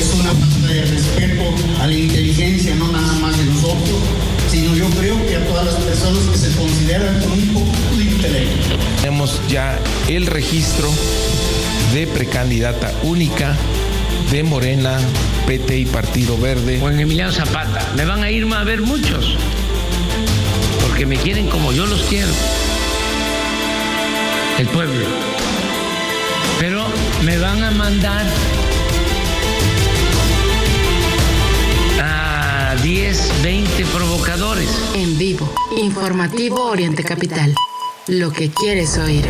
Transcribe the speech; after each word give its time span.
es 0.00 0.14
una 0.14 0.30
falta 0.30 0.66
de 0.66 0.82
respeto 0.82 1.54
a 1.78 1.86
la 1.86 1.94
inteligencia, 1.94 2.74
no 2.74 2.90
nada 2.90 3.12
más 3.18 3.36
de 3.36 3.44
nosotros, 3.44 3.98
sino 4.50 4.74
yo 4.74 4.88
creo 4.98 5.26
que 5.26 5.36
a 5.36 5.46
todas 5.46 5.66
las 5.66 5.74
personas 5.74 6.24
que 6.24 6.38
se 6.38 6.56
consideran 6.56 7.20
con 7.20 7.32
un 7.32 7.48
poco 7.48 7.96
de 7.98 8.04
intelecto. 8.04 8.76
Tenemos 9.02 9.40
ya 9.48 9.78
el 10.08 10.26
registro 10.26 10.90
de 11.92 12.06
precandidata 12.06 12.94
única 13.02 13.56
de 14.30 14.42
Morena, 14.42 14.98
PT 15.46 15.78
y 15.78 15.84
Partido 15.84 16.38
Verde. 16.38 16.78
Juan 16.80 16.98
Emiliano 16.98 17.32
Zapata. 17.32 17.92
Me 17.94 18.06
van 18.06 18.22
a 18.22 18.30
ir 18.30 18.46
a 18.54 18.64
ver 18.64 18.80
muchos, 18.80 19.36
porque 20.80 21.04
me 21.04 21.16
quieren 21.16 21.46
como 21.48 21.72
yo 21.72 21.84
los 21.84 22.02
quiero. 22.04 22.32
El 24.58 24.66
pueblo. 24.68 25.04
Pero 26.58 26.86
me 27.22 27.38
van 27.38 27.62
a 27.64 27.70
mandar 27.70 28.24
10, 32.82 33.42
20 33.42 33.84
provocadores. 33.86 34.70
En 34.94 35.18
vivo, 35.18 35.52
informativo 35.76 36.64
Oriente 36.64 37.04
Capital. 37.04 37.54
Lo 38.06 38.32
que 38.32 38.50
quieres 38.50 38.96
oír. 38.96 39.26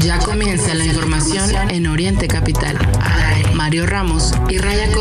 Ya 0.00 0.18
comienza 0.18 0.74
la 0.74 0.86
información 0.86 1.70
en 1.70 1.86
Oriente 1.86 2.26
Capital. 2.26 2.76
Mario 3.54 3.86
Ramos 3.86 4.32
y 4.48 4.58
Raya 4.58 4.91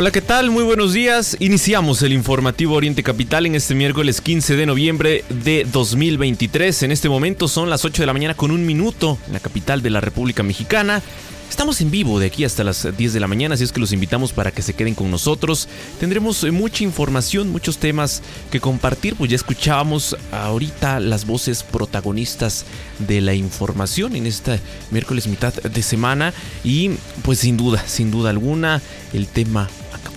Hola, 0.00 0.12
¿qué 0.12 0.22
tal? 0.22 0.50
Muy 0.50 0.64
buenos 0.64 0.94
días. 0.94 1.36
Iniciamos 1.40 2.00
el 2.00 2.14
informativo 2.14 2.74
Oriente 2.74 3.02
Capital 3.02 3.44
en 3.44 3.54
este 3.54 3.74
miércoles 3.74 4.22
15 4.22 4.56
de 4.56 4.64
noviembre 4.64 5.24
de 5.28 5.66
2023. 5.70 6.84
En 6.84 6.90
este 6.90 7.10
momento 7.10 7.48
son 7.48 7.68
las 7.68 7.84
8 7.84 8.00
de 8.00 8.06
la 8.06 8.14
mañana 8.14 8.32
con 8.32 8.50
un 8.50 8.64
minuto 8.64 9.18
en 9.26 9.34
la 9.34 9.40
capital 9.40 9.82
de 9.82 9.90
la 9.90 10.00
República 10.00 10.42
Mexicana. 10.42 11.02
Estamos 11.50 11.82
en 11.82 11.90
vivo 11.90 12.18
de 12.18 12.28
aquí 12.28 12.44
hasta 12.44 12.64
las 12.64 12.96
10 12.96 13.12
de 13.12 13.20
la 13.20 13.26
mañana, 13.26 13.56
así 13.56 13.64
es 13.64 13.72
que 13.72 13.80
los 13.80 13.92
invitamos 13.92 14.32
para 14.32 14.52
que 14.52 14.62
se 14.62 14.72
queden 14.72 14.94
con 14.94 15.10
nosotros. 15.10 15.68
Tendremos 15.98 16.42
eh, 16.44 16.50
mucha 16.50 16.82
información, 16.82 17.50
muchos 17.50 17.76
temas 17.76 18.22
que 18.50 18.58
compartir, 18.58 19.16
pues 19.16 19.30
ya 19.30 19.36
escuchábamos 19.36 20.16
ahorita 20.32 20.98
las 21.00 21.26
voces 21.26 21.62
protagonistas 21.62 22.64
de 23.00 23.20
la 23.20 23.34
información 23.34 24.16
en 24.16 24.26
esta 24.26 24.58
miércoles 24.90 25.26
mitad 25.26 25.52
de 25.52 25.82
semana 25.82 26.32
y 26.64 26.92
pues 27.22 27.40
sin 27.40 27.58
duda, 27.58 27.84
sin 27.86 28.10
duda 28.10 28.30
alguna, 28.30 28.80
el 29.12 29.26
tema 29.26 29.68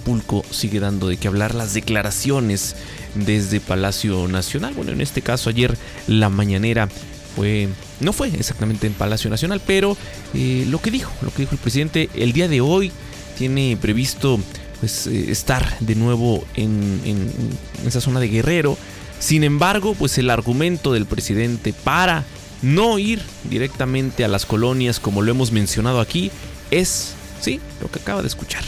Acapulco 0.04 0.44
sigue 0.52 0.82
dando 0.82 1.08
de 1.08 1.16
qué 1.16 1.30
hablar 1.30 1.56
las 1.56 1.74
declaraciones 1.74 2.76
desde 3.16 3.62
Palacio 3.62 4.28
Nacional. 4.28 4.74
Bueno, 4.74 4.92
en 4.92 5.00
este 5.00 5.22
caso 5.22 5.50
ayer 5.50 5.78
la 6.08 6.28
mañanera 6.28 6.90
fue 7.38 7.70
no 8.02 8.12
fue 8.12 8.28
exactamente 8.28 8.86
en 8.86 8.94
Palacio 8.94 9.30
Nacional, 9.30 9.62
pero 9.66 9.96
eh, 10.34 10.66
lo 10.68 10.82
que 10.82 10.92
dijo, 10.92 11.10
lo 11.22 11.32
que 11.32 11.44
dijo 11.44 11.54
el 11.54 11.58
presidente 11.58 12.10
el 12.16 12.34
día 12.34 12.50
de 12.50 12.60
hoy 12.60 12.92
tiene 13.38 13.78
previsto 13.80 14.42
pues 14.82 15.08
eh, 15.08 15.32
estar 15.32 15.80
de 15.80 15.96
nuevo 15.96 16.44
en, 16.56 17.00
en, 17.06 17.32
esa 17.88 18.02
zona 18.02 18.20
de 18.20 18.28
Guerrero. 18.28 18.78
Sin 19.20 19.46
embargo, 19.46 19.96
pues 19.96 20.18
el 20.18 20.30
argumento 20.30 20.92
del 20.92 21.06
presidente 21.06 21.72
para 21.72 22.26
no 22.62 23.00
ir 23.00 23.22
directamente 23.50 24.26
a 24.26 24.28
las 24.28 24.46
colonias 24.46 25.00
como 25.00 25.22
lo 25.22 25.32
hemos 25.32 25.54
mencionado 25.54 26.02
aquí 26.02 26.30
es, 26.72 27.14
sí, 27.40 27.62
lo 27.82 27.90
que 27.90 28.00
acaba 28.00 28.22
de 28.22 28.28
escuchar 28.28 28.64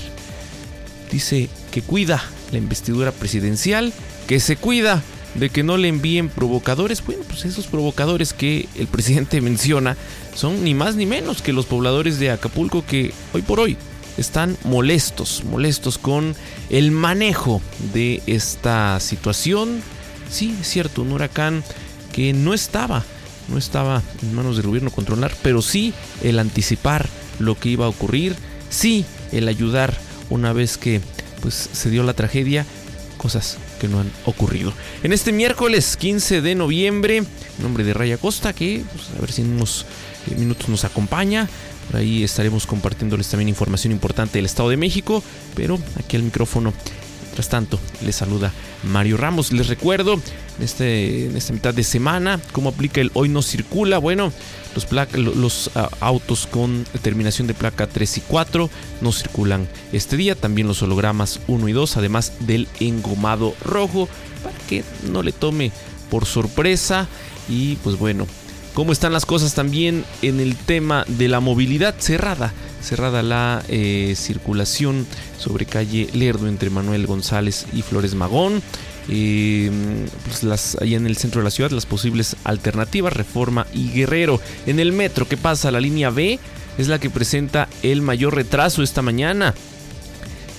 dice 1.12 1.50
que 1.72 1.82
cuida 1.82 2.24
la 2.52 2.58
investidura 2.58 3.12
presidencial, 3.12 3.94
que 4.28 4.40
se 4.40 4.58
cuida 4.58 5.04
de 5.36 5.50
que 5.50 5.64
no 5.64 5.78
le 5.78 5.90
envíen 5.90 6.30
provocadores. 6.30 7.06
Bueno, 7.06 7.24
pues 7.28 7.46
esos 7.46 7.68
provocadores 7.68 8.34
que 8.34 8.68
el 8.76 8.88
presidente 8.92 9.42
menciona 9.42 9.98
son 10.34 10.64
ni 10.64 10.74
más 10.74 10.96
ni 10.96 11.06
menos 11.06 11.42
que 11.42 11.54
los 11.54 11.66
pobladores 11.66 12.20
de 12.20 12.32
Acapulco 12.32 12.86
que 12.86 13.14
hoy 13.34 13.42
por 13.42 13.60
hoy 13.60 13.78
están 14.18 14.58
molestos, 14.64 15.44
molestos 15.44 15.98
con 15.98 16.36
el 16.70 16.92
manejo 16.92 17.62
de 17.94 18.22
esta 18.28 19.00
situación. 19.00 19.82
Sí, 20.30 20.56
es 20.60 20.68
cierto, 20.68 21.02
un 21.02 21.12
huracán 21.12 21.64
que 22.14 22.34
no 22.34 22.54
estaba, 22.54 23.04
no 23.50 23.58
estaba 23.58 24.02
en 24.22 24.34
manos 24.34 24.56
del 24.56 24.68
gobierno 24.68 24.90
controlar, 24.90 25.34
pero 25.42 25.62
sí 25.62 25.94
el 26.24 26.40
anticipar 26.40 27.08
lo 27.40 27.60
que 27.60 27.70
iba 27.70 27.86
a 27.86 27.90
ocurrir, 27.90 28.36
sí 28.70 29.06
el 29.32 29.48
ayudar 29.50 29.98
una 30.30 30.54
vez 30.54 30.78
que 30.78 31.02
pues 31.42 31.70
se 31.72 31.90
dio 31.90 32.04
la 32.04 32.14
tragedia, 32.14 32.66
cosas 33.18 33.58
que 33.80 33.88
no 33.88 34.00
han 34.00 34.12
ocurrido. 34.26 34.74
En 35.04 35.14
este 35.14 35.32
miércoles 35.32 35.98
15 35.98 36.42
de 36.42 36.56
noviembre, 36.56 37.18
en 37.18 37.28
nombre 37.62 37.84
de 37.84 37.94
Raya 37.94 38.18
Costa, 38.18 38.54
que 38.54 38.84
pues, 38.94 39.10
a 39.18 39.22
ver 39.22 39.32
si 39.32 39.42
en 39.42 39.54
unos 39.54 39.86
eh, 40.30 40.36
minutos 40.36 40.70
nos 40.70 40.86
acompaña. 40.86 41.48
Por 41.88 42.00
ahí 42.00 42.24
estaremos 42.24 42.66
compartiéndoles 42.66 43.28
también 43.30 43.50
información 43.50 43.94
importante 43.94 44.40
del 44.40 44.46
Estado 44.46 44.70
de 44.70 44.78
México, 44.78 45.24
pero 45.56 45.80
aquí 46.00 46.16
al 46.16 46.24
micrófono 46.24 46.74
Mientras 47.36 47.50
tanto, 47.50 47.82
les 48.02 48.16
saluda 48.16 48.54
Mario 48.84 49.18
Ramos. 49.18 49.52
Les 49.52 49.68
recuerdo 49.68 50.14
en, 50.14 50.64
este, 50.64 51.26
en 51.26 51.36
esta 51.36 51.52
mitad 51.52 51.74
de 51.74 51.84
semana 51.84 52.40
cómo 52.54 52.70
aplica 52.70 53.02
el 53.02 53.12
hoy 53.14 53.28
no 53.28 53.42
circula. 53.42 53.98
Bueno, 53.98 54.32
los, 54.74 54.90
los 55.36 55.68
uh, 55.76 55.90
autos 56.00 56.48
con 56.48 56.86
terminación 57.02 57.46
de 57.46 57.54
placa 57.54 57.88
3 57.88 58.20
y 58.20 58.22
4 58.22 58.70
no 59.02 59.12
circulan 59.12 59.68
este 59.92 60.16
día. 60.16 60.36
También 60.36 60.70
los 60.70 60.82
hologramas 60.82 61.42
1 61.48 61.68
y 61.68 61.74
2, 61.74 61.98
además 61.98 62.32
del 62.40 62.70
engomado 62.80 63.54
rojo, 63.66 64.08
para 64.42 64.58
que 64.70 64.86
no 65.12 65.22
le 65.22 65.34
tome 65.34 65.74
por 66.10 66.26
sorpresa. 66.26 67.10
Y 67.50 67.76
pues 67.84 68.00
bueno, 68.00 68.28
cómo 68.76 68.92
están 68.92 69.14
las 69.14 69.26
cosas 69.26 69.56
también 69.56 70.06
en 70.22 70.40
el 70.40 70.56
tema 70.56 71.04
de 71.08 71.28
la 71.28 71.40
movilidad 71.40 71.96
cerrada 71.98 72.54
cerrada 72.86 73.24
la 73.24 73.64
eh, 73.68 74.14
circulación 74.16 75.06
sobre 75.38 75.66
calle 75.66 76.08
Lerdo 76.14 76.48
entre 76.48 76.70
Manuel 76.70 77.08
González 77.08 77.66
y 77.74 77.82
Flores 77.82 78.14
Magón. 78.14 78.62
Eh, 79.08 79.70
pues 80.26 80.78
ahí 80.82 80.96
en 80.96 81.06
el 81.06 81.18
centro 81.18 81.42
de 81.42 81.46
la 81.46 81.52
ciudad 81.52 81.72
las 81.72 81.86
posibles 81.86 82.36
alternativas, 82.44 83.14
Reforma 83.14 83.68
y 83.74 83.90
Guerrero. 83.90 84.40
En 84.66 84.80
el 84.80 84.94
metro 84.94 85.28
que 85.28 85.38
pasa 85.38 85.72
la 85.72 85.80
línea 85.80 86.12
B 86.12 86.40
es 86.78 86.88
la 86.88 87.00
que 87.00 87.10
presenta 87.10 87.68
el 87.82 88.02
mayor 88.02 88.36
retraso 88.36 88.84
esta 88.84 89.02
mañana. 89.02 89.54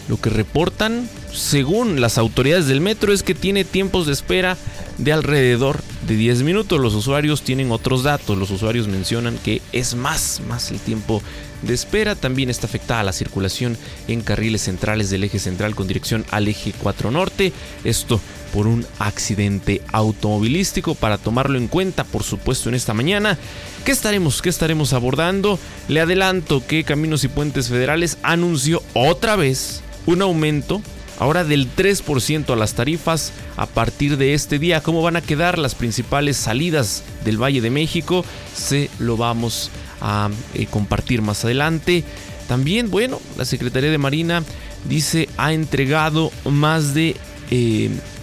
Lo 0.09 0.21
que 0.21 0.31
reportan, 0.31 1.09
según 1.37 2.01
las 2.01 2.19
autoridades 2.19 2.67
del 2.67 2.81
metro, 2.81 3.13
es 3.13 3.23
que 3.23 3.35
tiene 3.35 3.65
tiempos 3.65 4.07
de 4.07 4.13
espera 4.13 4.57
de 4.99 5.13
alrededor 5.13 5.83
de 6.07 6.17
10 6.17 6.43
minutos. 6.43 6.81
Los 6.81 6.95
usuarios 6.95 7.43
tienen 7.43 7.71
otros 7.71 8.03
datos. 8.03 8.39
Los 8.39 8.51
usuarios 8.51 8.89
mencionan 8.89 9.39
que 9.39 9.61
es 9.73 9.95
más, 9.95 10.41
más 10.49 10.71
el 10.71 10.79
tiempo 10.81 11.23
de 11.63 11.75
espera. 11.75 12.15
También 12.15 12.49
está 12.49 12.67
afectada 12.67 13.05
la 13.05 13.13
circulación 13.13 13.77
en 14.09 14.23
carriles 14.23 14.63
centrales 14.63 15.11
del 15.11 15.25
eje 15.25 15.39
central 15.39 15.75
con 15.75 15.87
dirección 15.87 16.25
al 16.31 16.49
eje 16.49 16.73
4 16.83 17.11
norte. 17.11 17.53
Esto 17.85 18.19
por 18.53 18.67
un 18.67 18.87
accidente 18.99 19.83
automovilístico. 19.93 20.95
Para 20.95 21.19
tomarlo 21.19 21.59
en 21.59 21.69
cuenta, 21.69 22.05
por 22.05 22.23
supuesto, 22.23 22.71
en 22.71 22.75
esta 22.75 22.95
mañana. 22.95 23.39
¿Qué 23.85 23.93
estaremos, 23.93 24.41
qué 24.41 24.49
estaremos 24.49 24.95
abordando? 24.95 25.59
Le 25.89 26.01
adelanto 26.01 26.67
que 26.67 26.85
Caminos 26.85 27.25
y 27.25 27.29
Puentes 27.29 27.69
Federales 27.69 28.17
anunció 28.23 28.83
otra 28.95 29.37
vez 29.37 29.83
un 30.07 30.23
aumento 30.23 30.81
ahora 31.19 31.45
del 31.45 31.75
3% 31.75 32.53
a 32.53 32.57
las 32.57 32.75
tarifas 32.75 33.33
a 33.57 33.67
partir 33.67 34.17
de 34.17 34.35
este 34.35 34.59
día. 34.59 34.83
¿Cómo 34.83 35.03
van 35.03 35.17
a 35.17 35.23
quedar 35.23 35.59
las 35.59 35.75
principales 35.75 36.37
salidas 36.37 37.03
del 37.25 37.43
Valle 37.43 37.61
de 37.61 37.71
México? 37.71 38.25
Se 38.55 38.91
lo 38.99 39.17
vamos 39.17 39.71
a 40.01 40.31
eh, 40.55 40.67
compartir 40.67 41.23
más 41.23 41.45
adelante. 41.45 42.05
También, 42.49 42.91
bueno, 42.91 43.21
la 43.37 43.45
Secretaría 43.45 43.91
de 43.91 43.99
Marina 43.99 44.43
dice 44.89 45.29
ha 45.37 45.53
entregado 45.53 46.31
más 46.45 46.95
de 46.95 47.17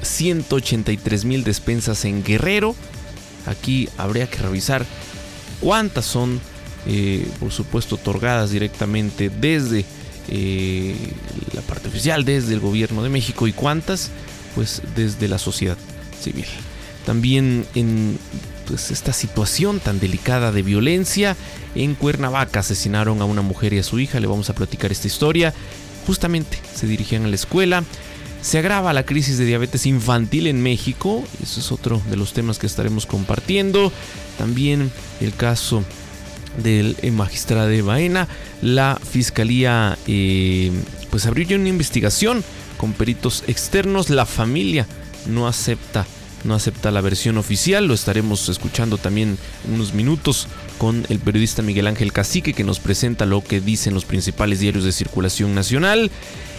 183 0.02 1.24
eh, 1.24 1.28
mil 1.28 1.44
despensas 1.44 2.06
en 2.06 2.24
Guerrero. 2.24 2.76
Aquí 3.46 3.90
habría 3.98 4.30
que 4.30 4.38
revisar 4.38 4.86
cuántas 5.60 6.06
son, 6.06 6.40
eh, 6.86 7.28
por 7.40 7.52
supuesto, 7.52 7.96
otorgadas 7.96 8.52
directamente 8.52 9.30
desde 9.30 9.86
la 10.28 11.62
parte 11.62 11.90
oficial, 11.90 12.26
desde 12.26 12.54
el 12.54 12.60
gobierno 12.60 13.04
de 13.04 13.10
México 13.10 13.48
y 13.48 13.54
cuántas, 13.54 14.12
pues 14.56 14.82
desde 14.96 15.28
la 15.28 15.38
sociedad 15.38 15.78
civil. 16.22 16.46
También 17.06 17.66
en 17.76 18.18
pues 18.68 18.92
esta 18.92 19.14
situación 19.14 19.80
tan 19.80 20.00
delicada 20.00 20.52
de 20.52 20.62
violencia. 20.62 21.36
En 21.76 21.96
Cuernavaca 21.96 22.62
asesinaron 22.62 23.22
a 23.22 23.26
una 23.26 23.42
mujer 23.42 23.74
y 23.74 23.80
a 23.80 23.84
su 23.84 24.00
hija, 24.00 24.20
le 24.20 24.28
vamos 24.28 24.50
a 24.50 24.56
platicar 24.56 24.92
esta 24.92 25.08
historia. 25.08 25.54
Justamente 26.08 26.60
se 26.74 26.88
dirigían 26.88 27.26
a 27.26 27.28
la 27.28 27.36
escuela. 27.36 27.84
Se 28.42 28.58
agrava 28.58 28.92
la 28.92 29.06
crisis 29.06 29.38
de 29.38 29.46
diabetes 29.46 29.86
infantil 29.86 30.48
en 30.48 30.62
México, 30.62 31.24
eso 31.42 31.62
es 31.62 31.72
otro 31.72 32.02
de 32.10 32.18
los 32.18 32.34
temas 32.34 32.60
que 32.60 32.68
estaremos 32.68 33.06
compartiendo. 33.06 33.92
También 34.38 34.92
el 35.22 35.34
caso 35.34 35.84
del 36.58 36.96
magistrado 37.12 37.68
de 37.68 37.82
Baena. 37.82 38.28
La 38.62 39.00
fiscalía 39.04 39.98
eh, 40.08 40.72
pues 41.10 41.26
abrió 41.26 41.46
ya 41.46 41.56
una 41.56 41.70
investigación 41.70 42.44
con 42.78 42.94
peritos 42.94 43.44
externos. 43.48 44.10
La 44.10 44.26
familia 44.26 44.88
no 45.28 45.48
acepta 45.48 46.06
no 46.44 46.56
acepta 46.56 46.92
la 46.92 47.02
versión 47.02 47.38
oficial. 47.38 47.88
Lo 47.88 47.94
estaremos 47.94 48.50
escuchando 48.50 48.98
también 48.98 49.38
en 49.66 49.74
unos 49.74 49.94
minutos 49.94 50.48
con 50.78 51.06
el 51.10 51.20
periodista 51.20 51.62
Miguel 51.62 51.88
Ángel 51.88 52.12
Cacique 52.12 52.54
que 52.54 52.64
nos 52.64 52.80
presenta 52.80 53.26
lo 53.26 53.44
que 53.44 53.62
dicen 53.62 53.94
los 53.94 54.06
principales 54.06 54.60
diarios 54.60 54.84
de 54.84 54.92
circulación 54.92 55.56
nacional. 55.56 56.12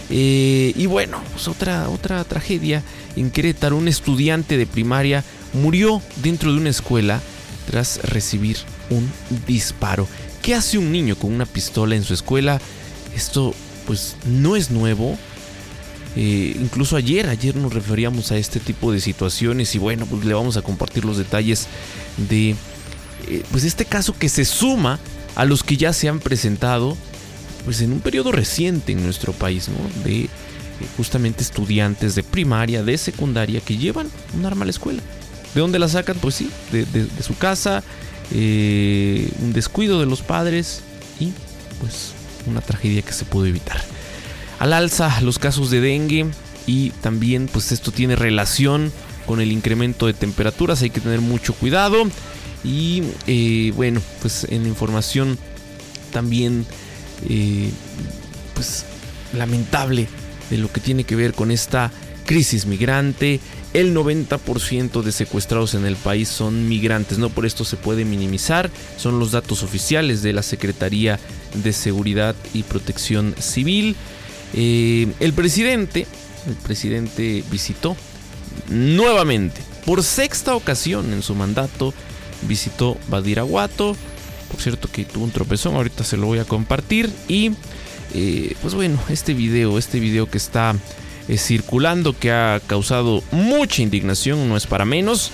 Eh, 0.09 0.73
y 0.75 0.85
bueno, 0.85 1.21
pues 1.33 1.47
otra, 1.47 1.89
otra 1.89 2.23
tragedia 2.23 2.83
en 3.15 3.31
Querétaro. 3.31 3.77
Un 3.77 3.87
estudiante 3.87 4.57
de 4.57 4.65
primaria 4.65 5.23
murió 5.53 6.01
dentro 6.21 6.51
de 6.51 6.59
una 6.59 6.69
escuela 6.69 7.21
tras 7.69 7.99
recibir 8.03 8.57
un 8.89 9.11
disparo. 9.45 10.07
¿Qué 10.41 10.55
hace 10.55 10.77
un 10.77 10.91
niño 10.91 11.15
con 11.15 11.33
una 11.33 11.45
pistola 11.45 11.95
en 11.95 12.03
su 12.03 12.13
escuela? 12.13 12.59
Esto 13.15 13.53
pues 13.85 14.15
no 14.25 14.55
es 14.55 14.71
nuevo. 14.71 15.17
Eh, 16.15 16.55
incluso 16.59 16.95
ayer, 16.95 17.27
ayer 17.27 17.55
nos 17.55 17.73
referíamos 17.73 18.31
a 18.31 18.37
este 18.37 18.59
tipo 18.59 18.91
de 18.91 19.01
situaciones 19.01 19.75
y 19.75 19.79
bueno, 19.79 20.05
pues 20.05 20.23
le 20.23 20.33
vamos 20.33 20.55
a 20.55 20.61
compartir 20.61 21.03
los 21.03 21.17
detalles 21.17 21.67
de 22.29 22.55
eh, 23.27 23.43
pues 23.51 23.63
este 23.63 23.85
caso 23.85 24.15
que 24.17 24.29
se 24.29 24.45
suma 24.45 24.99
a 25.35 25.45
los 25.45 25.63
que 25.63 25.77
ya 25.77 25.91
se 25.93 26.07
han 26.07 26.19
presentado 26.19 26.95
pues 27.65 27.81
en 27.81 27.91
un 27.91 27.99
periodo 27.99 28.31
reciente 28.31 28.91
en 28.91 29.03
nuestro 29.03 29.33
país, 29.33 29.67
¿no? 29.67 30.03
De 30.03 30.25
eh, 30.25 30.29
justamente 30.97 31.41
estudiantes 31.41 32.15
de 32.15 32.23
primaria, 32.23 32.83
de 32.83 32.97
secundaria 32.97 33.59
que 33.59 33.77
llevan 33.77 34.07
un 34.37 34.45
arma 34.45 34.63
a 34.63 34.65
la 34.65 34.71
escuela. 34.71 35.01
¿De 35.53 35.61
dónde 35.61 35.79
la 35.79 35.87
sacan? 35.87 36.17
Pues 36.21 36.35
sí, 36.35 36.49
de, 36.71 37.07
su 37.23 37.35
casa, 37.37 37.81
un 38.31 39.53
descuido 39.53 39.99
de 39.99 40.05
los 40.05 40.21
padres 40.21 40.81
y 41.19 41.31
pues 41.79 42.13
una 42.47 42.61
tragedia 42.61 43.01
que 43.01 43.13
se 43.13 43.25
pudo 43.25 43.45
evitar 43.45 43.81
al 44.59 44.73
alza 44.73 45.21
los 45.21 45.39
casos 45.39 45.69
de 45.69 45.81
dengue 45.81 46.27
y 46.67 46.89
también 47.01 47.47
pues 47.51 47.71
esto 47.71 47.91
tiene 47.91 48.15
relación 48.15 48.91
con 49.25 49.41
el 49.41 49.51
incremento 49.51 50.07
de 50.07 50.13
temperaturas, 50.13 50.81
hay 50.81 50.89
que 50.89 51.01
tener 51.01 51.21
mucho 51.21 51.53
cuidado 51.53 52.03
y 52.63 53.03
eh, 53.27 53.71
bueno 53.75 54.01
pues 54.21 54.45
en 54.49 54.65
información 54.65 55.37
también 56.11 56.65
eh, 57.29 57.69
pues 58.53 58.85
lamentable 59.33 60.07
de 60.49 60.57
lo 60.57 60.71
que 60.71 60.79
tiene 60.79 61.03
que 61.03 61.15
ver 61.15 61.33
con 61.33 61.51
esta 61.51 61.91
crisis 62.25 62.65
migrante. 62.65 63.39
El 63.75 63.93
90% 63.93 65.01
de 65.01 65.11
secuestrados 65.11 65.73
en 65.73 65.85
el 65.85 65.97
país 65.97 66.29
son 66.29 66.69
migrantes, 66.69 67.17
no 67.17 67.29
por 67.29 67.45
esto 67.45 67.65
se 67.65 67.75
puede 67.75 68.05
minimizar, 68.05 68.71
son 68.95 69.19
los 69.19 69.31
datos 69.31 69.63
oficiales 69.63 70.21
de 70.21 70.31
la 70.31 70.43
Secretaría 70.43 71.19
de 71.53 71.73
Seguridad 71.73 72.37
y 72.53 72.63
Protección 72.63 73.35
Civil. 73.37 73.97
Eh, 74.53 75.11
el 75.19 75.33
presidente, 75.33 76.07
el 76.47 76.55
presidente 76.55 77.43
visitó 77.51 77.97
nuevamente, 78.69 79.59
por 79.85 80.03
sexta 80.03 80.55
ocasión 80.55 81.11
en 81.11 81.21
su 81.21 81.35
mandato, 81.35 81.93
visitó 82.47 82.97
Badiraguato. 83.09 83.97
Por 84.49 84.61
cierto 84.61 84.87
que 84.89 85.03
tuvo 85.03 85.25
un 85.25 85.31
tropezón, 85.31 85.75
ahorita 85.75 86.05
se 86.05 86.15
lo 86.15 86.27
voy 86.27 86.39
a 86.39 86.45
compartir. 86.45 87.09
Y 87.27 87.51
eh, 88.13 88.55
pues 88.61 88.73
bueno, 88.73 88.97
este 89.09 89.33
video, 89.33 89.77
este 89.77 89.99
video 89.99 90.29
que 90.29 90.37
está 90.37 90.75
eh, 91.27 91.37
circulando, 91.37 92.17
que 92.17 92.31
ha 92.31 92.61
causado 92.65 93.23
mucha 93.31 93.81
indignación, 93.81 94.47
no 94.47 94.57
es 94.57 94.67
para 94.67 94.85
menos. 94.85 95.31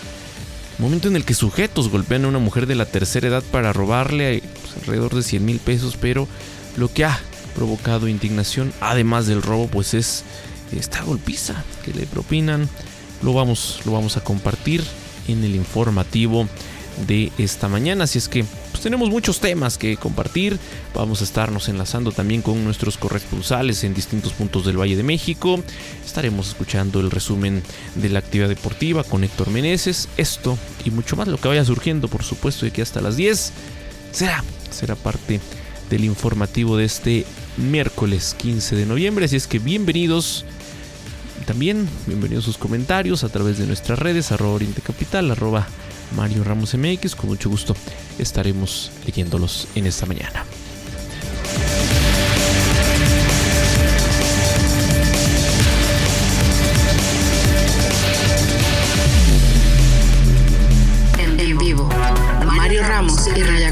Momento 0.78 1.08
en 1.08 1.16
el 1.16 1.26
que 1.26 1.34
sujetos 1.34 1.90
golpean 1.90 2.26
a 2.26 2.30
una 2.30 2.40
mujer 2.40 2.66
de 2.66 2.76
la 2.76 2.86
tercera 2.86 3.28
edad 3.28 3.44
para 3.52 3.74
robarle 3.74 4.42
pues, 4.62 4.78
alrededor 4.78 5.14
de 5.14 5.24
100 5.24 5.46
mil 5.46 5.60
pesos, 5.60 5.98
pero 6.00 6.28
lo 6.78 6.92
que 6.92 7.06
ha 7.06 7.20
provocado 7.56 8.08
indignación, 8.08 8.74
además 8.80 9.28
del 9.28 9.42
robo, 9.42 9.68
pues 9.68 9.94
es 9.94 10.24
esta 10.72 11.02
golpiza 11.04 11.64
que 11.84 11.94
le 11.94 12.06
propinan. 12.06 12.70
Lo 13.22 13.34
vamos, 13.34 13.82
lo 13.86 13.92
vamos 13.92 14.18
a 14.18 14.24
compartir 14.24 14.84
en 15.28 15.44
el 15.44 15.56
informativo 15.56 16.48
de 17.08 17.32
esta 17.38 17.68
mañana. 17.68 18.06
Así 18.06 18.18
es 18.18 18.28
que 18.28 18.46
pues, 18.82 18.92
tenemos 18.92 19.12
muchos 19.12 19.40
temas 19.40 19.78
que 19.78 19.96
compartir. 19.96 20.58
Vamos 20.96 21.22
a 21.22 21.24
estarnos 21.24 21.70
enlazando 21.70 22.12
también 22.12 22.42
con 22.42 22.64
nuestros 22.64 22.98
corresponsales 22.98 23.84
en 23.84 23.94
distintos 23.94 24.34
puntos 24.34 24.66
del 24.66 24.80
Valle 24.80 24.96
de 24.96 25.04
México. 25.04 25.64
Estaremos 26.04 26.48
escuchando 26.48 27.00
el 27.00 27.12
resumen 27.12 27.62
de 27.94 28.10
la 28.10 28.20
actividad 28.20 28.50
deportiva 28.50 29.04
con 29.04 29.24
Héctor 29.24 29.52
Meneses. 29.52 30.10
Esto 30.18 30.58
y 30.84 30.90
mucho 30.90 31.16
más, 31.16 31.28
lo 31.28 31.38
que 31.38 31.48
vaya 31.48 31.64
surgiendo, 31.64 32.08
por 32.08 32.24
supuesto, 32.24 32.66
de 32.66 32.72
que 32.72 32.82
hasta 32.82 33.02
las 33.02 33.18
10 33.18 33.54
será, 34.12 34.44
será 34.72 34.96
parte 34.96 35.40
del 35.92 36.04
informativo 36.04 36.76
de 36.76 36.86
este 36.86 37.26
miércoles 37.58 38.36
15 38.40 38.76
de 38.76 38.88
noviembre. 38.88 39.26
Así 39.26 39.36
es 39.36 39.46
que 39.46 39.60
bienvenidos. 39.60 40.44
También 41.46 41.88
bienvenidos 42.08 42.46
sus 42.46 42.58
comentarios 42.58 43.24
a 43.24 43.30
través 43.30 43.60
de 43.60 43.68
nuestras 43.68 44.00
redes, 44.00 44.32
arroba 44.32 44.56
Oriente 44.56 44.82
Capital, 44.82 45.30
arroba 45.30 45.68
Mario 46.16 46.44
Ramos 46.44 46.76
MX. 46.76 47.16
Con 47.16 47.30
mucho 47.30 47.50
gusto 47.50 47.76
estaremos 48.20 48.92
leyéndolos 49.06 49.68
en 49.76 49.88
esta 49.88 50.06
mañana. 50.06 50.46
En 61.18 61.58
vivo, 61.58 61.90
Mario 62.46 62.84
Ramos 62.84 63.28
y 63.36 63.44
Raya 63.44 63.71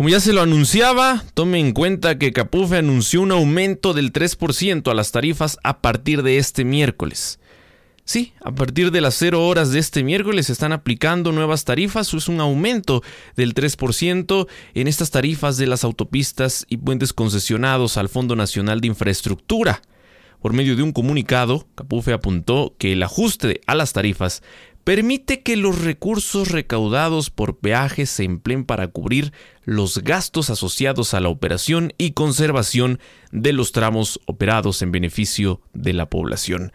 Como 0.00 0.08
ya 0.08 0.18
se 0.18 0.32
lo 0.32 0.40
anunciaba, 0.40 1.22
tome 1.34 1.58
en 1.58 1.72
cuenta 1.72 2.16
que 2.16 2.32
Capufe 2.32 2.78
anunció 2.78 3.20
un 3.20 3.32
aumento 3.32 3.92
del 3.92 4.14
3% 4.14 4.90
a 4.90 4.94
las 4.94 5.12
tarifas 5.12 5.58
a 5.62 5.82
partir 5.82 6.22
de 6.22 6.38
este 6.38 6.64
miércoles. 6.64 7.38
Sí, 8.06 8.32
a 8.42 8.50
partir 8.50 8.92
de 8.92 9.02
las 9.02 9.14
0 9.16 9.46
horas 9.46 9.72
de 9.72 9.78
este 9.78 10.02
miércoles 10.02 10.46
se 10.46 10.52
están 10.52 10.72
aplicando 10.72 11.32
nuevas 11.32 11.66
tarifas, 11.66 12.14
es 12.14 12.28
un 12.28 12.40
aumento 12.40 13.02
del 13.36 13.52
3% 13.52 14.48
en 14.72 14.88
estas 14.88 15.10
tarifas 15.10 15.58
de 15.58 15.66
las 15.66 15.84
autopistas 15.84 16.64
y 16.70 16.78
puentes 16.78 17.12
concesionados 17.12 17.98
al 17.98 18.08
Fondo 18.08 18.36
Nacional 18.36 18.80
de 18.80 18.86
Infraestructura. 18.86 19.82
Por 20.40 20.54
medio 20.54 20.76
de 20.76 20.82
un 20.82 20.92
comunicado, 20.92 21.68
Capufe 21.74 22.14
apuntó 22.14 22.74
que 22.78 22.94
el 22.94 23.02
ajuste 23.02 23.60
a 23.66 23.74
las 23.74 23.92
tarifas 23.92 24.42
permite 24.84 25.42
que 25.42 25.56
los 25.56 25.82
recursos 25.82 26.50
recaudados 26.50 27.30
por 27.30 27.58
peajes 27.58 28.10
se 28.10 28.24
empleen 28.24 28.64
para 28.64 28.88
cubrir 28.88 29.32
los 29.64 29.98
gastos 29.98 30.50
asociados 30.50 31.14
a 31.14 31.20
la 31.20 31.28
operación 31.28 31.92
y 31.98 32.12
conservación 32.12 32.98
de 33.32 33.52
los 33.52 33.72
tramos 33.72 34.20
operados 34.26 34.82
en 34.82 34.92
beneficio 34.92 35.60
de 35.72 35.92
la 35.92 36.08
población. 36.08 36.72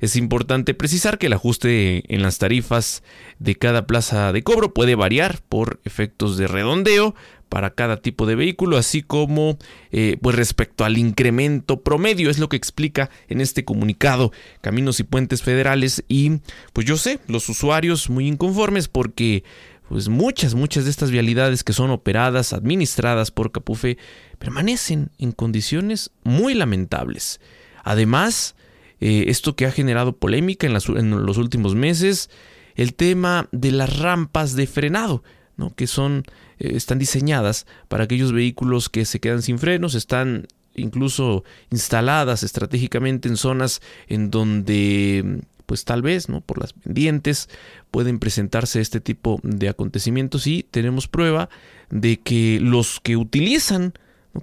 Es 0.00 0.16
importante 0.16 0.74
precisar 0.74 1.18
que 1.18 1.26
el 1.26 1.32
ajuste 1.32 2.02
en 2.14 2.22
las 2.22 2.38
tarifas 2.38 3.02
de 3.38 3.56
cada 3.56 3.86
plaza 3.86 4.32
de 4.32 4.42
cobro 4.42 4.72
puede 4.72 4.94
variar 4.94 5.40
por 5.48 5.80
efectos 5.84 6.36
de 6.36 6.46
redondeo 6.46 7.14
para 7.48 7.70
cada 7.70 7.96
tipo 7.96 8.26
de 8.26 8.34
vehículo, 8.34 8.76
así 8.76 9.02
como 9.02 9.58
eh, 9.90 10.18
pues 10.20 10.36
respecto 10.36 10.84
al 10.84 10.98
incremento 10.98 11.80
promedio, 11.80 12.30
es 12.30 12.38
lo 12.38 12.48
que 12.48 12.56
explica 12.56 13.10
en 13.28 13.40
este 13.40 13.64
comunicado 13.64 14.32
Caminos 14.60 15.00
y 15.00 15.04
Puentes 15.04 15.42
Federales 15.42 16.04
y 16.08 16.40
pues 16.72 16.86
yo 16.86 16.96
sé, 16.96 17.20
los 17.26 17.48
usuarios 17.48 18.10
muy 18.10 18.28
inconformes 18.28 18.88
porque 18.88 19.44
pues 19.88 20.08
muchas, 20.08 20.54
muchas 20.54 20.84
de 20.84 20.90
estas 20.90 21.10
vialidades 21.10 21.64
que 21.64 21.72
son 21.72 21.90
operadas, 21.90 22.52
administradas 22.52 23.30
por 23.30 23.50
Capufe, 23.50 23.96
permanecen 24.38 25.10
en 25.18 25.32
condiciones 25.32 26.10
muy 26.24 26.52
lamentables. 26.52 27.40
Además, 27.84 28.54
eh, 29.00 29.24
esto 29.28 29.56
que 29.56 29.66
ha 29.66 29.70
generado 29.70 30.16
polémica 30.16 30.66
en, 30.66 30.72
los 30.72 31.38
últimos 31.38 31.74
meses, 31.74 32.30
el 32.74 32.94
tema 32.94 33.48
de 33.52 33.72
las 33.72 33.98
rampas 33.98 34.54
de 34.54 34.66
frenado, 34.66 35.22
¿no? 35.56 35.74
que 35.74 35.86
son, 35.86 36.24
eh, 36.58 36.72
están 36.74 36.98
diseñadas 36.98 37.66
para 37.88 38.04
aquellos 38.04 38.32
vehículos 38.32 38.88
que 38.88 39.04
se 39.04 39.20
quedan 39.20 39.42
sin 39.42 39.58
frenos, 39.58 39.94
están 39.94 40.46
incluso 40.74 41.44
instaladas 41.70 42.42
estratégicamente 42.42 43.28
en 43.28 43.36
zonas 43.36 43.82
en 44.06 44.30
donde 44.30 45.42
pues 45.68 45.84
tal 45.84 46.00
vez, 46.00 46.30
¿no? 46.30 46.40
Por 46.40 46.58
las 46.58 46.72
pendientes 46.72 47.50
pueden 47.90 48.18
presentarse 48.18 48.80
este 48.80 49.00
tipo 49.00 49.38
de 49.42 49.68
acontecimientos 49.68 50.46
y 50.46 50.62
tenemos 50.62 51.08
prueba 51.08 51.50
de 51.90 52.18
que 52.18 52.58
los 52.58 53.00
que 53.00 53.18
utilizan 53.18 53.92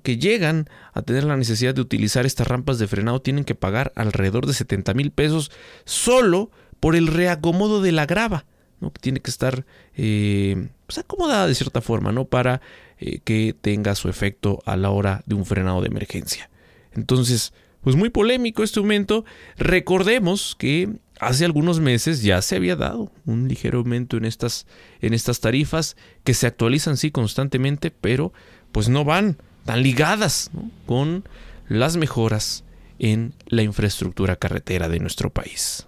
que 0.03 0.17
llegan 0.17 0.69
a 0.93 1.01
tener 1.01 1.23
la 1.23 1.37
necesidad 1.37 1.73
de 1.73 1.81
utilizar 1.81 2.25
estas 2.25 2.47
rampas 2.47 2.79
de 2.79 2.87
frenado 2.87 3.21
tienen 3.21 3.45
que 3.45 3.55
pagar 3.55 3.91
alrededor 3.95 4.45
de 4.45 4.53
70 4.53 4.93
mil 4.93 5.11
pesos 5.11 5.51
solo 5.85 6.51
por 6.79 6.95
el 6.95 7.07
reacomodo 7.07 7.81
de 7.81 7.91
la 7.91 8.05
grava, 8.05 8.45
¿no? 8.79 8.91
que 8.91 8.99
tiene 8.99 9.21
que 9.21 9.31
estar 9.31 9.65
eh, 9.95 10.67
pues, 10.85 10.97
acomodada 10.97 11.47
de 11.47 11.55
cierta 11.55 11.81
forma 11.81 12.11
¿no? 12.11 12.25
para 12.25 12.61
eh, 12.99 13.19
que 13.23 13.55
tenga 13.59 13.95
su 13.95 14.09
efecto 14.09 14.61
a 14.65 14.75
la 14.75 14.89
hora 14.89 15.23
de 15.25 15.35
un 15.35 15.45
frenado 15.45 15.81
de 15.81 15.87
emergencia. 15.87 16.49
Entonces, 16.93 17.53
pues 17.81 17.95
muy 17.95 18.09
polémico 18.09 18.63
este 18.63 18.79
aumento. 18.79 19.25
Recordemos 19.57 20.55
que 20.57 20.89
hace 21.19 21.45
algunos 21.45 21.79
meses 21.79 22.23
ya 22.23 22.41
se 22.41 22.55
había 22.55 22.75
dado 22.75 23.11
un 23.25 23.47
ligero 23.47 23.79
aumento 23.79 24.17
en 24.17 24.25
estas, 24.25 24.65
en 25.01 25.13
estas 25.13 25.39
tarifas 25.39 25.95
que 26.23 26.33
se 26.33 26.47
actualizan 26.47 26.97
sí 26.97 27.11
constantemente, 27.11 27.91
pero 27.91 28.33
pues 28.71 28.89
no 28.89 29.05
van 29.05 29.37
tan 29.65 29.83
ligadas 29.83 30.51
con 30.85 31.27
las 31.67 31.97
mejoras 31.97 32.63
en 32.99 33.33
la 33.47 33.63
infraestructura 33.63 34.35
carretera 34.37 34.87
de 34.87 34.99
nuestro 34.99 35.31
país. 35.31 35.87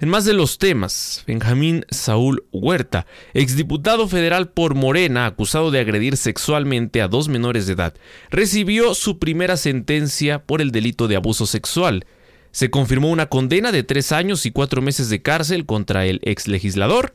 En 0.00 0.08
más 0.08 0.24
de 0.24 0.32
los 0.32 0.58
temas, 0.58 1.22
Benjamín 1.28 1.86
Saúl 1.88 2.44
Huerta, 2.50 3.06
exdiputado 3.34 4.08
federal 4.08 4.50
por 4.50 4.74
Morena, 4.74 5.26
acusado 5.26 5.70
de 5.70 5.78
agredir 5.78 6.16
sexualmente 6.16 7.00
a 7.00 7.06
dos 7.06 7.28
menores 7.28 7.68
de 7.68 7.74
edad, 7.74 7.94
recibió 8.28 8.94
su 8.94 9.20
primera 9.20 9.56
sentencia 9.56 10.42
por 10.42 10.60
el 10.60 10.72
delito 10.72 11.06
de 11.06 11.14
abuso 11.14 11.46
sexual. 11.46 12.04
Se 12.50 12.68
confirmó 12.68 13.10
una 13.10 13.26
condena 13.26 13.70
de 13.70 13.84
tres 13.84 14.10
años 14.10 14.44
y 14.44 14.50
cuatro 14.50 14.82
meses 14.82 15.08
de 15.08 15.22
cárcel 15.22 15.66
contra 15.66 16.04
el 16.04 16.18
ex 16.24 16.48
legislador 16.48 17.14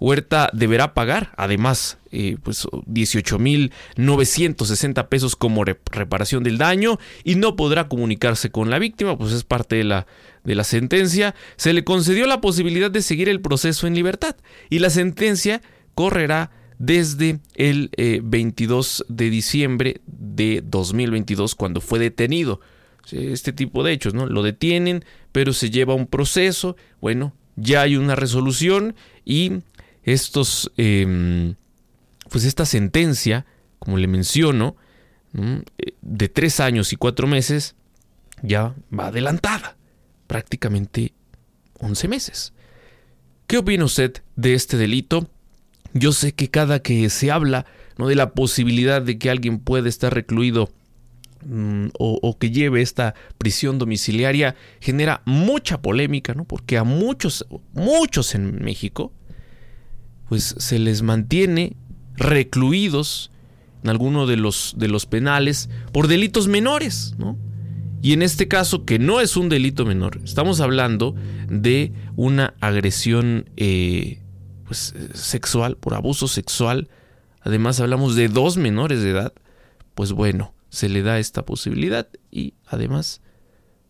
Huerta 0.00 0.50
deberá 0.54 0.94
pagar, 0.94 1.32
además, 1.36 1.98
eh, 2.10 2.38
pues 2.42 2.66
18.960 2.66 5.08
pesos 5.08 5.36
como 5.36 5.62
reparación 5.64 6.42
del 6.42 6.56
daño 6.56 6.98
y 7.22 7.34
no 7.34 7.54
podrá 7.54 7.86
comunicarse 7.86 8.50
con 8.50 8.70
la 8.70 8.78
víctima, 8.78 9.18
pues 9.18 9.32
es 9.32 9.44
parte 9.44 9.76
de 9.76 9.84
la, 9.84 10.06
de 10.42 10.54
la 10.54 10.64
sentencia. 10.64 11.34
Se 11.56 11.74
le 11.74 11.84
concedió 11.84 12.26
la 12.26 12.40
posibilidad 12.40 12.90
de 12.90 13.02
seguir 13.02 13.28
el 13.28 13.42
proceso 13.42 13.86
en 13.86 13.94
libertad 13.94 14.36
y 14.70 14.78
la 14.78 14.88
sentencia 14.88 15.60
correrá 15.94 16.50
desde 16.78 17.40
el 17.56 17.90
22 18.22 19.00
eh, 19.00 19.04
de 19.10 19.28
diciembre 19.28 20.00
de 20.06 20.62
2022 20.64 21.54
cuando 21.54 21.82
fue 21.82 21.98
detenido. 21.98 22.62
Este 23.12 23.52
tipo 23.52 23.84
de 23.84 23.92
hechos, 23.92 24.14
¿no? 24.14 24.24
Lo 24.24 24.42
detienen, 24.42 25.04
pero 25.32 25.52
se 25.52 25.68
lleva 25.68 25.92
un 25.94 26.06
proceso. 26.06 26.76
Bueno, 27.02 27.34
ya 27.56 27.82
hay 27.82 27.96
una 27.96 28.14
resolución 28.14 28.94
y 29.26 29.60
estos, 30.02 30.70
em, 30.76 31.54
pues 32.28 32.44
esta 32.44 32.64
sentencia, 32.64 33.46
como 33.78 33.98
le 33.98 34.06
menciono, 34.06 34.76
eh, 35.34 35.92
de 36.00 36.28
tres 36.28 36.60
años 36.60 36.92
y 36.92 36.96
cuatro 36.96 37.26
meses, 37.26 37.74
ya 38.42 38.74
va 38.96 39.08
adelantada, 39.08 39.76
prácticamente 40.26 41.12
11 41.78 42.08
meses. 42.08 42.52
¿Qué 43.46 43.58
opina 43.58 43.84
usted 43.84 44.22
de 44.36 44.54
este 44.54 44.76
delito? 44.76 45.28
Yo 45.92 46.12
sé 46.12 46.32
que 46.32 46.48
cada 46.48 46.80
que 46.80 47.10
se 47.10 47.30
habla 47.30 47.66
¿no? 47.98 48.06
de 48.06 48.14
la 48.14 48.32
posibilidad 48.32 49.02
de 49.02 49.18
que 49.18 49.30
alguien 49.30 49.58
pueda 49.58 49.88
estar 49.88 50.14
recluido 50.14 50.70
mm, 51.44 51.88
o, 51.98 52.18
o, 52.22 52.38
que 52.38 52.50
lleve 52.50 52.80
esta 52.80 53.14
prisión 53.38 53.78
domiciliaria 53.78 54.54
genera 54.80 55.22
mucha 55.24 55.82
polémica, 55.82 56.34
¿no? 56.34 56.44
Porque 56.44 56.78
a 56.78 56.84
muchos, 56.84 57.46
muchos 57.72 58.34
en 58.34 58.62
México 58.62 59.12
pues 60.30 60.54
se 60.58 60.78
les 60.78 61.02
mantiene 61.02 61.76
recluidos 62.14 63.32
en 63.82 63.90
alguno 63.90 64.28
de 64.28 64.36
los, 64.36 64.74
de 64.76 64.86
los 64.86 65.04
penales 65.04 65.68
por 65.92 66.06
delitos 66.06 66.46
menores, 66.46 67.16
¿no? 67.18 67.36
Y 68.00 68.12
en 68.12 68.22
este 68.22 68.46
caso, 68.46 68.84
que 68.84 69.00
no 69.00 69.20
es 69.20 69.36
un 69.36 69.48
delito 69.48 69.84
menor, 69.84 70.20
estamos 70.22 70.60
hablando 70.60 71.16
de 71.48 71.92
una 72.14 72.54
agresión 72.60 73.50
eh, 73.56 74.22
pues, 74.66 74.94
sexual, 75.14 75.76
por 75.76 75.94
abuso 75.94 76.28
sexual. 76.28 76.90
Además, 77.40 77.80
hablamos 77.80 78.14
de 78.14 78.28
dos 78.28 78.56
menores 78.56 79.02
de 79.02 79.10
edad. 79.10 79.32
Pues 79.96 80.12
bueno, 80.12 80.54
se 80.68 80.88
le 80.88 81.02
da 81.02 81.18
esta 81.18 81.44
posibilidad 81.44 82.06
y 82.30 82.54
además, 82.66 83.20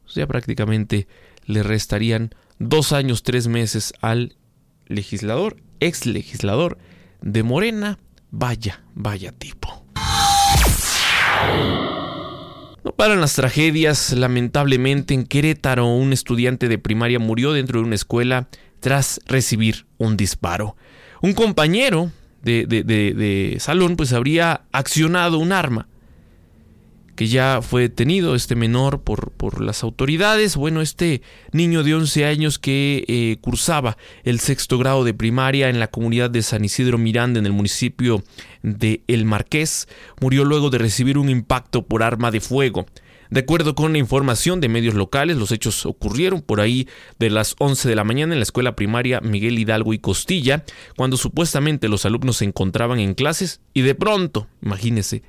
pues, 0.05 0.15
ya 0.15 0.27
prácticamente 0.27 1.07
le 1.45 1.63
restarían 1.63 2.35
dos 2.59 2.95
años, 2.95 3.25
tres 3.25 3.47
meses 3.47 3.93
al 4.01 4.37
legislador 4.87 5.59
ex 5.81 6.07
legislador 6.07 6.79
de 7.21 7.43
Morena. 7.43 7.99
Vaya, 8.31 8.83
vaya 8.95 9.33
tipo. 9.33 9.85
No 12.85 12.93
paran 12.93 13.21
las 13.21 13.35
tragedias. 13.35 14.13
Lamentablemente 14.13 15.15
en 15.15 15.25
Querétaro 15.25 15.87
un 15.87 16.13
estudiante 16.13 16.69
de 16.69 16.79
primaria 16.79 17.19
murió 17.19 17.53
dentro 17.53 17.81
de 17.81 17.87
una 17.87 17.95
escuela 17.95 18.49
tras 18.79 19.21
recibir 19.27 19.87
un 19.99 20.17
disparo. 20.17 20.77
Un 21.21 21.35
compañero 21.35 22.13
de, 22.43 22.67
de 22.67 23.57
salón 23.59 23.97
pues 23.97 24.13
habría 24.13 24.63
accionado 24.73 25.39
un 25.39 25.53
arma 25.53 25.89
que 27.21 27.27
ya 27.27 27.61
fue 27.61 27.83
detenido 27.83 28.35
este 28.35 28.57
menor 28.57 29.03
por, 29.03 29.33
por 29.33 29.61
las 29.61 29.83
autoridades. 29.83 30.57
Bueno, 30.57 30.81
este 30.81 31.21
niño 31.53 31.83
de 31.83 31.95
11 31.95 32.25
años 32.25 32.59
que 32.59 33.05
eh, 33.09 33.37
cursaba 33.43 33.99
el 34.25 34.41
sexto 34.41 34.79
grado 34.79 35.05
de 35.05 35.13
primaria 35.13 35.69
en 35.69 35.81
la 35.81 35.89
comunidad 35.89 36.31
de 36.31 36.41
San 36.41 36.65
Isidro 36.65 36.97
Miranda 36.97 37.39
en 37.39 37.45
el 37.45 37.53
municipio 37.53 38.23
de 38.63 39.03
El 39.07 39.27
Marqués 39.27 39.87
murió 40.19 40.47
luego 40.47 40.71
de 40.71 40.79
recibir 40.79 41.19
un 41.19 41.29
impacto 41.29 41.83
por 41.83 42.03
arma 42.03 42.31
de 42.31 42.41
fuego. 42.41 42.87
De 43.29 43.41
acuerdo 43.41 43.75
con 43.75 43.93
la 43.93 43.99
información 43.99 44.63
de 44.63 44.71
medios 44.71 44.95
locales, 44.95 45.37
los 45.37 45.53
hechos 45.53 45.85
ocurrieron 45.85 46.41
por 46.41 46.63
ahí 46.63 46.89
de 47.19 47.29
las 47.29 47.55
11 47.59 47.87
de 47.87 47.97
la 47.97 48.05
mañana 48.05 48.33
en 48.33 48.39
la 48.39 48.45
escuela 48.45 48.77
primaria 48.77 49.21
Miguel 49.21 49.59
Hidalgo 49.59 49.93
y 49.93 49.99
Costilla, 49.99 50.65
cuando 50.97 51.19
supuestamente 51.19 51.91
los 51.91 52.07
alumnos 52.07 52.39
se 52.39 52.47
encontraban 52.47 52.99
en 52.99 53.13
clases 53.13 53.61
y 53.75 53.83
de 53.83 53.95
pronto, 53.95 54.47
imagínese, 54.63 55.23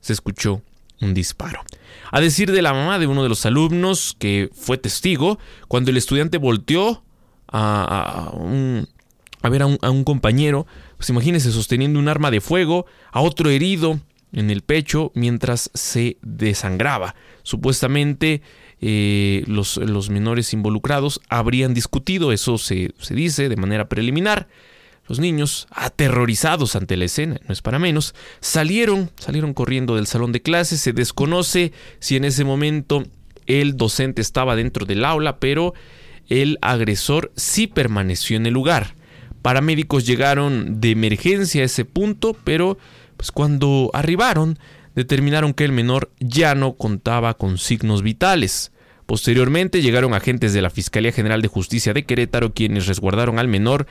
se 0.00 0.12
escuchó 0.12 0.62
un 1.02 1.14
disparo. 1.14 1.60
A 2.10 2.20
decir 2.20 2.52
de 2.52 2.62
la 2.62 2.72
mamá 2.72 2.98
de 2.98 3.06
uno 3.06 3.22
de 3.22 3.28
los 3.28 3.44
alumnos 3.46 4.16
que 4.18 4.50
fue 4.54 4.78
testigo, 4.78 5.38
cuando 5.68 5.90
el 5.90 5.96
estudiante 5.96 6.38
volteó 6.38 7.02
a, 7.48 8.32
ver 9.50 9.62
a 9.62 9.66
un, 9.66 10.04
compañero, 10.04 10.66
pues 10.96 11.10
imagínese 11.10 11.52
sosteniendo 11.52 11.98
un 11.98 12.08
arma 12.08 12.30
de 12.30 12.40
fuego, 12.40 12.86
a 13.10 13.20
otro 13.20 13.50
herido 13.50 14.00
en 14.32 14.50
el 14.50 14.62
pecho 14.62 15.12
mientras 15.14 15.70
se 15.74 16.16
desangraba. 16.22 17.14
Supuestamente 17.42 18.42
eh, 18.80 19.44
los, 19.46 19.76
los, 19.76 20.08
menores 20.08 20.52
involucrados 20.52 21.20
habrían 21.28 21.74
discutido, 21.74 22.32
eso 22.32 22.58
se, 22.58 22.94
se 22.98 23.14
dice 23.14 23.48
de 23.48 23.56
manera 23.56 23.88
preliminar, 23.88 24.48
los 25.08 25.18
niños, 25.18 25.66
aterrorizados 25.70 26.76
ante 26.76 26.96
la 26.96 27.06
escena, 27.06 27.40
no 27.46 27.52
es 27.52 27.60
para 27.60 27.78
menos, 27.78 28.14
salieron, 28.40 29.10
salieron 29.18 29.52
corriendo 29.52 29.96
del 29.96 30.06
salón 30.06 30.32
de 30.32 30.42
clases. 30.42 30.80
Se 30.80 30.92
desconoce 30.92 31.72
si 31.98 32.16
en 32.16 32.24
ese 32.24 32.44
momento 32.44 33.04
el 33.46 33.76
docente 33.76 34.22
estaba 34.22 34.56
dentro 34.56 34.86
del 34.86 35.04
aula, 35.04 35.38
pero 35.38 35.74
el 36.28 36.58
agresor 36.62 37.32
sí 37.36 37.66
permaneció 37.66 38.36
en 38.36 38.46
el 38.46 38.54
lugar. 38.54 38.94
Paramédicos 39.42 40.06
llegaron 40.06 40.80
de 40.80 40.92
emergencia 40.92 41.62
a 41.62 41.66
ese 41.66 41.84
punto, 41.84 42.36
pero 42.44 42.78
pues 43.16 43.32
cuando 43.32 43.90
arribaron 43.92 44.58
determinaron 44.94 45.52
que 45.52 45.64
el 45.64 45.72
menor 45.72 46.12
ya 46.20 46.54
no 46.54 46.74
contaba 46.74 47.34
con 47.34 47.58
signos 47.58 48.02
vitales. 48.02 48.70
Posteriormente 49.06 49.82
llegaron 49.82 50.14
agentes 50.14 50.52
de 50.52 50.62
la 50.62 50.70
Fiscalía 50.70 51.12
General 51.12 51.42
de 51.42 51.48
Justicia 51.48 51.92
de 51.92 52.04
Querétaro 52.04 52.54
quienes 52.54 52.86
resguardaron 52.86 53.38
al 53.38 53.48
menor 53.48 53.86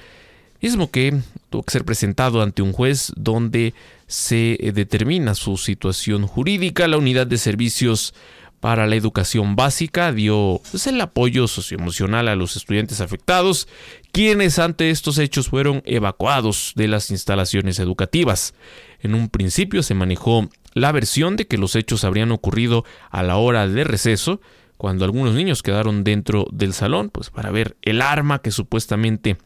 mismo 0.61 0.91
que 0.91 1.19
tuvo 1.49 1.63
que 1.63 1.71
ser 1.71 1.85
presentado 1.85 2.41
ante 2.41 2.61
un 2.61 2.71
juez 2.71 3.11
donde 3.15 3.73
se 4.07 4.57
eh, 4.59 4.71
determina 4.71 5.35
su 5.35 5.57
situación 5.57 6.27
jurídica. 6.27 6.87
La 6.87 6.97
unidad 6.97 7.27
de 7.27 7.37
servicios 7.37 8.13
para 8.61 8.85
la 8.85 8.95
educación 8.95 9.55
básica 9.55 10.13
dio 10.13 10.61
pues, 10.69 10.85
el 10.85 11.01
apoyo 11.01 11.47
socioemocional 11.47 12.27
a 12.27 12.35
los 12.35 12.55
estudiantes 12.55 13.01
afectados, 13.01 13.67
quienes 14.11 14.59
ante 14.59 14.91
estos 14.91 15.17
hechos 15.17 15.49
fueron 15.49 15.81
evacuados 15.85 16.73
de 16.75 16.87
las 16.87 17.09
instalaciones 17.09 17.79
educativas. 17.79 18.53
En 19.01 19.15
un 19.15 19.29
principio 19.29 19.81
se 19.81 19.95
manejó 19.95 20.47
la 20.73 20.91
versión 20.91 21.35
de 21.35 21.47
que 21.47 21.57
los 21.57 21.75
hechos 21.75 22.03
habrían 22.03 22.31
ocurrido 22.31 22.85
a 23.09 23.23
la 23.23 23.37
hora 23.37 23.67
de 23.67 23.83
receso, 23.83 24.41
cuando 24.77 25.05
algunos 25.05 25.33
niños 25.35 25.63
quedaron 25.63 26.03
dentro 26.03 26.47
del 26.51 26.73
salón, 26.73 27.09
pues 27.09 27.29
para 27.29 27.51
ver 27.51 27.77
el 27.81 28.01
arma 28.01 28.39
que 28.39 28.51
supuestamente 28.51 29.37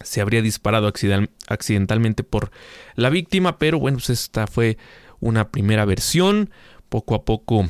se 0.00 0.20
habría 0.20 0.42
disparado 0.42 0.92
accidentalmente 1.48 2.24
por 2.24 2.50
la 2.94 3.10
víctima, 3.10 3.58
pero 3.58 3.78
bueno, 3.78 3.98
pues 3.98 4.10
esta 4.10 4.46
fue 4.46 4.78
una 5.20 5.50
primera 5.50 5.84
versión. 5.84 6.50
Poco 6.88 7.14
a 7.14 7.24
poco 7.24 7.68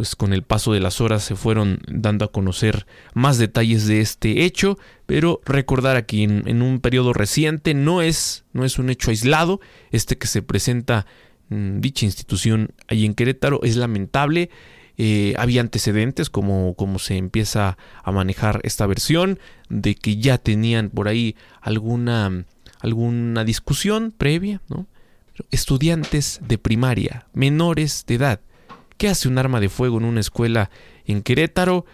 pues 0.00 0.16
con 0.16 0.32
el 0.32 0.44
paso 0.44 0.72
de 0.72 0.80
las 0.80 1.02
horas 1.02 1.22
se 1.22 1.36
fueron 1.36 1.80
dando 1.86 2.24
a 2.24 2.32
conocer 2.32 2.86
más 3.12 3.36
detalles 3.36 3.86
de 3.86 4.00
este 4.00 4.44
hecho, 4.44 4.78
pero 5.04 5.42
recordar 5.44 5.96
aquí 5.96 6.22
en, 6.22 6.62
un 6.62 6.80
periodo 6.80 7.12
reciente 7.12 7.74
no 7.74 8.00
es, 8.00 8.44
no 8.54 8.64
es 8.64 8.78
un 8.78 8.88
hecho 8.88 9.10
aislado, 9.10 9.60
este 9.90 10.16
que 10.16 10.26
se 10.26 10.40
presenta 10.40 11.04
en 11.50 11.82
dicha 11.82 12.06
institución 12.06 12.70
allí 12.88 13.04
en 13.04 13.12
Querétaro 13.12 13.60
es 13.62 13.76
lamentable, 13.76 14.48
eh, 14.96 15.34
había 15.36 15.60
antecedentes 15.60 16.30
como, 16.30 16.74
como 16.74 16.98
se 16.98 17.16
empieza 17.16 17.78
a 18.02 18.12
manejar 18.12 18.60
esta 18.62 18.86
versión, 18.86 19.38
de 19.68 19.94
que 19.94 20.16
ya 20.16 20.38
tenían 20.38 20.90
por 20.90 21.08
ahí 21.08 21.36
alguna, 21.60 22.44
alguna 22.80 23.44
discusión 23.44 24.12
previa. 24.16 24.60
Estudiantes 25.50 26.40
de 26.46 26.58
primaria, 26.58 27.26
menores 27.32 28.04
de 28.06 28.16
edad, 28.16 28.40
¿Qué 29.00 29.08
hace 29.08 29.28
un 29.28 29.38
arma 29.38 29.60
de 29.60 29.70
fuego 29.70 29.96
en 29.96 30.04
una 30.04 30.20
escuela 30.20 30.68
en 31.06 31.22
Querétaro? 31.22 31.86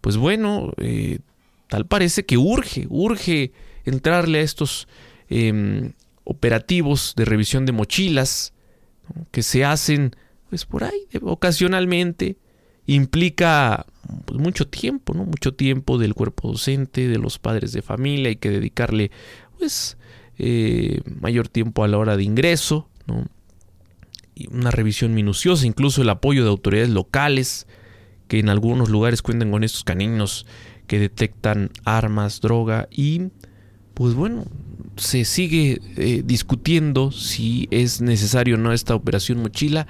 Pues 0.00 0.16
bueno, 0.16 0.72
eh, 0.76 1.18
tal 1.66 1.86
parece 1.86 2.24
que 2.24 2.38
urge, 2.38 2.86
urge 2.88 3.50
entrarle 3.84 4.38
a 4.38 4.42
estos 4.42 4.86
em, 5.28 5.94
operativos 6.22 7.14
de 7.16 7.24
revisión 7.24 7.66
de 7.66 7.72
mochilas 7.72 8.52
que 9.32 9.42
se 9.42 9.64
hacen 9.64 10.14
pues 10.50 10.64
por 10.64 10.84
ahí 10.84 11.08
ocasionalmente 11.20 12.36
implica 12.94 13.86
pues, 14.24 14.40
mucho 14.40 14.66
tiempo, 14.66 15.14
¿no? 15.14 15.24
Mucho 15.24 15.54
tiempo 15.54 15.98
del 15.98 16.14
cuerpo 16.14 16.48
docente, 16.48 17.08
de 17.08 17.18
los 17.18 17.38
padres 17.38 17.72
de 17.72 17.82
familia, 17.82 18.28
hay 18.28 18.36
que 18.36 18.50
dedicarle 18.50 19.10
pues 19.58 19.96
eh, 20.38 21.00
mayor 21.20 21.48
tiempo 21.48 21.84
a 21.84 21.88
la 21.88 21.98
hora 21.98 22.16
de 22.16 22.24
ingreso, 22.24 22.88
¿no? 23.06 23.26
una 24.50 24.70
revisión 24.70 25.14
minuciosa, 25.14 25.66
incluso 25.66 26.02
el 26.02 26.08
apoyo 26.08 26.42
de 26.42 26.50
autoridades 26.50 26.90
locales 26.90 27.66
que 28.28 28.38
en 28.38 28.48
algunos 28.48 28.88
lugares 28.88 29.22
cuentan 29.22 29.50
con 29.50 29.62
estos 29.62 29.84
caninos 29.84 30.46
que 30.86 30.98
detectan 30.98 31.70
armas, 31.84 32.40
droga 32.40 32.88
y 32.90 33.28
pues 33.94 34.14
bueno, 34.14 34.44
se 34.96 35.24
sigue 35.24 35.80
eh, 35.96 36.22
discutiendo 36.24 37.12
si 37.12 37.68
es 37.70 38.00
necesario 38.00 38.54
o 38.56 38.58
no 38.58 38.72
esta 38.72 38.94
operación 38.94 39.42
mochila, 39.42 39.86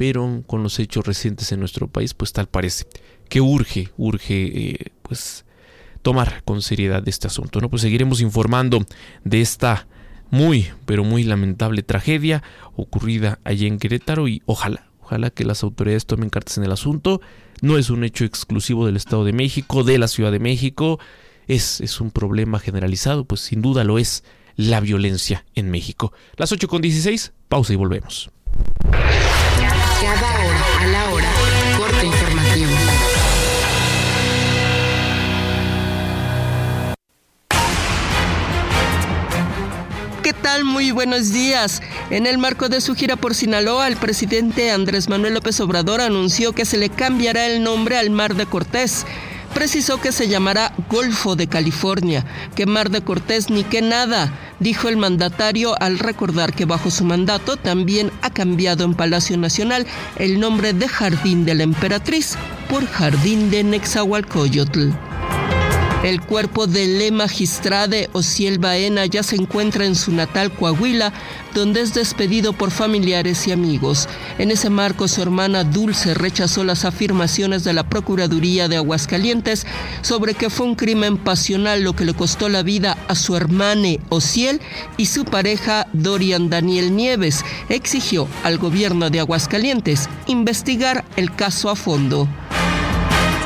pero 0.00 0.42
con 0.46 0.62
los 0.62 0.78
hechos 0.78 1.06
recientes 1.06 1.52
en 1.52 1.60
nuestro 1.60 1.86
país 1.86 2.14
pues 2.14 2.32
tal 2.32 2.46
parece 2.46 2.86
que 3.28 3.42
urge, 3.42 3.90
urge 3.98 4.70
eh, 4.70 4.92
pues 5.02 5.44
tomar 6.00 6.42
con 6.44 6.62
seriedad 6.62 7.06
este 7.06 7.26
asunto. 7.26 7.60
¿no? 7.60 7.68
Pues 7.68 7.82
seguiremos 7.82 8.22
informando 8.22 8.82
de 9.24 9.42
esta 9.42 9.86
muy, 10.30 10.68
pero 10.86 11.04
muy 11.04 11.22
lamentable 11.22 11.82
tragedia 11.82 12.42
ocurrida 12.76 13.40
allí 13.44 13.66
en 13.66 13.78
Querétaro 13.78 14.26
y 14.26 14.40
ojalá, 14.46 14.86
ojalá 15.02 15.28
que 15.28 15.44
las 15.44 15.62
autoridades 15.64 16.06
tomen 16.06 16.30
cartas 16.30 16.56
en 16.56 16.64
el 16.64 16.72
asunto. 16.72 17.20
No 17.60 17.76
es 17.76 17.90
un 17.90 18.02
hecho 18.02 18.24
exclusivo 18.24 18.86
del 18.86 18.96
Estado 18.96 19.26
de 19.26 19.34
México, 19.34 19.84
de 19.84 19.98
la 19.98 20.08
Ciudad 20.08 20.32
de 20.32 20.38
México, 20.38 20.98
es, 21.46 21.82
es 21.82 22.00
un 22.00 22.10
problema 22.10 22.58
generalizado, 22.58 23.26
pues 23.26 23.42
sin 23.42 23.60
duda 23.60 23.84
lo 23.84 23.98
es 23.98 24.24
la 24.56 24.80
violencia 24.80 25.44
en 25.54 25.70
México. 25.70 26.14
Las 26.38 26.52
8 26.52 26.68
con 26.68 26.80
16, 26.80 27.34
pausa 27.50 27.74
y 27.74 27.76
volvemos. 27.76 28.30
Cada 30.00 30.16
hora 30.16 30.64
a 30.80 30.86
la 30.86 31.10
hora, 31.10 31.28
corte 31.76 32.06
informativo. 32.06 32.70
¿Qué 40.22 40.32
tal? 40.32 40.64
Muy 40.64 40.90
buenos 40.90 41.32
días. 41.32 41.82
En 42.08 42.26
el 42.26 42.38
marco 42.38 42.70
de 42.70 42.80
su 42.80 42.94
gira 42.94 43.16
por 43.16 43.34
Sinaloa, 43.34 43.88
el 43.88 43.96
presidente 43.96 44.70
Andrés 44.70 45.10
Manuel 45.10 45.34
López 45.34 45.60
Obrador 45.60 46.00
anunció 46.00 46.54
que 46.54 46.64
se 46.64 46.78
le 46.78 46.88
cambiará 46.88 47.46
el 47.46 47.62
nombre 47.62 47.98
al 47.98 48.08
Mar 48.08 48.34
de 48.36 48.46
Cortés. 48.46 49.04
Precisó 49.54 50.00
que 50.00 50.12
se 50.12 50.28
llamará 50.28 50.72
Golfo 50.88 51.36
de 51.36 51.46
California, 51.46 52.24
que 52.54 52.66
Mar 52.66 52.90
de 52.90 53.02
Cortés 53.02 53.50
ni 53.50 53.64
que 53.64 53.82
nada, 53.82 54.32
dijo 54.60 54.88
el 54.88 54.96
mandatario 54.96 55.74
al 55.80 55.98
recordar 55.98 56.54
que 56.54 56.64
bajo 56.64 56.90
su 56.90 57.04
mandato 57.04 57.56
también 57.56 58.10
ha 58.22 58.30
cambiado 58.30 58.84
en 58.84 58.94
Palacio 58.94 59.36
Nacional 59.36 59.86
el 60.16 60.38
nombre 60.38 60.72
de 60.72 60.88
Jardín 60.88 61.44
de 61.44 61.54
la 61.54 61.64
Emperatriz 61.64 62.36
por 62.68 62.86
Jardín 62.86 63.50
de 63.50 63.64
Nexahualcoyotl. 63.64 65.09
El 66.02 66.22
cuerpo 66.22 66.66
de 66.66 66.86
Le 66.86 67.10
Magistrade 67.10 68.08
Ociel 68.14 68.58
Baena 68.58 69.04
ya 69.04 69.22
se 69.22 69.36
encuentra 69.36 69.84
en 69.84 69.94
su 69.94 70.12
natal 70.12 70.50
Coahuila, 70.50 71.12
donde 71.54 71.82
es 71.82 71.92
despedido 71.92 72.54
por 72.54 72.70
familiares 72.70 73.46
y 73.46 73.52
amigos. 73.52 74.08
En 74.38 74.50
ese 74.50 74.70
marco, 74.70 75.08
su 75.08 75.20
hermana 75.20 75.62
Dulce 75.62 76.14
rechazó 76.14 76.64
las 76.64 76.86
afirmaciones 76.86 77.64
de 77.64 77.74
la 77.74 77.86
Procuraduría 77.86 78.66
de 78.66 78.78
Aguascalientes 78.78 79.66
sobre 80.00 80.32
que 80.32 80.48
fue 80.48 80.64
un 80.64 80.74
crimen 80.74 81.18
pasional 81.18 81.82
lo 81.82 81.92
que 81.92 82.06
le 82.06 82.14
costó 82.14 82.48
la 82.48 82.62
vida 82.62 82.96
a 83.08 83.14
su 83.14 83.36
hermane 83.36 84.00
Ociel 84.08 84.62
y 84.96 85.04
su 85.04 85.26
pareja 85.26 85.86
Dorian 85.92 86.48
Daniel 86.48 86.96
Nieves. 86.96 87.44
Exigió 87.68 88.26
al 88.42 88.56
gobierno 88.56 89.10
de 89.10 89.20
Aguascalientes 89.20 90.08
investigar 90.26 91.04
el 91.16 91.34
caso 91.34 91.68
a 91.68 91.76
fondo. 91.76 92.26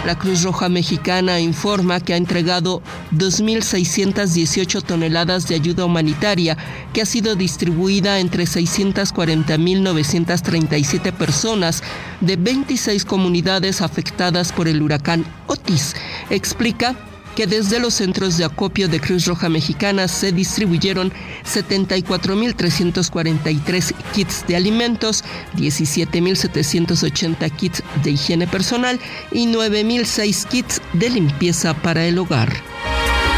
La 0.05 0.19
Cruz 0.19 0.43
Roja 0.43 0.69
Mexicana 0.69 1.41
informa 1.41 1.99
que 1.99 2.13
ha 2.13 2.19
entregado 2.19 2.83
2.618 3.13 4.83
toneladas 4.83 5.49
de 5.49 5.55
ayuda 5.55 5.87
humanitaria 5.87 6.59
que 6.93 7.01
ha 7.01 7.07
sido 7.07 7.37
distribuida 7.37 8.21
entre 8.21 8.45
640.937 8.45 11.11
personas 11.13 11.83
de 12.21 12.37
26 12.37 13.07
comunidades 13.07 13.81
afectadas 13.81 14.53
por 14.53 14.69
el 14.69 14.83
huracán 14.83 15.25
Otis. 15.47 15.97
Explica 16.29 16.95
que 17.35 17.47
desde 17.47 17.79
los 17.79 17.95
centros 17.95 18.37
de 18.37 18.45
acopio 18.45 18.89
de 18.89 19.01
Cruz 19.01 19.25
Roja 19.27 19.49
Mexicana 19.49 20.09
se 20.09 20.33
distribuyeron 20.33 21.13
74.343 21.45 23.95
kits 24.13 24.45
de 24.47 24.57
alimentos, 24.57 25.25
17.780 25.57 27.51
kits 27.51 27.83
de 28.03 28.11
higiene 28.13 28.47
personal 28.47 29.01
y 29.33 29.47
9.006 29.47 30.47
kits 30.49 30.81
de 30.93 31.11
limpieza 31.11 31.75
para 31.75 32.07
el 32.07 32.19
hogar. 32.19 32.53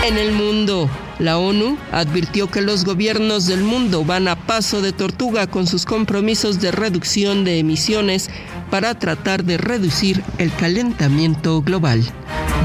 En 0.04 0.18
el 0.18 0.32
mundo, 0.32 0.90
la 1.18 1.38
ONU 1.38 1.78
advirtió 1.90 2.50
que 2.50 2.60
los 2.60 2.84
gobiernos 2.84 3.46
del 3.46 3.64
mundo 3.64 4.04
van 4.04 4.28
a 4.28 4.36
paso 4.36 4.82
de 4.82 4.92
tortuga 4.92 5.46
con 5.46 5.66
sus 5.66 5.84
compromisos 5.84 6.60
de 6.60 6.70
reducción 6.70 7.44
de 7.44 7.58
emisiones 7.58 8.30
para 8.70 8.98
tratar 8.98 9.44
de 9.44 9.56
reducir 9.56 10.22
el 10.38 10.54
calentamiento 10.54 11.62
global. 11.62 12.04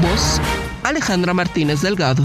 Voz 0.02 0.40
Alejandra 0.82 1.32
Martínez 1.34 1.80
Delgado. 1.82 2.22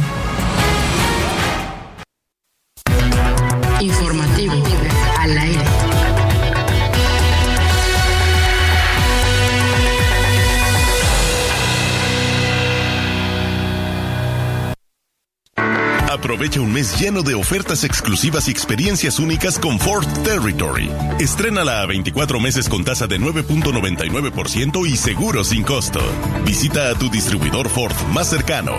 Aprovecha 16.27 16.59
un 16.59 16.73
mes 16.73 16.99
lleno 16.99 17.23
de 17.23 17.35
ofertas 17.35 17.85
exclusivas 17.85 18.49
y 18.49 18.51
experiencias 18.51 19.17
únicas 19.17 19.57
con 19.57 19.79
Ford 19.79 20.05
Territory. 20.25 20.91
Estrénala 21.21 21.79
a 21.79 21.85
24 21.85 22.41
meses 22.41 22.67
con 22.67 22.83
tasa 22.83 23.07
de 23.07 23.17
9.99% 23.17 24.85
y 24.89 24.97
seguro 24.97 25.45
sin 25.45 25.63
costo. 25.63 26.01
Visita 26.45 26.89
a 26.89 26.95
tu 26.95 27.09
distribuidor 27.09 27.69
Ford 27.69 27.95
más 28.11 28.29
cercano. 28.29 28.73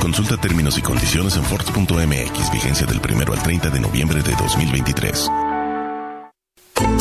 Consulta 0.00 0.38
términos 0.38 0.78
y 0.78 0.80
condiciones 0.80 1.36
en 1.36 1.44
Ford.mx, 1.44 2.50
vigencia 2.50 2.86
del 2.86 2.98
1 2.98 3.30
al 3.30 3.42
30 3.42 3.68
de 3.68 3.80
noviembre 3.80 4.22
de 4.22 4.32
2023. 4.32 5.30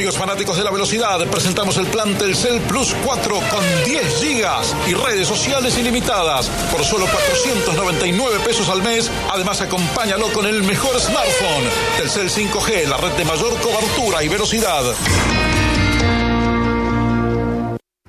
Amigos 0.00 0.16
fanáticos 0.16 0.56
de 0.56 0.64
la 0.64 0.70
velocidad, 0.70 1.18
presentamos 1.26 1.76
el 1.76 1.86
plan 1.88 2.16
Telcel 2.16 2.58
Plus 2.62 2.96
4 3.04 3.34
con 3.34 3.84
10 3.84 4.24
gigas 4.24 4.74
y 4.88 4.94
redes 4.94 5.28
sociales 5.28 5.76
ilimitadas 5.76 6.48
por 6.72 6.82
solo 6.82 7.04
499 7.04 8.38
pesos 8.42 8.70
al 8.70 8.82
mes. 8.82 9.10
Además, 9.30 9.60
acompáñalo 9.60 10.32
con 10.32 10.46
el 10.46 10.62
mejor 10.62 10.98
smartphone. 10.98 11.64
Telcel 11.98 12.30
5G, 12.30 12.88
la 12.88 12.96
red 12.96 13.12
de 13.12 13.26
mayor 13.26 13.52
cobertura 13.60 14.24
y 14.24 14.28
velocidad. 14.28 14.84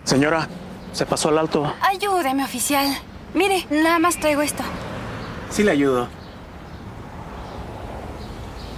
Señora, 0.05 0.47
se 0.93 1.05
pasó 1.05 1.27
al 1.27 1.39
alto. 1.39 1.75
Ayúdeme, 1.81 2.45
oficial. 2.45 2.87
Mire, 3.33 3.67
nada 3.69 3.99
más 3.99 4.17
traigo 4.17 4.41
esto. 4.41 4.63
Sí 5.49 5.61
le 5.61 5.71
ayudo. 5.71 6.07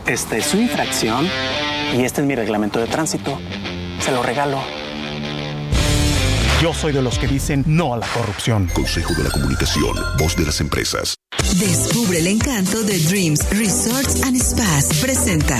Esta 0.07 0.35
es 0.35 0.47
su 0.47 0.57
infracción 0.57 1.29
y 1.93 2.03
este 2.03 2.21
es 2.21 2.27
mi 2.27 2.35
reglamento 2.35 2.79
de 2.79 2.87
tránsito. 2.87 3.39
Se 3.99 4.11
lo 4.11 4.23
regalo. 4.23 4.59
Yo 6.61 6.73
soy 6.73 6.93
de 6.93 7.01
los 7.01 7.19
que 7.19 7.27
dicen 7.27 7.63
no 7.67 7.93
a 7.93 7.97
la 7.97 8.07
corrupción. 8.07 8.69
Consejo 8.73 9.13
de 9.15 9.23
la 9.25 9.29
Comunicación, 9.29 9.95
voz 10.17 10.35
de 10.35 10.45
las 10.45 10.61
empresas. 10.61 11.15
Descubre 11.59 12.19
el 12.19 12.27
encanto 12.27 12.83
de 12.83 12.97
Dreams 12.99 13.49
Resorts 13.51 14.23
and 14.23 14.41
Spas. 14.41 14.99
Presenta. 15.01 15.59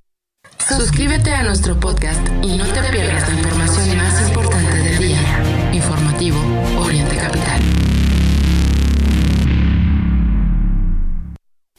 Suscríbete 0.77 1.33
a 1.33 1.43
nuestro 1.43 1.77
podcast 1.77 2.25
y 2.41 2.55
no 2.57 2.65
te 2.65 2.81
pierdas 2.83 3.27
la 3.27 3.35
información 3.35 3.97
más 3.97 4.30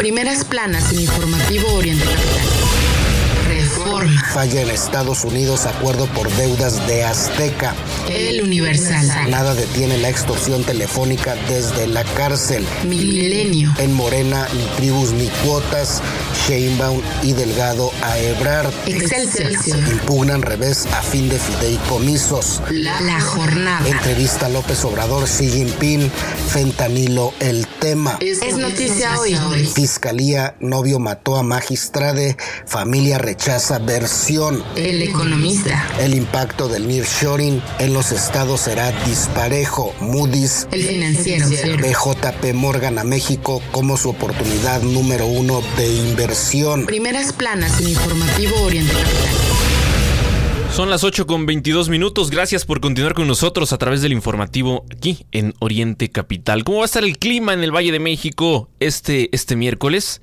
Primeras 0.00 0.46
planas 0.46 0.94
en 0.94 1.00
Informativo 1.00 1.74
Oriente 1.74 2.02
Capital. 2.06 2.29
Reforma. 4.00 4.28
Falla 4.32 4.62
en 4.62 4.70
Estados 4.70 5.24
Unidos 5.24 5.66
acuerdo 5.66 6.06
por 6.06 6.30
deudas 6.36 6.86
de 6.86 7.04
Azteca. 7.04 7.74
El 8.08 8.42
Universal. 8.42 9.30
Nada 9.30 9.54
detiene 9.54 9.98
la 9.98 10.08
extorsión 10.08 10.64
telefónica 10.64 11.36
desde 11.48 11.86
la 11.86 12.04
cárcel. 12.04 12.66
Milenio. 12.86 13.72
En 13.78 13.92
Morena, 13.92 14.48
ni 14.54 14.64
tribus 14.76 15.12
ni 15.12 15.28
cuotas. 15.44 16.02
Sheinbaum 16.46 17.00
y 17.22 17.32
Delgado 17.32 17.92
a 18.02 18.18
Ebrard. 18.18 18.72
Excelsior. 18.86 19.50
Impugnan 19.90 20.42
revés 20.42 20.86
a 20.86 21.02
fin 21.02 21.28
de 21.28 21.38
fideicomisos. 21.38 22.62
La, 22.70 23.00
la 23.02 23.20
jornada. 23.20 23.86
Entrevista 23.86 24.46
a 24.46 24.48
López 24.48 24.84
Obrador, 24.84 25.26
Xi 25.26 25.48
Jinping, 25.48 26.10
fentanilo 26.48 27.32
el 27.40 27.66
tema. 27.66 28.16
Es, 28.20 28.40
es 28.42 28.56
noticia 28.56 29.18
hoy. 29.18 29.36
Fiscalía, 29.74 30.56
novio 30.60 30.98
mató 30.98 31.36
a 31.36 31.42
magistrade, 31.42 32.36
familia 32.66 33.18
rechaza 33.18 33.78
versión. 33.90 34.62
El 34.76 35.02
economista. 35.02 35.84
El 35.98 36.14
impacto 36.14 36.68
del 36.68 36.86
nearshoring 36.86 37.60
en 37.80 37.92
los 37.92 38.12
estados 38.12 38.60
será 38.60 38.92
disparejo. 39.04 39.92
Moody's. 39.98 40.68
El 40.70 40.84
financiero. 40.84 41.48
BJP 41.48 42.54
Morgan 42.54 43.00
a 43.00 43.04
México 43.04 43.60
como 43.72 43.96
su 43.96 44.10
oportunidad 44.10 44.80
número 44.82 45.26
uno 45.26 45.60
de 45.76 45.92
inversión. 45.92 46.86
Primeras 46.86 47.32
planas 47.32 47.80
en 47.80 47.88
Informativo 47.88 48.60
Oriente 48.62 48.92
Capital. 48.92 49.34
Son 50.72 50.88
las 50.88 51.02
8 51.02 51.26
con 51.26 51.46
22 51.46 51.88
minutos. 51.88 52.30
Gracias 52.30 52.64
por 52.64 52.80
continuar 52.80 53.14
con 53.14 53.26
nosotros 53.26 53.72
a 53.72 53.78
través 53.78 54.02
del 54.02 54.12
informativo 54.12 54.86
aquí 54.88 55.26
en 55.32 55.52
Oriente 55.58 56.10
Capital. 56.10 56.62
¿Cómo 56.62 56.78
va 56.78 56.84
a 56.84 56.86
estar 56.86 57.02
el 57.02 57.18
clima 57.18 57.54
en 57.54 57.64
el 57.64 57.74
Valle 57.74 57.90
de 57.90 57.98
México 57.98 58.70
este, 58.78 59.34
este 59.34 59.56
miércoles? 59.56 60.22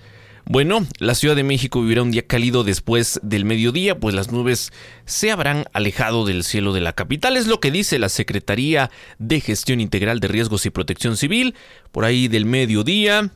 Bueno, 0.49 0.87
la 0.99 1.13
Ciudad 1.13 1.35
de 1.35 1.43
México 1.43 1.81
vivirá 1.81 2.03
un 2.03 2.11
día 2.11 2.25
cálido 2.25 2.63
después 2.63 3.19
del 3.21 3.43
mediodía, 3.43 3.99
pues 3.99 4.15
las 4.15 4.31
nubes 4.31 4.71
se 5.03 5.29
habrán 5.29 5.65
alejado 5.73 6.25
del 6.25 6.45
cielo 6.45 6.71
de 6.71 6.79
la 6.79 6.93
capital. 6.93 7.35
Es 7.35 7.47
lo 7.47 7.59
que 7.59 7.69
dice 7.69 7.99
la 7.99 8.07
Secretaría 8.07 8.89
de 9.19 9.41
Gestión 9.41 9.81
Integral 9.81 10.21
de 10.21 10.29
Riesgos 10.29 10.65
y 10.65 10.69
Protección 10.69 11.17
Civil. 11.17 11.53
Por 11.91 12.05
ahí 12.05 12.29
del 12.29 12.45
mediodía, 12.45 13.29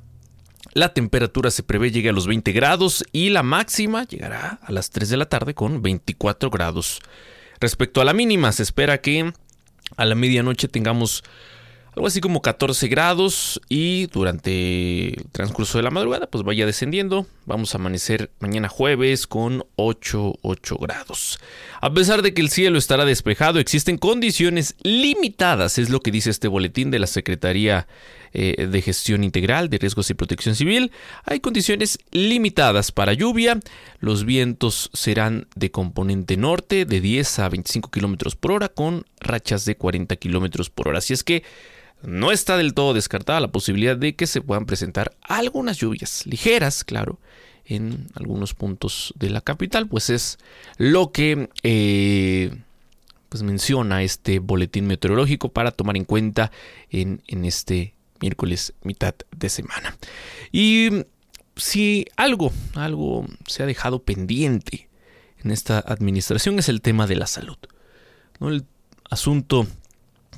la 0.74 0.94
temperatura 0.94 1.52
se 1.52 1.64
prevé 1.64 1.92
llegue 1.92 2.08
a 2.08 2.14
los 2.14 2.28
20 2.28 2.54
grados 2.54 3.04
y 3.12 3.30
la 3.30 3.44
máxima 3.44 4.08
llegará 4.08 4.62
a 4.64 4.72
las 4.72 4.90
3 4.90 5.10
de 5.10 5.18
la 5.18 5.26
tarde 5.26 5.54
con 5.54 5.82
24 5.82 6.50
grados. 6.50 7.02
Respecto 7.60 8.00
a 8.00 8.06
la 8.06 8.14
mínima, 8.14 8.54
se 8.54 8.64
espera 8.64 9.02
que 9.02 9.34
a 9.98 10.06
la 10.06 10.16
medianoche 10.16 10.70
tengamos 10.70 11.26
algo 11.96 12.08
así 12.08 12.22
como 12.22 12.42
14 12.42 12.88
grados 12.88 13.62
y 13.68 14.08
durante 14.08 15.10
el 15.10 15.26
transcurso 15.32 15.78
de 15.78 15.84
la 15.84 15.92
madrugada 15.92 16.28
pues 16.28 16.44
vaya 16.44 16.66
descendiendo. 16.66 17.26
Vamos 17.46 17.76
a 17.76 17.80
amanecer 17.80 18.32
mañana 18.40 18.70
jueves 18.70 19.28
con 19.28 19.66
8, 19.76 20.36
8 20.42 20.78
grados. 20.78 21.40
A 21.82 21.94
pesar 21.94 22.22
de 22.22 22.34
que 22.34 22.42
el 22.42 22.50
cielo 22.50 22.78
estará 22.78 23.04
despejado, 23.04 23.60
existen 23.60 23.98
condiciones 23.98 24.76
limitadas, 24.84 25.78
es 25.78 25.90
lo 25.90 26.00
que 26.00 26.12
dice 26.12 26.30
este 26.30 26.48
boletín 26.48 26.92
de 26.92 27.00
la 27.00 27.08
Secretaría 27.08 27.88
eh, 28.34 28.68
de 28.68 28.82
Gestión 28.82 29.26
Integral 29.26 29.70
de 29.70 29.78
Riesgos 29.78 30.10
y 30.10 30.14
Protección 30.14 30.56
Civil. 30.56 30.94
Hay 31.26 31.42
condiciones 31.42 32.00
limitadas 32.12 32.94
para 32.94 33.12
lluvia. 33.12 33.60
Los 34.00 34.24
vientos 34.24 34.90
serán 34.94 35.48
de 35.56 35.72
componente 35.72 36.38
norte 36.38 36.86
de 36.86 37.02
10 37.02 37.40
a 37.40 37.50
25 37.50 37.92
kilómetros 37.92 38.38
por 38.38 38.54
hora 38.54 38.70
con 38.70 39.06
rachas 39.20 39.66
de 39.66 39.76
40 39.76 40.16
kilómetros 40.16 40.70
por 40.70 40.88
hora. 40.88 41.00
Así 41.00 41.12
es 41.12 41.26
que 41.26 41.44
no 42.04 42.32
está 42.32 42.58
del 42.58 42.74
todo 42.74 42.94
descartada 42.94 43.40
la 43.40 43.52
posibilidad 43.52 43.98
de 43.98 44.16
que 44.16 44.28
se 44.28 44.42
puedan 44.42 44.66
presentar 44.66 45.16
algunas 45.22 45.78
lluvias 45.78 46.26
ligeras, 46.26 46.84
claro, 46.84 47.20
en 47.66 48.08
algunos 48.16 48.54
puntos 48.54 49.14
de 49.18 49.30
la 49.30 49.42
capital, 49.42 49.88
pues 49.88 50.10
es 50.10 50.38
lo 50.78 51.12
que 51.12 51.50
eh, 51.64 52.56
pues 53.30 53.44
menciona 53.44 54.04
este 54.04 54.40
boletín 54.40 54.88
meteorológico 54.88 55.50
para 55.50 55.72
tomar 55.72 55.96
en 55.96 56.06
cuenta 56.06 56.52
en, 56.90 57.22
en 57.28 57.46
este 57.46 57.94
miércoles 58.20 58.74
mitad 58.84 59.16
de 59.36 59.50
semana. 59.50 59.98
Y 60.52 61.06
si 61.56 62.06
algo, 62.18 62.52
algo 62.76 63.26
se 63.48 63.64
ha 63.64 63.66
dejado 63.66 64.04
pendiente 64.04 64.90
en 65.44 65.52
esta 65.52 65.80
administración 65.80 66.60
es 66.60 66.70
el 66.70 66.82
tema 66.82 67.08
de 67.08 67.16
la 67.16 67.28
salud. 67.28 67.58
El 68.40 68.66
asunto 69.10 69.68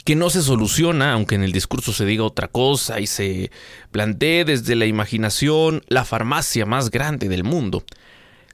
que 0.03 0.15
no 0.15 0.29
se 0.29 0.41
soluciona, 0.41 1.13
aunque 1.13 1.35
en 1.35 1.43
el 1.43 1.51
discurso 1.51 1.93
se 1.93 2.05
diga 2.05 2.23
otra 2.23 2.47
cosa 2.47 2.99
y 2.99 3.07
se 3.07 3.51
plantee 3.91 4.43
desde 4.43 4.75
la 4.75 4.85
imaginación 4.85 5.81
la 5.87 6.03
farmacia 6.03 6.65
más 6.65 6.91
grande 6.91 7.29
del 7.29 7.43
mundo. 7.43 7.83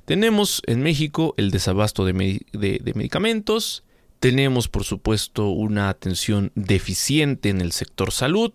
Tenemos 0.05 0.61
en 0.65 0.81
México 0.81 1.33
el 1.37 1.51
desabasto 1.51 2.05
de, 2.05 2.13
medicamentos, 2.13 3.83
tenemos 4.19 4.67
por 4.67 4.83
supuesto 4.83 5.49
una 5.49 5.89
atención 5.89 6.51
deficiente 6.55 7.49
en 7.49 7.61
el 7.61 7.71
sector 7.71 8.11
salud 8.11 8.51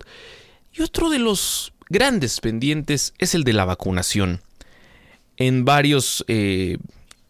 y 0.73 0.81
otro 0.81 1.09
de 1.09 1.19
los 1.19 1.73
grandes 1.89 2.39
pendientes 2.39 3.13
es 3.17 3.35
el 3.35 3.43
de 3.43 3.53
la 3.53 3.65
vacunación. 3.65 4.41
En 5.37 5.65
varios 5.65 6.23
eh, 6.27 6.77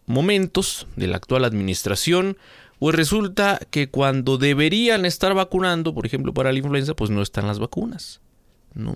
momentos 0.05 0.87
de 0.95 1.07
la 1.07 1.17
actual 1.17 1.45
administración, 1.45 2.37
pues 2.79 2.95
resulta 2.95 3.59
que 3.71 3.89
cuando 3.89 4.37
deberían 4.37 5.05
estar 5.05 5.33
vacunando, 5.33 5.93
por 5.93 6.05
ejemplo 6.05 6.33
para 6.33 6.51
la 6.51 6.59
influenza, 6.59 6.93
pues 6.93 7.09
no 7.09 7.21
están 7.21 7.47
las 7.47 7.59
vacunas. 7.59 8.21
¿no? 8.73 8.95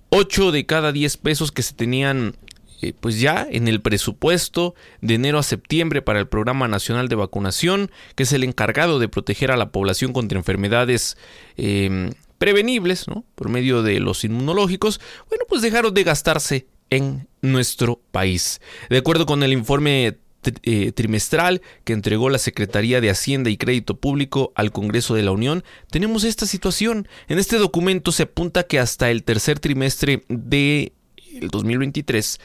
8 0.10 0.52
de 0.52 0.66
cada 0.66 0.92
10 0.92 1.18
pesos 1.18 1.52
que 1.52 1.64
se 1.64 1.74
tenían 1.74 2.36
eh, 2.82 2.94
pues 3.00 3.20
ya 3.20 3.48
en 3.50 3.68
el 3.68 3.80
presupuesto 3.80 4.74
de 5.02 5.14
enero 5.14 5.38
a 5.38 5.44
septiembre 5.44 6.02
para 6.02 6.20
el 6.20 6.28
Programa 6.28 6.68
Nacional 6.68 7.10
de 7.10 7.16
Vacunación, 7.16 7.92
que 8.16 8.24
es 8.24 8.34
el 8.34 8.44
encargado 8.44 8.98
de 8.98 9.08
proteger 9.08 9.52
a 9.52 9.58
la 9.58 9.72
población 9.72 10.14
contra 10.14 10.40
enfermedades 10.40 11.16
em, 11.58 12.12
prevenibles, 12.40 13.06
por 13.36 13.50
medio 13.50 13.84
de 13.84 14.00
los 14.00 14.24
inmunológicos, 14.24 15.00
bueno, 15.30 15.46
pues 15.48 15.62
dejaron 15.62 15.94
de 15.94 16.04
gastarse 16.04 16.68
en 16.90 17.28
nuestro 17.44 18.02
país. 18.12 18.62
De 18.90 18.98
acuerdo 18.98 19.28
con 19.28 19.44
el 19.44 19.54
informe 19.54 20.18
eh, 20.64 20.92
trimestral 20.92 21.62
que 21.84 21.94
entregó 21.94 22.30
la 22.30 22.38
Secretaría 22.38 23.02
de 23.02 23.10
Hacienda 23.10 23.50
y 23.50 23.58
Crédito 23.58 23.98
Público 23.98 24.52
al 24.56 24.72
Congreso 24.72 25.16
de 25.16 25.24
la 25.24 25.32
Unión, 25.32 25.64
tenemos 25.90 26.24
esta 26.24 26.46
situación. 26.46 27.08
En 27.28 27.40
este 27.40 27.58
documento 27.58 28.12
se 28.12 28.24
apunta 28.24 28.64
que 28.64 28.80
hasta 28.80 29.12
el 29.12 29.24
tercer 29.24 29.60
trimestre 29.60 30.24
de 30.28 30.94
el 31.40 31.50
2023, 31.50 32.40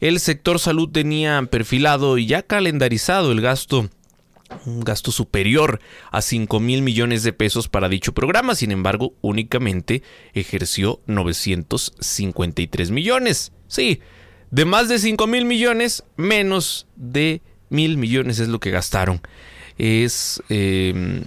el 0.00 0.18
sector 0.18 0.58
salud 0.58 0.90
tenía 0.90 1.40
perfilado 1.50 2.18
y 2.18 2.26
ya 2.26 2.42
calendarizado 2.42 3.30
el 3.30 3.40
gasto 3.40 3.88
un 4.66 4.80
gasto 4.80 5.12
superior 5.12 5.80
a 6.10 6.20
5 6.22 6.60
mil 6.60 6.82
millones 6.82 7.22
de 7.22 7.32
pesos 7.32 7.68
para 7.68 7.88
dicho 7.88 8.12
programa, 8.12 8.54
sin 8.54 8.70
embargo, 8.70 9.14
únicamente 9.20 10.02
ejerció 10.34 11.00
953 11.06 12.90
millones. 12.90 13.52
Sí, 13.66 14.00
de 14.52 14.64
más 14.66 14.88
de 14.88 15.00
5 15.00 15.26
mil 15.26 15.46
millones, 15.46 16.04
menos 16.16 16.86
de 16.94 17.42
mil 17.70 17.96
millones 17.96 18.38
es 18.38 18.46
lo 18.48 18.60
que 18.60 18.70
gastaron. 18.70 19.20
Es 19.78 20.42
em, 20.50 21.24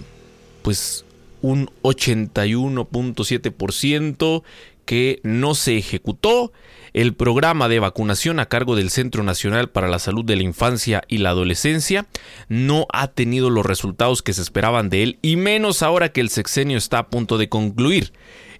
pues 0.62 1.04
un 1.42 1.68
81.7% 1.82 4.44
que 4.86 5.20
no 5.24 5.54
se 5.54 5.76
ejecutó. 5.76 6.54
El 6.94 7.14
programa 7.14 7.68
de 7.68 7.80
vacunación 7.80 8.40
a 8.40 8.46
cargo 8.46 8.74
del 8.76 8.88
Centro 8.88 9.22
Nacional 9.22 9.68
para 9.68 9.88
la 9.88 9.98
Salud 9.98 10.24
de 10.24 10.36
la 10.36 10.44
Infancia 10.44 11.02
y 11.08 11.18
la 11.18 11.28
Adolescencia 11.30 12.06
no 12.48 12.86
ha 12.90 13.08
tenido 13.08 13.50
los 13.50 13.66
resultados 13.66 14.22
que 14.22 14.32
se 14.32 14.40
esperaban 14.40 14.88
de 14.88 15.02
él 15.02 15.18
y 15.20 15.36
menos 15.36 15.82
ahora 15.82 16.10
que 16.10 16.22
el 16.22 16.30
sexenio 16.30 16.78
está 16.78 17.00
a 17.00 17.08
punto 17.08 17.36
de 17.36 17.50
concluir. 17.50 18.14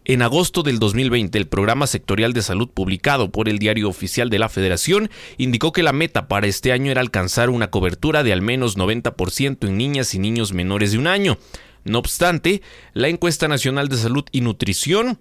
En 0.08 0.22
agosto 0.22 0.62
del 0.62 0.78
2020, 0.78 1.36
el 1.36 1.48
programa 1.48 1.88
sectorial 1.88 2.32
de 2.32 2.40
salud 2.40 2.68
publicado 2.72 3.32
por 3.32 3.48
el 3.48 3.58
Diario 3.58 3.88
Oficial 3.88 4.30
de 4.30 4.38
la 4.38 4.48
Federación 4.48 5.10
indicó 5.36 5.72
que 5.72 5.82
la 5.82 5.92
meta 5.92 6.28
para 6.28 6.46
este 6.46 6.70
año 6.70 6.92
era 6.92 7.00
alcanzar 7.00 7.50
una 7.50 7.72
cobertura 7.72 8.22
de 8.22 8.32
al 8.32 8.40
menos 8.40 8.78
90% 8.78 9.66
en 9.66 9.76
niñas 9.76 10.14
y 10.14 10.20
niños 10.20 10.52
menores 10.52 10.92
de 10.92 10.98
un 10.98 11.08
año. 11.08 11.38
No 11.82 11.98
obstante, 11.98 12.62
la 12.92 13.08
encuesta 13.08 13.48
nacional 13.48 13.88
de 13.88 13.96
salud 13.96 14.24
y 14.30 14.42
nutrición 14.42 15.18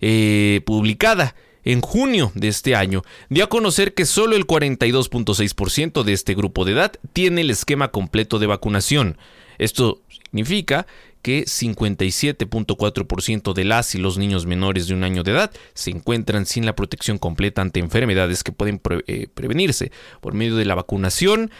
eh, 0.00 0.60
publicada 0.64 1.34
en 1.64 1.80
junio 1.80 2.30
de 2.36 2.46
este 2.46 2.76
año 2.76 3.02
dio 3.30 3.42
a 3.42 3.48
conocer 3.48 3.94
que 3.94 4.06
solo 4.06 4.36
el 4.36 4.46
42.6% 4.46 6.04
de 6.04 6.12
este 6.12 6.34
grupo 6.34 6.64
de 6.64 6.72
edad 6.72 6.92
tiene 7.12 7.40
el 7.40 7.50
esquema 7.50 7.90
completo 7.90 8.38
de 8.38 8.46
vacunación. 8.46 9.18
Esto 9.58 10.00
significa 10.08 10.86
que 11.22 11.44
57.4% 11.44 13.52
de 13.52 13.64
las 13.64 13.94
y 13.94 13.98
los 13.98 14.18
niños 14.18 14.46
menores 14.46 14.86
de 14.86 14.94
un 14.94 15.04
año 15.04 15.22
de 15.22 15.32
edad 15.32 15.50
se 15.74 15.90
encuentran 15.90 16.46
sin 16.46 16.66
la 16.66 16.74
protección 16.74 17.18
completa 17.18 17.62
ante 17.62 17.80
enfermedades 17.80 18.42
que 18.42 18.52
pueden 18.52 18.80
eh, 19.06 19.28
prevenirse 19.32 19.92
por 20.20 20.34
medio 20.34 20.56
de 20.56 20.64
la 20.64 20.74
vacunación. 20.74 21.50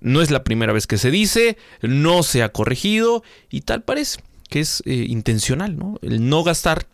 No 0.00 0.22
es 0.22 0.30
la 0.30 0.44
primera 0.44 0.72
vez 0.72 0.86
que 0.86 0.98
se 0.98 1.10
dice, 1.10 1.58
no 1.82 2.22
se 2.22 2.42
ha 2.42 2.50
corregido 2.50 3.22
y 3.50 3.62
tal 3.62 3.82
parece 3.82 4.20
que 4.48 4.60
es 4.60 4.82
eh, 4.86 5.06
intencional, 5.08 5.76
¿no? 5.76 5.98
El 6.02 6.28
no 6.28 6.42
gastar, 6.42 6.86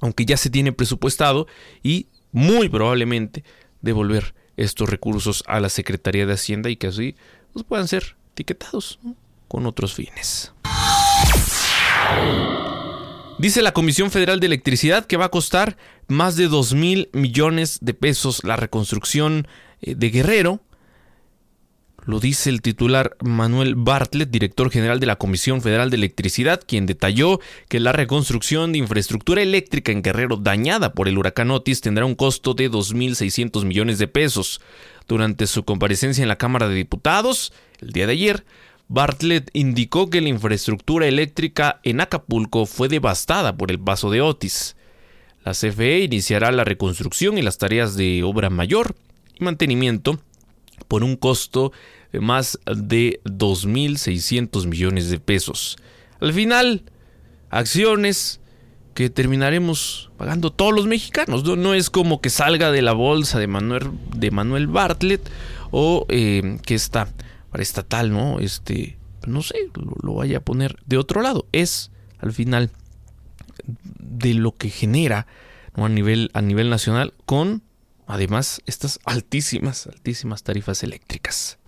aunque 0.00 0.24
ya 0.24 0.36
se 0.36 0.50
tiene 0.50 0.72
presupuestado 0.72 1.46
y 1.82 2.06
muy 2.30 2.68
probablemente 2.68 3.42
devolver 3.80 4.34
estos 4.56 4.88
recursos 4.88 5.42
a 5.46 5.60
la 5.60 5.68
Secretaría 5.68 6.26
de 6.26 6.34
Hacienda 6.34 6.70
y 6.70 6.76
que 6.76 6.88
así 6.88 7.16
pues, 7.52 7.64
puedan 7.64 7.88
ser 7.88 8.16
etiquetados 8.32 8.98
con 9.48 9.66
otros 9.66 9.94
fines. 9.94 10.52
Dice 13.42 13.60
la 13.60 13.72
Comisión 13.72 14.12
Federal 14.12 14.38
de 14.38 14.46
Electricidad 14.46 15.04
que 15.04 15.16
va 15.16 15.24
a 15.24 15.30
costar 15.30 15.76
más 16.06 16.36
de 16.36 16.46
2 16.46 16.74
mil 16.74 17.08
millones 17.12 17.78
de 17.80 17.92
pesos 17.92 18.44
la 18.44 18.54
reconstrucción 18.54 19.48
eh, 19.80 19.96
de 19.96 20.10
Guerrero. 20.10 20.60
Lo 22.04 22.20
dice 22.20 22.50
el 22.50 22.62
titular 22.62 23.16
Manuel 23.20 23.74
Bartlett, 23.74 24.30
director 24.30 24.70
general 24.70 25.00
de 25.00 25.06
la 25.06 25.16
Comisión 25.16 25.60
Federal 25.60 25.90
de 25.90 25.96
Electricidad, 25.96 26.60
quien 26.64 26.86
detalló 26.86 27.40
que 27.68 27.80
la 27.80 27.90
reconstrucción 27.90 28.70
de 28.70 28.78
infraestructura 28.78 29.42
eléctrica 29.42 29.90
en 29.90 30.02
Guerrero 30.02 30.36
dañada 30.36 30.94
por 30.94 31.08
el 31.08 31.18
huracán 31.18 31.50
Otis 31.50 31.80
tendrá 31.80 32.04
un 32.04 32.14
costo 32.14 32.54
de 32.54 32.70
2.600 32.70 33.64
millones 33.64 33.98
de 33.98 34.06
pesos. 34.06 34.60
Durante 35.08 35.48
su 35.48 35.64
comparecencia 35.64 36.22
en 36.22 36.28
la 36.28 36.38
Cámara 36.38 36.68
de 36.68 36.76
Diputados, 36.76 37.52
el 37.80 37.90
día 37.90 38.06
de 38.06 38.12
ayer, 38.12 38.44
Bartlett 38.92 39.48
indicó 39.54 40.10
que 40.10 40.20
la 40.20 40.28
infraestructura 40.28 41.06
eléctrica 41.06 41.80
en 41.82 42.02
Acapulco 42.02 42.66
fue 42.66 42.88
devastada 42.88 43.56
por 43.56 43.70
el 43.70 43.80
paso 43.80 44.10
de 44.10 44.20
Otis. 44.20 44.76
La 45.46 45.52
CFE 45.52 46.00
iniciará 46.00 46.52
la 46.52 46.64
reconstrucción 46.64 47.38
y 47.38 47.42
las 47.42 47.56
tareas 47.56 47.96
de 47.96 48.22
obra 48.22 48.50
mayor 48.50 48.94
y 49.40 49.44
mantenimiento 49.44 50.20
por 50.88 51.04
un 51.04 51.16
costo 51.16 51.72
de 52.12 52.20
más 52.20 52.58
de 52.66 53.22
2.600 53.24 54.66
millones 54.66 55.08
de 55.08 55.18
pesos. 55.18 55.78
Al 56.20 56.34
final, 56.34 56.82
acciones 57.48 58.40
que 58.92 59.08
terminaremos 59.08 60.10
pagando 60.18 60.52
todos 60.52 60.74
los 60.74 60.86
mexicanos. 60.86 61.44
No, 61.44 61.72
es 61.72 61.88
como 61.88 62.20
que 62.20 62.28
salga 62.28 62.70
de 62.70 62.82
la 62.82 62.92
bolsa 62.92 63.38
de 63.38 63.46
Manuel, 63.46 64.66
Bartlett 64.66 65.30
o 65.70 66.04
eh, 66.10 66.58
que 66.66 66.74
está 66.74 67.08
para 67.52 67.62
estatal, 67.62 68.10
¿no? 68.10 68.40
Este, 68.40 68.98
no 69.26 69.42
sé, 69.42 69.54
lo, 69.74 70.14
vaya 70.14 70.38
a 70.38 70.40
poner 70.40 70.76
de 70.86 70.96
otro 70.96 71.20
lado. 71.22 71.46
Es, 71.52 71.92
al 72.18 72.32
final, 72.32 72.70
de 73.64 74.34
lo 74.34 74.56
que 74.56 74.70
genera 74.70 75.26
a, 75.74 75.88
nivel, 75.88 76.30
a 76.32 76.40
nivel 76.40 76.70
nacional 76.70 77.12
con, 77.26 77.62
además, 78.06 78.62
estas 78.66 78.98
altísimas, 79.04 79.86
altísimas 79.86 80.42
tarifas 80.42 80.82
eléctricas. 80.82 81.58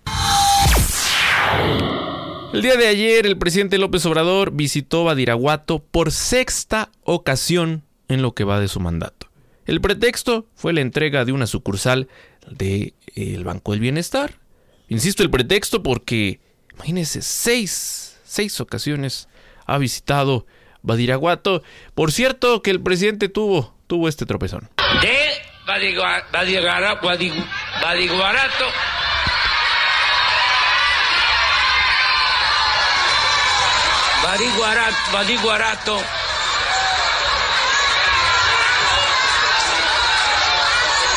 El 2.51 2.61
día 2.61 2.77
de 2.77 2.87
ayer, 2.87 3.25
el 3.25 3.37
presidente 3.37 3.77
López 3.77 4.05
Obrador 4.05 4.51
visitó 4.51 5.03
Badiraguato 5.03 5.79
por 5.79 6.11
sexta 6.11 6.89
ocasión 7.03 7.83
en 8.07 8.21
lo 8.21 8.33
que 8.33 8.43
va 8.43 8.59
de 8.59 8.67
su 8.67 8.79
mandato. 8.79 9.27
El 9.65 9.81
pretexto 9.81 10.47
fue 10.55 10.73
la 10.73 10.81
entrega 10.81 11.25
de 11.25 11.31
una 11.31 11.47
sucursal 11.47 12.07
del 12.49 12.93
de, 13.15 13.43
Banco 13.43 13.71
del 13.71 13.81
Bienestar, 13.81 14.39
Insisto, 14.87 15.23
el 15.23 15.29
pretexto 15.29 15.81
porque, 15.81 16.39
imagínense, 16.73 17.21
seis, 17.21 18.19
seis 18.23 18.59
ocasiones 18.61 19.27
ha 19.65 19.77
visitado 19.77 20.45
Badiraguato. 20.81 21.63
Por 21.95 22.11
cierto, 22.11 22.61
que 22.61 22.71
el 22.71 22.81
presidente 22.81 23.29
tuvo, 23.29 23.75
tuvo 23.87 24.07
este 24.07 24.25
tropezón. 24.25 24.69
De 25.01 25.31
Badiraguato. 25.65 26.25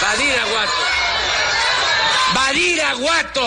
Badiraguato. 0.03 1.08
Badiraguato. 2.35 3.41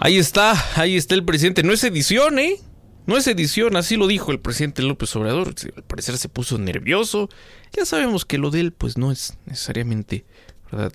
Ahí 0.00 0.16
está, 0.16 0.54
ahí 0.76 0.96
está 0.96 1.14
el 1.14 1.24
presidente. 1.24 1.62
No 1.62 1.72
es 1.72 1.82
edición, 1.84 2.38
¿eh? 2.38 2.60
No 3.06 3.16
es 3.16 3.26
edición, 3.26 3.76
así 3.76 3.96
lo 3.96 4.06
dijo 4.06 4.32
el 4.32 4.40
presidente 4.40 4.82
López 4.82 5.14
Obrador. 5.16 5.54
Al 5.76 5.82
parecer 5.84 6.18
se 6.18 6.28
puso 6.28 6.58
nervioso. 6.58 7.28
Ya 7.76 7.84
sabemos 7.84 8.24
que 8.24 8.38
lo 8.38 8.50
de 8.50 8.60
él, 8.60 8.72
pues 8.72 8.98
no 8.98 9.10
es 9.10 9.38
necesariamente, 9.46 10.24
¿verdad? 10.70 10.92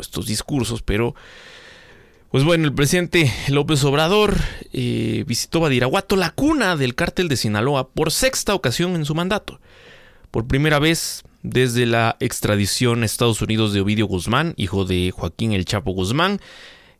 estos 0.00 0.26
discursos, 0.26 0.82
pero. 0.82 1.14
Pues 2.30 2.42
bueno, 2.42 2.64
el 2.64 2.74
presidente 2.74 3.32
López 3.46 3.84
Obrador 3.84 4.36
eh, 4.72 5.22
visitó 5.24 5.60
Badiraguato, 5.60 6.16
la 6.16 6.30
cuna 6.30 6.76
del 6.76 6.96
cártel 6.96 7.28
de 7.28 7.36
Sinaloa, 7.36 7.90
por 7.90 8.10
sexta 8.10 8.54
ocasión 8.54 8.96
en 8.96 9.04
su 9.04 9.14
mandato. 9.14 9.60
Por 10.32 10.46
primera 10.46 10.80
vez 10.80 11.22
desde 11.44 11.84
la 11.84 12.16
extradición 12.20 13.02
a 13.02 13.06
Estados 13.06 13.42
Unidos 13.42 13.74
de 13.74 13.82
Ovidio 13.82 14.06
Guzmán, 14.06 14.54
hijo 14.56 14.86
de 14.86 15.12
Joaquín 15.12 15.52
El 15.52 15.66
Chapo 15.66 15.92
Guzmán, 15.92 16.40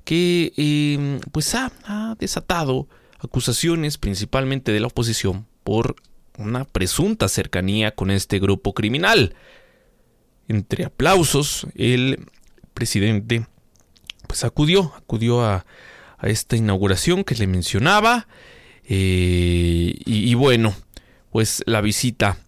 que 0.04 0.52
eh, 0.58 1.18
pues 1.32 1.54
ha 1.54 2.14
desatado 2.18 2.86
acusaciones 3.18 3.96
principalmente 3.96 4.70
de 4.70 4.80
la 4.80 4.88
oposición 4.88 5.46
por 5.64 5.96
una 6.36 6.66
presunta 6.66 7.26
cercanía 7.28 7.94
con 7.94 8.10
este 8.10 8.38
grupo 8.38 8.74
criminal. 8.74 9.34
Entre 10.46 10.84
aplausos, 10.84 11.66
el 11.74 12.26
presidente 12.74 13.46
pues 14.26 14.44
acudió, 14.44 14.92
acudió 14.94 15.42
a, 15.42 15.64
esta 16.22 16.56
inauguración 16.56 17.24
que 17.24 17.34
le 17.34 17.46
mencionaba 17.46 18.28
eh, 18.84 19.94
y 20.06 20.34
bueno, 20.34 20.74
pues 21.30 21.62
la 21.66 21.82
visita 21.82 22.38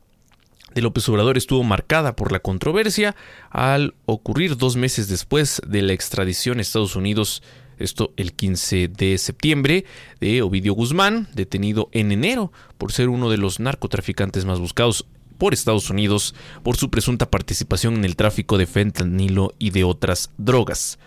de 0.76 0.82
López 0.82 1.08
Obrador 1.08 1.38
estuvo 1.38 1.64
marcada 1.64 2.14
por 2.14 2.32
la 2.32 2.38
controversia 2.40 3.16
al 3.50 3.94
ocurrir 4.04 4.58
dos 4.58 4.76
meses 4.76 5.08
después 5.08 5.62
de 5.66 5.80
la 5.80 5.94
extradición 5.94 6.58
a 6.58 6.60
Estados 6.60 6.96
Unidos 6.96 7.42
esto 7.78 8.12
el 8.16 8.34
15 8.34 8.88
de 8.88 9.16
septiembre, 9.16 9.86
de 10.20 10.42
Ovidio 10.42 10.74
Guzmán, 10.74 11.28
detenido 11.34 11.88
en 11.92 12.12
enero 12.12 12.52
por 12.76 12.92
ser 12.92 13.08
uno 13.08 13.30
de 13.30 13.38
los 13.38 13.58
narcotraficantes 13.58 14.44
más 14.44 14.60
buscados 14.60 15.06
por 15.38 15.54
Estados 15.54 15.88
Unidos 15.88 16.34
por 16.62 16.76
su 16.76 16.90
presunta 16.90 17.30
participación 17.30 17.94
en 17.96 18.04
el 18.04 18.16
tráfico 18.16 18.58
de 18.58 18.66
fentanilo 18.66 19.54
y 19.58 19.70
de 19.70 19.84
otras 19.84 20.30
drogas. 20.36 20.98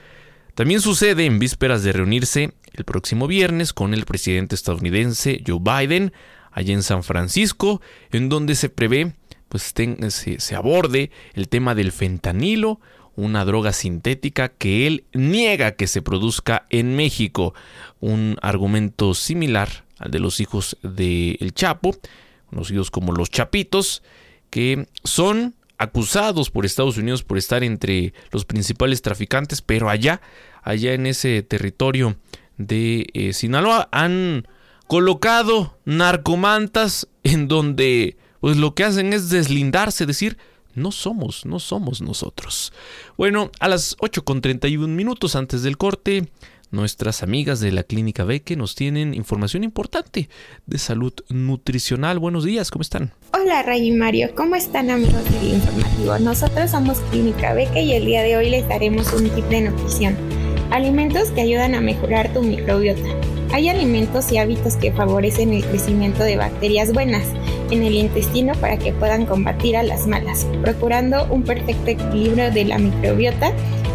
También 0.55 0.81
sucede 0.81 1.25
en 1.25 1.37
vísperas 1.37 1.83
de 1.83 1.93
reunirse 1.93 2.53
el 2.73 2.85
próximo 2.85 3.27
viernes 3.27 3.71
con 3.73 3.93
el 3.93 4.05
presidente 4.05 4.55
estadounidense 4.55 5.43
Joe 5.45 5.59
Biden 5.59 6.11
allá 6.51 6.73
en 6.73 6.81
San 6.81 7.03
Francisco, 7.03 7.81
en 8.11 8.29
donde 8.29 8.55
se 8.55 8.69
prevé 8.69 9.13
pues 9.49 9.73
se, 10.37 10.55
aborde 10.55 11.11
el 11.33 11.49
tema 11.49 11.75
del 11.75 11.91
fentanilo, 11.91 12.79
una 13.15 13.43
droga 13.43 13.73
sintética 13.73 14.49
que 14.49 14.87
él 14.87 15.03
niega 15.13 15.73
que 15.73 15.87
se 15.87 16.01
produzca 16.01 16.65
en 16.69 16.95
México. 16.95 17.53
Un 17.99 18.37
argumento 18.41 19.13
similar 19.13 19.83
al 19.97 20.11
de 20.11 20.19
los 20.19 20.39
hijos 20.39 20.77
del 20.83 21.35
El 21.39 21.53
Chapo, 21.53 21.97
conocidos 22.49 22.91
como 22.91 23.11
los 23.11 23.29
Chapitos, 23.29 24.03
que 24.49 24.87
son 25.03 25.55
acusados 25.77 26.51
por 26.51 26.65
Estados 26.65 26.97
Unidos 26.97 27.23
por 27.23 27.37
estar 27.37 27.63
entre 27.63 28.13
los 28.31 28.45
principales 28.45 29.01
traficantes, 29.01 29.61
pero 29.61 29.89
allá, 29.89 30.21
allá 30.61 30.93
en 30.93 31.07
ese 31.07 31.41
territorio 31.41 32.17
de 32.57 33.07
eh, 33.13 33.33
Sinaloa, 33.33 33.89
han 33.91 34.47
colocado 34.87 35.77
narcomantas 35.85 37.07
en 37.23 37.47
donde 37.47 38.17
pues 38.39 38.57
lo 38.57 38.73
que 38.73 38.83
hacen 38.83 39.13
es 39.13 39.29
deslindarse, 39.29 40.05
decir, 40.05 40.37
no 40.75 40.91
somos, 40.91 41.45
no 41.45 41.59
somos 41.59 42.01
nosotros. 42.01 42.71
Bueno, 43.17 43.51
a 43.59 43.67
las 43.67 43.95
8 43.99 44.23
con 44.23 44.41
31 44.41 44.87
minutos 44.87 45.35
antes 45.35 45.63
del 45.63 45.77
corte, 45.77 46.29
nuestras 46.71 47.23
amigas 47.23 47.59
de 47.59 47.71
la 47.71 47.83
Clínica 47.83 48.23
Beque 48.23 48.55
nos 48.55 48.75
tienen 48.75 49.13
información 49.13 49.63
importante 49.63 50.29
de 50.67 50.77
salud 50.77 51.13
nutricional. 51.29 52.19
Buenos 52.19 52.43
días, 52.43 52.69
¿cómo 52.69 52.83
están? 52.83 53.13
Hola 53.33 53.63
Ray 53.63 53.87
y 53.87 53.91
Mario, 53.91 54.29
¿cómo 54.35 54.55
están 54.55 54.91
amigos 54.91 55.23
del 55.31 55.55
informativo? 55.55 56.19
Nosotros 56.19 56.71
somos 56.71 56.99
Clínica 57.11 57.53
Beque 57.53 57.81
y 57.81 57.93
el 57.93 58.05
día 58.05 58.21
de 58.21 58.37
hoy 58.37 58.49
les 58.49 58.67
daremos 58.67 59.11
un 59.13 59.29
tip 59.29 59.45
de 59.45 59.61
nutrición. 59.61 60.15
Alimentos 60.69 61.31
que 61.31 61.41
ayudan 61.41 61.73
a 61.73 61.81
mejorar 61.81 62.31
tu 62.31 62.43
microbiota. 62.43 63.01
Hay 63.51 63.67
alimentos 63.67 64.31
y 64.31 64.37
hábitos 64.37 64.75
que 64.75 64.91
favorecen 64.91 65.51
el 65.53 65.65
crecimiento 65.65 66.23
de 66.23 66.37
bacterias 66.37 66.93
buenas 66.93 67.25
en 67.71 67.83
el 67.83 67.95
intestino 67.95 68.53
para 68.55 68.77
que 68.77 68.93
puedan 68.93 69.25
combatir 69.25 69.77
a 69.77 69.83
las 69.83 70.07
malas, 70.07 70.45
procurando 70.61 71.27
un 71.29 71.43
perfecto 71.43 71.91
equilibrio 71.91 72.51
de 72.51 72.65
la 72.65 72.77
microbiota 72.77 73.51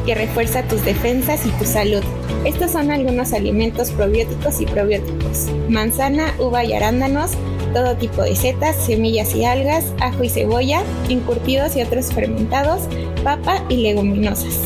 que 0.06 0.14
refuerza 0.14 0.62
tus 0.62 0.84
defensas 0.84 1.46
y 1.46 1.50
tu 1.50 1.64
salud. 1.64 2.02
Estos 2.44 2.72
son 2.72 2.90
algunos 2.90 3.32
alimentos 3.32 3.90
probióticos 3.90 4.60
y 4.60 4.66
probióticos. 4.66 5.48
Manzana, 5.68 6.34
uva 6.38 6.64
y 6.64 6.74
arándanos, 6.74 7.32
todo 7.72 7.96
tipo 7.96 8.22
de 8.22 8.36
setas, 8.36 8.76
semillas 8.76 9.34
y 9.34 9.44
algas, 9.44 9.86
ajo 10.00 10.24
y 10.24 10.28
cebolla, 10.28 10.82
encurtidos 11.08 11.76
y 11.76 11.82
otros 11.82 12.12
fermentados, 12.12 12.82
papa 13.24 13.64
y 13.68 13.78
leguminosas. 13.78 14.58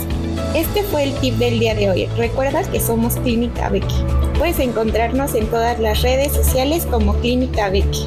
Este 0.54 0.82
fue 0.82 1.04
el 1.04 1.14
tip 1.14 1.34
del 1.34 1.58
día 1.58 1.74
de 1.74 1.90
hoy. 1.90 2.06
Recuerda 2.16 2.62
que 2.62 2.80
somos 2.80 3.16
Clínica 3.16 3.68
Becky. 3.68 3.94
Puedes 4.38 4.58
encontrarnos 4.58 5.34
en 5.34 5.46
todas 5.46 5.78
las 5.78 6.02
redes 6.02 6.32
sociales 6.32 6.86
como 6.86 7.14
Clínica 7.14 7.70
Becky. 7.70 8.06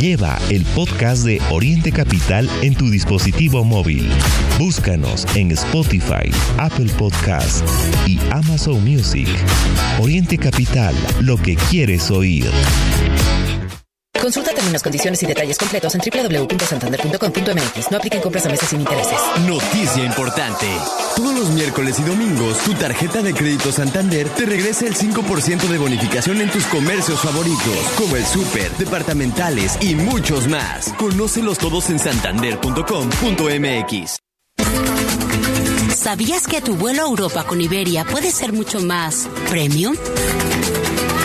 Lleva 0.00 0.38
el 0.48 0.64
podcast 0.74 1.26
de 1.26 1.42
Oriente 1.50 1.92
Capital 1.92 2.48
en 2.62 2.74
tu 2.74 2.88
dispositivo 2.88 3.64
móvil. 3.64 4.08
Búscanos 4.58 5.26
en 5.36 5.50
Spotify, 5.50 6.30
Apple 6.56 6.90
Podcast 6.96 7.68
y 8.06 8.18
Amazon 8.30 8.82
Music. 8.82 9.28
Oriente 10.00 10.38
Capital, 10.38 10.94
lo 11.20 11.36
que 11.36 11.54
quieres 11.54 12.10
oír. 12.10 12.50
Consulta 14.20 14.52
términos, 14.52 14.82
condiciones 14.82 15.22
y 15.22 15.26
detalles 15.26 15.56
completos 15.56 15.94
en 15.94 16.00
www.santander.com.mx. 16.00 17.90
No 17.90 17.96
apliquen 17.96 18.20
compras 18.20 18.44
a 18.46 18.50
meses 18.50 18.68
sin 18.68 18.80
intereses. 18.80 19.18
Noticia 19.46 20.04
importante. 20.04 20.66
Todos 21.16 21.34
los 21.34 21.48
miércoles 21.50 21.98
y 21.98 22.02
domingos, 22.02 22.58
tu 22.58 22.74
tarjeta 22.74 23.22
de 23.22 23.32
crédito 23.34 23.72
Santander 23.72 24.28
te 24.28 24.44
regresa 24.46 24.86
el 24.86 24.94
5% 24.94 25.68
de 25.68 25.78
bonificación 25.78 26.40
en 26.40 26.50
tus 26.50 26.64
comercios 26.66 27.18
favoritos, 27.20 27.78
como 27.96 28.14
el 28.16 28.26
súper, 28.26 28.70
departamentales 28.72 29.78
y 29.80 29.94
muchos 29.94 30.48
más. 30.48 30.92
Conócelos 30.98 31.58
todos 31.58 31.88
en 31.90 31.98
santander.com.mx. 31.98 34.18
¿Sabías 35.94 36.46
que 36.46 36.60
tu 36.60 36.76
vuelo 36.76 37.04
a 37.04 37.08
Europa 37.08 37.44
con 37.44 37.60
Iberia 37.60 38.04
puede 38.04 38.30
ser 38.30 38.52
mucho 38.52 38.80
más 38.80 39.28
premium? 39.48 39.96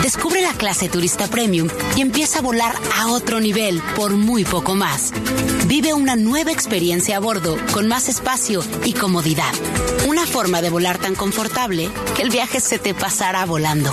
Descubre 0.06 0.39
la 0.39 0.54
clase 0.54 0.88
turista 0.88 1.26
premium 1.26 1.68
y 1.96 2.02
empieza 2.02 2.38
a 2.38 2.41
volar 2.44 2.76
a 2.96 3.08
otro 3.08 3.39
nivel 3.39 3.82
por 3.96 4.15
muy 4.15 4.46
poco 4.46 4.76
más. 4.76 5.12
Vive 5.65 5.96
una 5.96 6.15
nueva 6.15 6.52
experiencia 6.52 7.18
a 7.18 7.20
bordo 7.20 7.58
con 7.74 7.88
más 7.88 8.08
espacio 8.08 8.62
y 8.84 8.94
comodidad. 8.94 9.52
Una 10.08 10.28
forma 10.28 10.62
de 10.62 10.70
volar 10.70 11.00
tan 11.00 11.15
confortable 11.15 11.89
que 12.15 12.22
el 12.22 12.30
viaje 12.30 12.60
se 12.60 12.78
te 12.78 12.94
pasará 12.94 13.48
volando. 13.48 13.89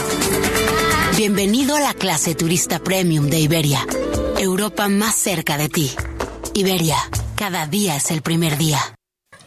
Bienvenido 1.17 1.77
a 1.77 1.81
la 1.81 1.95
clase 1.95 2.35
turista 2.35 2.79
premium 2.79 3.31
de 3.31 3.41
Iberia. 3.41 3.87
Europa 4.39 4.89
más 4.89 5.15
cerca 5.15 5.57
de 5.57 5.71
ti. 5.71 5.93
Iberia, 6.53 6.99
cada 7.37 7.67
día 7.67 7.97
es 7.97 8.11
el 8.11 8.21
primer 8.21 8.59
día. 8.59 8.81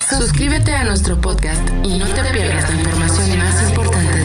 Suscríbete 0.10 0.74
a 0.74 0.84
nuestro 0.84 1.22
podcast 1.22 1.62
y 1.84 2.00
no 2.00 2.08
te 2.08 2.24
pierdas 2.32 2.68
la 2.72 2.76
información 2.76 3.38
más 3.38 3.70
importante 3.70 4.25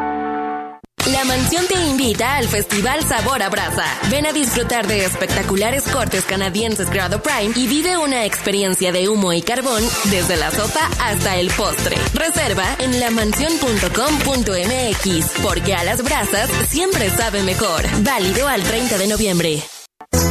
La 1.07 1.25
mansión 1.25 1.65
te 1.67 1.73
invita 1.73 2.35
al 2.35 2.47
Festival 2.47 3.03
Sabor 3.03 3.41
a 3.41 3.49
Brasa. 3.49 3.85
Ven 4.11 4.27
a 4.27 4.33
disfrutar 4.33 4.85
de 4.87 5.03
espectaculares 5.03 5.87
cortes 5.87 6.25
canadienses 6.25 6.91
grado 6.91 7.23
Prime 7.23 7.53
y 7.55 7.65
vive 7.65 7.97
una 7.97 8.23
experiencia 8.25 8.91
de 8.91 9.09
humo 9.09 9.33
y 9.33 9.41
carbón 9.41 9.83
desde 10.11 10.37
la 10.37 10.51
sopa 10.51 10.87
hasta 10.99 11.37
el 11.37 11.49
postre. 11.51 11.95
Reserva 12.13 12.75
en 12.77 12.99
lamansión.com.mx 12.99 15.41
porque 15.41 15.73
a 15.73 15.83
las 15.83 16.03
brasas 16.03 16.51
siempre 16.69 17.09
sabe 17.09 17.41
mejor. 17.41 17.83
Válido 18.03 18.47
al 18.47 18.61
30 18.61 18.99
de 18.99 19.07
noviembre. 19.07 19.63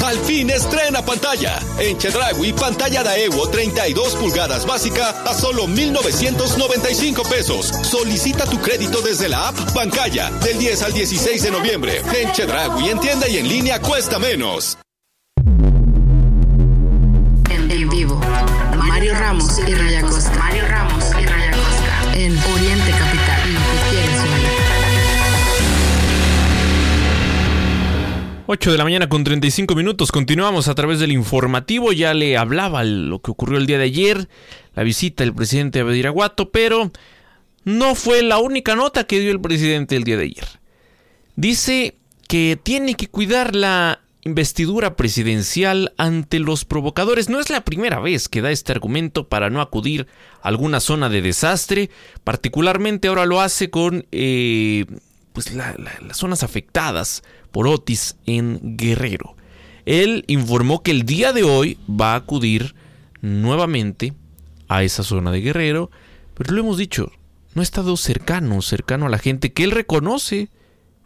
Al 0.05 0.19
fin 0.19 0.51
estrena 0.51 1.05
pantalla. 1.05 1.59
En 1.79 1.99
Chedragui, 1.99 2.53
pantalla 2.53 3.03
Daewoo 3.03 3.49
32 3.49 4.17
pulgadas 4.17 4.67
básica 4.67 5.11
a 5.25 5.35
solo 5.35 5.67
1,995 5.67 7.23
pesos. 7.25 7.67
Solicita 7.83 8.47
tu 8.47 8.59
crédito 8.61 9.01
desde 9.03 9.29
la 9.29 9.49
app 9.49 9.75
Bancaya 9.75 10.31
del 10.43 10.59
10 10.59 10.83
al 10.83 10.93
16 10.93 11.43
de 11.43 11.51
noviembre. 11.51 12.03
En 12.15 12.33
Chedragui, 12.33 12.89
en 12.89 13.01
tienda 13.01 13.29
y 13.29 13.39
en 13.39 13.49
línea 13.49 13.81
cuesta 13.81 14.19
menos. 14.19 14.79
En 17.71 17.89
vivo, 17.89 18.21
Mario 18.77 19.15
Ramos 19.15 19.59
y 19.67 19.75
Raya 19.75 20.03
Costa. 20.03 20.39
Mario 20.39 20.67
Ramos 20.69 21.05
y 21.21 21.27
Raya 21.27 21.51
Costa. 21.53 22.15
En 22.15 22.39
Oriente 22.39 22.90
8 28.53 28.73
de 28.73 28.79
la 28.79 28.83
mañana 28.83 29.09
con 29.09 29.23
35 29.23 29.77
minutos. 29.77 30.11
Continuamos 30.11 30.67
a 30.67 30.75
través 30.75 30.99
del 30.99 31.13
informativo. 31.13 31.93
Ya 31.93 32.15
le 32.15 32.37
hablaba 32.37 32.83
lo 32.83 33.21
que 33.21 33.31
ocurrió 33.31 33.59
el 33.59 33.67
día 33.67 33.79
de 33.79 33.85
ayer, 33.85 34.29
la 34.75 34.83
visita 34.83 35.23
del 35.23 35.33
presidente 35.33 35.79
a 35.79 35.85
Bediraguato, 35.85 36.51
pero 36.51 36.91
no 37.63 37.95
fue 37.95 38.25
la 38.25 38.39
única 38.39 38.75
nota 38.75 39.05
que 39.05 39.21
dio 39.21 39.31
el 39.31 39.41
presidente 39.41 39.95
el 39.95 40.03
día 40.03 40.17
de 40.17 40.25
ayer. 40.25 40.49
Dice 41.37 41.95
que 42.27 42.59
tiene 42.61 42.95
que 42.95 43.07
cuidar 43.07 43.55
la 43.55 44.01
investidura 44.25 44.97
presidencial 44.97 45.95
ante 45.97 46.41
los 46.41 46.65
provocadores. 46.65 47.29
No 47.29 47.39
es 47.39 47.51
la 47.51 47.65
primera 47.65 48.01
vez 48.01 48.29
que 48.29 48.43
da 48.43 48.51
este 48.51 48.73
argumento 48.73 49.29
para 49.29 49.49
no 49.49 49.61
acudir 49.61 50.09
a 50.43 50.49
alguna 50.49 50.81
zona 50.81 51.09
de 51.09 51.23
desastre. 51.23 51.91
Particularmente 52.25 53.07
ahora 53.07 53.27
lo 53.27 53.41
hace 53.41 53.71
con 53.71 54.07
eh, 54.11 54.87
pues 55.33 55.53
las 55.55 56.17
zonas 56.17 56.43
afectadas 56.43 57.23
por 57.51 57.67
Otis 57.67 58.17
en 58.27 58.77
Guerrero. 58.77 59.37
Él 59.87 60.25
informó 60.27 60.83
que 60.83 60.91
el 60.91 61.05
día 61.05 61.33
de 61.33 61.43
hoy 61.43 61.79
va 61.89 62.13
a 62.13 62.17
acudir 62.17 62.75
nuevamente 63.23 64.13
a 64.69 64.83
esa 64.83 65.03
zona 65.03 65.31
de 65.31 65.41
Guerrero, 65.41 65.91
pero 66.35 66.53
lo 66.53 66.61
hemos 66.61 66.79
dicho, 66.79 67.11
no 67.55 67.61
ha 67.61 67.63
estado 67.63 67.97
cercano, 67.97 68.63
cercano 68.63 69.07
a 69.07 69.11
la 69.11 69.19
gente 69.19 69.53
que 69.53 69.65
él 69.65 69.73
reconoce, 69.73 70.49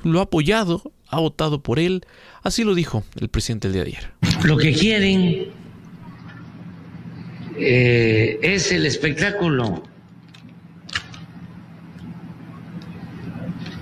lo 0.03 0.21
ha 0.21 0.25
apoyado, 0.25 0.83
ha 1.09 1.21
votado 1.21 1.63
por 1.63 1.79
él, 1.79 2.05
así 2.43 2.65
lo 2.65 2.75
dijo 2.75 3.05
el 3.21 3.29
presidente 3.29 3.69
el 3.69 3.75
día 3.75 3.85
de 3.85 3.91
ayer. 3.91 4.13
Lo 4.45 4.57
que 4.57 4.73
quieren 4.73 5.47
eh, 7.57 8.39
es 8.43 8.73
el 8.73 8.87
espectáculo. 8.87 9.83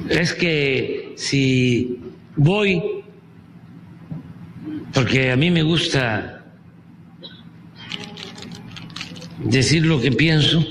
Es 0.08 0.34
que 0.34 1.14
si 1.16 1.98
voy, 2.36 2.82
porque 4.92 5.30
a 5.32 5.36
mí 5.36 5.50
me 5.50 5.62
gusta 5.62 6.44
decir 9.44 9.86
lo 9.86 10.00
que 10.00 10.12
pienso, 10.12 10.64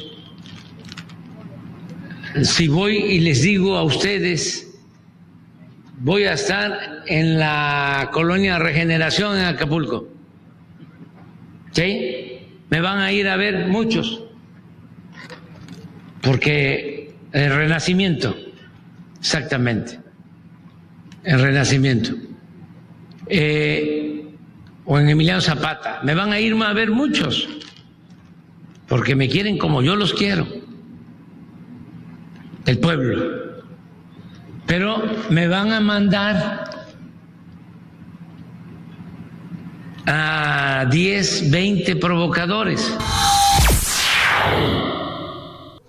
si 2.43 2.67
voy 2.67 2.97
y 2.97 3.19
les 3.19 3.41
digo 3.41 3.77
a 3.77 3.83
ustedes, 3.83 4.67
voy 5.99 6.23
a 6.23 6.33
estar 6.33 7.03
en 7.07 7.37
la 7.37 8.09
colonia 8.11 8.57
Regeneración 8.57 9.37
en 9.37 9.45
Acapulco, 9.45 10.07
¿sí? 11.71 12.39
Me 12.69 12.79
van 12.79 12.99
a 12.99 13.11
ir 13.11 13.27
a 13.27 13.35
ver 13.35 13.67
muchos, 13.67 14.23
porque 16.21 17.13
el 17.33 17.53
renacimiento, 17.53 18.35
exactamente 19.21 19.99
en 21.23 21.39
Renacimiento, 21.39 22.15
eh, 23.27 24.25
o 24.85 24.99
en 24.99 25.09
Emiliano 25.09 25.39
Zapata. 25.39 25.99
Me 26.03 26.15
van 26.15 26.33
a 26.33 26.39
ir 26.39 26.55
a 26.61 26.73
ver 26.73 26.89
muchos, 26.89 27.47
porque 28.87 29.15
me 29.15 29.29
quieren 29.29 29.59
como 29.59 29.83
yo 29.83 29.95
los 29.95 30.13
quiero, 30.13 30.47
el 32.65 32.79
pueblo. 32.79 33.41
Pero 34.65 35.03
me 35.29 35.47
van 35.47 35.71
a 35.71 35.79
mandar 35.79 36.69
a 40.07 40.87
10, 40.89 41.51
20 41.51 41.95
provocadores. 41.97 42.97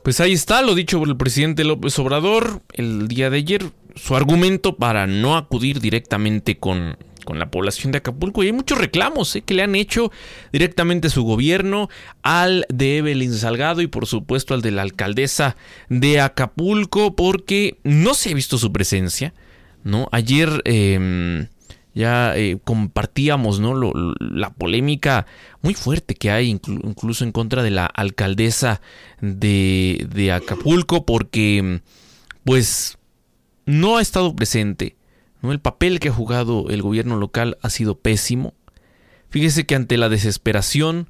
Pues 0.02 0.20
ahí 0.20 0.32
está 0.32 0.62
lo 0.62 0.74
dicho 0.74 0.98
por 0.98 1.08
el 1.08 1.16
presidente 1.16 1.62
López 1.62 1.96
Obrador 2.00 2.60
el 2.72 3.06
día 3.06 3.30
de 3.30 3.38
ayer, 3.38 3.70
su 3.94 4.16
argumento 4.16 4.76
para 4.76 5.06
no 5.06 5.36
acudir 5.36 5.80
directamente 5.80 6.58
con, 6.58 6.96
con 7.24 7.38
la 7.38 7.52
población 7.52 7.92
de 7.92 7.98
Acapulco. 7.98 8.42
Y 8.42 8.46
hay 8.46 8.52
muchos 8.52 8.78
reclamos 8.78 9.36
¿eh? 9.36 9.42
que 9.42 9.54
le 9.54 9.62
han 9.62 9.76
hecho 9.76 10.10
directamente 10.52 11.06
a 11.06 11.10
su 11.10 11.22
gobierno, 11.22 11.88
al 12.22 12.66
de 12.68 12.98
Evelyn 12.98 13.32
Salgado 13.32 13.80
y 13.80 13.86
por 13.86 14.06
supuesto 14.06 14.54
al 14.54 14.62
de 14.62 14.72
la 14.72 14.82
alcaldesa 14.82 15.56
de 15.88 16.20
Acapulco, 16.20 17.14
porque 17.14 17.78
no 17.84 18.14
se 18.14 18.30
ha 18.30 18.34
visto 18.34 18.58
su 18.58 18.72
presencia. 18.72 19.34
¿no? 19.84 20.08
Ayer 20.10 20.62
eh, 20.64 21.46
ya 21.94 22.36
eh, 22.36 22.58
compartíamos 22.64 23.60
¿no? 23.60 23.74
Lo, 23.74 23.92
la 24.18 24.50
polémica 24.50 25.26
muy 25.60 25.74
fuerte 25.74 26.14
que 26.14 26.30
hay 26.30 26.50
incluso 26.50 27.24
en 27.24 27.32
contra 27.32 27.62
de 27.62 27.70
la 27.70 27.86
alcaldesa 27.86 28.80
de, 29.20 30.06
de 30.14 30.32
Acapulco 30.32 31.04
porque 31.04 31.80
pues 32.44 32.98
no 33.66 33.98
ha 33.98 34.02
estado 34.02 34.34
presente. 34.34 34.96
¿no? 35.40 35.52
El 35.52 35.60
papel 35.60 36.00
que 36.00 36.08
ha 36.08 36.12
jugado 36.12 36.68
el 36.70 36.82
gobierno 36.82 37.16
local 37.16 37.58
ha 37.62 37.70
sido 37.70 37.98
pésimo. 37.98 38.54
Fíjese 39.30 39.64
que 39.64 39.74
ante 39.74 39.96
la 39.96 40.08
desesperación, 40.08 41.08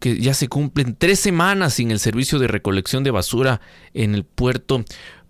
que 0.00 0.18
ya 0.18 0.34
se 0.34 0.48
cumplen 0.48 0.96
tres 0.98 1.20
semanas 1.20 1.74
sin 1.74 1.90
el 1.90 2.00
servicio 2.00 2.38
de 2.38 2.48
recolección 2.48 3.04
de 3.04 3.12
basura 3.12 3.60
en 3.94 4.14
el 4.14 4.24
puerto, 4.24 4.84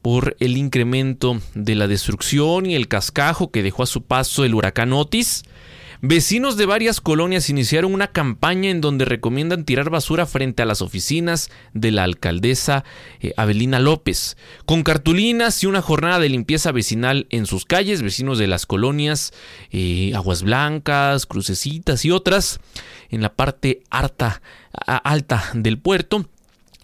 por 0.06 0.36
el 0.38 0.56
incremento 0.56 1.40
de 1.54 1.74
la 1.74 1.88
destrucción 1.88 2.64
y 2.64 2.76
el 2.76 2.86
cascajo 2.86 3.50
que 3.50 3.64
dejó 3.64 3.82
a 3.82 3.86
su 3.86 4.04
paso 4.04 4.44
el 4.44 4.54
huracán 4.54 4.92
Otis, 4.92 5.42
vecinos 6.00 6.56
de 6.56 6.64
varias 6.64 7.00
colonias 7.00 7.50
iniciaron 7.50 7.92
una 7.92 8.12
campaña 8.12 8.70
en 8.70 8.80
donde 8.80 9.04
recomiendan 9.04 9.64
tirar 9.64 9.90
basura 9.90 10.24
frente 10.24 10.62
a 10.62 10.64
las 10.64 10.80
oficinas 10.80 11.50
de 11.74 11.90
la 11.90 12.04
alcaldesa 12.04 12.84
eh, 13.20 13.32
Abelina 13.36 13.80
López, 13.80 14.36
con 14.64 14.84
cartulinas 14.84 15.64
y 15.64 15.66
una 15.66 15.82
jornada 15.82 16.20
de 16.20 16.28
limpieza 16.28 16.70
vecinal 16.70 17.26
en 17.30 17.44
sus 17.44 17.64
calles, 17.64 18.02
vecinos 18.02 18.38
de 18.38 18.46
las 18.46 18.64
colonias 18.64 19.32
eh, 19.72 20.12
Aguas 20.14 20.44
Blancas, 20.44 21.26
Crucecitas 21.26 22.04
y 22.04 22.12
otras, 22.12 22.60
en 23.10 23.22
la 23.22 23.34
parte 23.34 23.82
alta 23.90 24.40
del 25.52 25.80
puerto, 25.80 26.28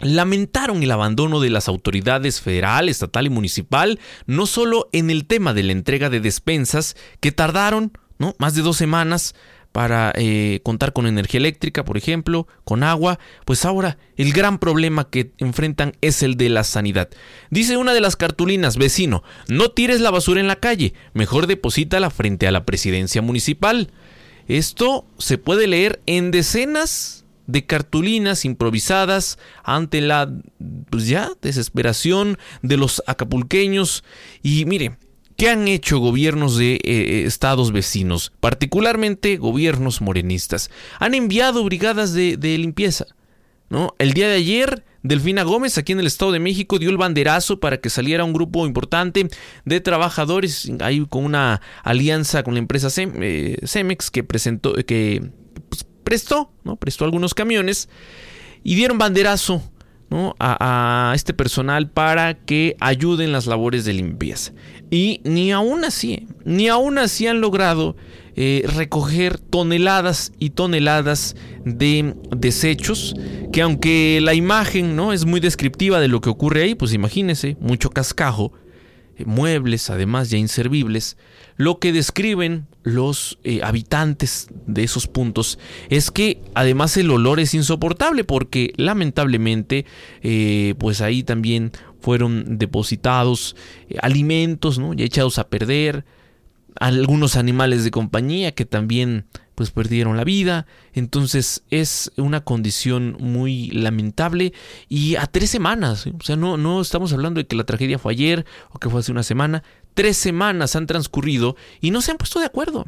lamentaron 0.03 0.83
el 0.83 0.91
abandono 0.91 1.39
de 1.39 1.49
las 1.49 1.67
autoridades 1.67 2.41
federal, 2.41 2.89
estatal 2.89 3.25
y 3.25 3.29
municipal, 3.29 3.99
no 4.25 4.45
solo 4.45 4.89
en 4.91 5.09
el 5.09 5.25
tema 5.25 5.53
de 5.53 5.63
la 5.63 5.71
entrega 5.71 6.09
de 6.09 6.19
despensas, 6.19 6.95
que 7.19 7.31
tardaron 7.31 7.97
¿no? 8.17 8.35
más 8.39 8.55
de 8.55 8.61
dos 8.61 8.77
semanas 8.77 9.35
para 9.73 10.13
eh, 10.15 10.61
contar 10.63 10.93
con 10.93 11.07
energía 11.07 11.39
eléctrica, 11.39 11.83
por 11.83 11.97
ejemplo, 11.97 12.47
con 12.63 12.83
agua, 12.83 13.19
pues 13.43 13.65
ahora 13.65 13.97
el 14.17 14.31
gran 14.31 14.59
problema 14.59 15.09
que 15.09 15.31
enfrentan 15.39 15.93
es 16.01 16.21
el 16.21 16.37
de 16.37 16.49
la 16.49 16.63
sanidad. 16.63 17.09
Dice 17.49 17.75
una 17.75 17.95
de 17.95 18.01
las 18.01 18.15
cartulinas, 18.15 18.77
vecino, 18.77 19.23
no 19.47 19.71
tires 19.71 19.99
la 19.99 20.11
basura 20.11 20.39
en 20.39 20.47
la 20.47 20.57
calle, 20.57 20.93
mejor 21.13 21.47
deposítala 21.47 22.11
frente 22.11 22.45
a 22.47 22.51
la 22.51 22.65
presidencia 22.65 23.23
municipal. 23.23 23.89
Esto 24.47 25.05
se 25.17 25.39
puede 25.39 25.65
leer 25.65 26.01
en 26.05 26.29
decenas 26.29 27.22
de 27.47 27.65
cartulinas 27.65 28.45
improvisadas 28.45 29.37
ante 29.63 30.01
la 30.01 30.31
pues 30.89 31.07
ya 31.07 31.31
desesperación 31.41 32.37
de 32.61 32.77
los 32.77 33.03
acapulqueños 33.05 34.03
y 34.41 34.65
mire 34.65 34.97
¿Qué 35.37 35.49
han 35.49 35.67
hecho 35.67 35.97
gobiernos 35.97 36.57
de 36.57 36.75
eh, 36.75 36.79
eh, 36.83 37.23
estados 37.25 37.71
vecinos, 37.71 38.31
particularmente 38.39 39.37
gobiernos 39.37 39.99
morenistas? 39.99 40.69
Han 40.99 41.15
enviado 41.15 41.63
brigadas 41.63 42.13
de, 42.13 42.37
limpieza. 42.37 43.07
¿no? 43.69 43.95
El 43.97 44.13
día 44.13 44.27
de 44.27 44.35
ayer 44.35 44.83
Delfina 45.01 45.43
Gómez, 45.43 45.77
aquí 45.77 45.91
en 45.91 45.99
el 45.99 46.07
Estado 46.07 46.31
de 46.31 46.39
México, 46.39 46.77
dio 46.77 46.89
el 46.89 46.97
banderazo 46.97 47.59
para 47.59 47.77
que 47.77 47.89
saliera 47.89 48.23
un 48.23 48.33
grupo 48.33 48.65
importante 48.65 49.27
de 49.65 49.81
trabajadores, 49.81 50.71
ahí 50.79 51.05
con 51.09 51.25
una 51.25 51.61
alianza 51.83 52.43
con 52.43 52.53
la 52.53 52.59
empresa 52.59 52.89
eh, 52.95 53.57
Cemex 53.65 54.11
que 54.11 54.23
presentó, 54.23 54.73
que 54.85 55.31
prestó, 56.03 56.51
¿no? 56.63 56.75
Prestó 56.75 57.05
algunos 57.05 57.33
camiones 57.33 57.89
y 58.63 58.75
dieron 58.75 58.97
banderazo 58.97 59.61
a, 60.39 61.13
este 61.15 61.33
personal 61.33 61.89
para 61.89 62.35
que 62.35 62.75
ayuden 62.79 63.31
las 63.31 63.47
labores 63.47 63.85
de 63.85 63.93
limpieza. 63.93 64.53
Y 64.91 65.21
ni 65.23 65.51
aún 65.51 65.85
así, 65.85 66.27
ni 66.45 66.67
aún 66.67 66.97
así 66.97 67.27
han 67.27 67.41
logrado 67.41 67.95
eh, 68.35 68.63
recoger 68.75 69.39
toneladas 69.39 70.31
y 70.39 70.51
toneladas 70.51 71.35
de 71.65 72.15
desechos 72.35 73.15
que 73.51 73.61
aunque 73.61 74.19
la 74.21 74.33
imagen 74.33 74.95
no 74.95 75.13
es 75.13 75.25
muy 75.25 75.39
descriptiva 75.39 75.99
de 75.99 76.07
lo 76.07 76.21
que 76.21 76.29
ocurre 76.29 76.63
ahí, 76.63 76.75
pues 76.75 76.93
imagínense, 76.93 77.57
mucho 77.59 77.89
cascajo, 77.89 78.51
eh, 78.53 78.62
muebles 79.25 79.89
además 79.89 80.29
ya 80.29 80.37
inservibles, 80.37 81.17
lo 81.55 81.79
que 81.79 81.91
describen 81.91 82.67
los 82.81 83.39
eh, 83.43 83.61
habitantes 83.63 84.47
de 84.65 84.83
esos 84.83 85.07
puntos 85.07 85.59
es 85.89 86.11
que 86.11 86.41
además 86.55 86.97
el 86.97 87.11
olor 87.11 87.39
es 87.39 87.53
insoportable 87.53 88.23
porque 88.23 88.73
lamentablemente 88.75 89.85
pues 90.77 91.01
ahí 91.01 91.23
también 91.23 91.71
fueron 91.99 92.57
depositados 92.57 93.55
alimentos 94.01 94.79
¿no? 94.79 94.93
ya 94.93 95.05
echados 95.05 95.37
a 95.37 95.47
perder, 95.47 96.05
algunos 96.79 97.35
animales 97.35 97.83
de 97.83 97.91
compañía 97.91 98.53
que 98.53 98.65
también 98.65 99.25
pues 99.55 99.71
perdieron 99.71 100.17
la 100.17 100.23
vida. 100.23 100.65
Entonces 100.93 101.63
es 101.69 102.11
una 102.17 102.43
condición 102.43 103.17
muy 103.19 103.69
lamentable 103.71 104.53
y 104.89 105.15
a 105.15 105.27
tres 105.27 105.49
semanas, 105.49 106.07
o 106.07 106.23
sea, 106.23 106.35
no, 106.35 106.57
no 106.57 106.81
estamos 106.81 107.13
hablando 107.13 107.39
de 107.39 107.47
que 107.47 107.55
la 107.55 107.63
tragedia 107.63 107.99
fue 107.99 108.13
ayer 108.13 108.45
o 108.71 108.79
que 108.79 108.89
fue 108.89 108.99
hace 108.99 109.11
una 109.11 109.23
semana, 109.23 109.63
tres 109.93 110.17
semanas 110.17 110.75
han 110.75 110.87
transcurrido 110.87 111.55
y 111.81 111.91
no 111.91 112.01
se 112.01 112.11
han 112.11 112.17
puesto 112.17 112.39
de 112.39 112.45
acuerdo. 112.45 112.85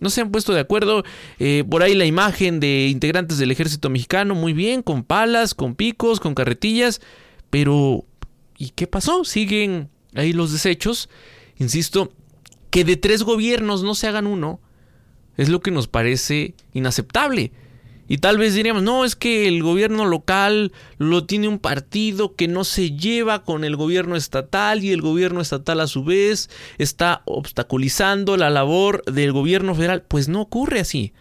No 0.00 0.10
se 0.10 0.20
han 0.20 0.30
puesto 0.30 0.52
de 0.52 0.60
acuerdo. 0.60 1.02
Eh, 1.38 1.64
por 1.68 1.82
ahí 1.82 1.94
la 1.94 2.04
imagen 2.04 2.60
de 2.60 2.88
integrantes 2.88 3.38
del 3.38 3.50
ejército 3.50 3.88
mexicano, 3.88 4.34
muy 4.34 4.52
bien, 4.52 4.82
con 4.82 5.02
palas, 5.02 5.54
con 5.54 5.76
picos, 5.76 6.20
con 6.20 6.34
carretillas. 6.34 7.00
Pero, 7.48 8.04
¿y 8.58 8.70
qué 8.70 8.86
pasó? 8.86 9.24
Siguen 9.24 9.88
ahí 10.14 10.32
los 10.34 10.52
desechos. 10.52 11.08
Insisto, 11.56 12.12
que 12.70 12.84
de 12.84 12.96
tres 12.96 13.22
gobiernos 13.22 13.82
no 13.82 13.94
se 13.94 14.08
hagan 14.08 14.26
uno 14.26 14.60
es 15.36 15.48
lo 15.48 15.60
que 15.60 15.70
nos 15.70 15.88
parece 15.88 16.54
inaceptable. 16.72 17.52
Y 18.06 18.18
tal 18.18 18.36
vez 18.36 18.54
diríamos, 18.54 18.82
no, 18.82 19.04
es 19.04 19.16
que 19.16 19.48
el 19.48 19.62
gobierno 19.62 20.04
local 20.04 20.72
lo 20.98 21.24
tiene 21.24 21.48
un 21.48 21.58
partido 21.58 22.34
que 22.34 22.48
no 22.48 22.64
se 22.64 22.90
lleva 22.90 23.44
con 23.44 23.64
el 23.64 23.76
gobierno 23.76 24.14
estatal 24.14 24.84
y 24.84 24.92
el 24.92 25.00
gobierno 25.00 25.40
estatal 25.40 25.80
a 25.80 25.86
su 25.86 26.04
vez 26.04 26.50
está 26.76 27.22
obstaculizando 27.24 28.36
la 28.36 28.50
labor 28.50 29.02
del 29.06 29.32
gobierno 29.32 29.74
federal. 29.74 30.02
Pues 30.02 30.28
no 30.28 30.42
ocurre 30.42 30.80
así. 30.80 31.14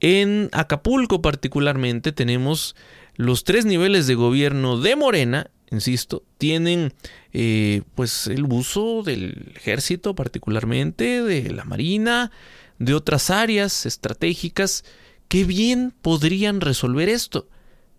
En 0.00 0.48
Acapulco 0.52 1.20
particularmente 1.20 2.12
tenemos 2.12 2.76
los 3.16 3.44
tres 3.44 3.66
niveles 3.66 4.06
de 4.06 4.14
gobierno 4.14 4.78
de 4.78 4.96
Morena 4.96 5.50
insisto, 5.70 6.22
tienen 6.38 6.92
eh, 7.32 7.82
pues 7.94 8.26
el 8.26 8.44
uso 8.44 9.02
del 9.02 9.52
ejército 9.56 10.14
particularmente, 10.14 11.22
de 11.22 11.50
la 11.50 11.64
marina, 11.64 12.30
de 12.78 12.94
otras 12.94 13.30
áreas 13.30 13.86
estratégicas 13.86 14.84
que 15.28 15.44
bien 15.44 15.94
podrían 16.02 16.60
resolver 16.60 17.08
esto. 17.08 17.48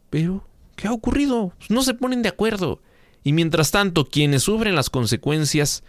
Pero, 0.10 0.48
¿qué 0.76 0.88
ha 0.88 0.94
ocurrido? 0.94 1.54
No 1.70 1.82
se 1.82 1.94
ponen 1.94 2.22
de 2.22 2.30
acuerdo. 2.30 2.82
Y 3.24 3.34
mientras 3.34 3.72
tanto, 3.72 4.06
quienes 4.06 4.44
sufren 4.44 4.76
las 4.76 4.90
consecuencias 4.90 5.84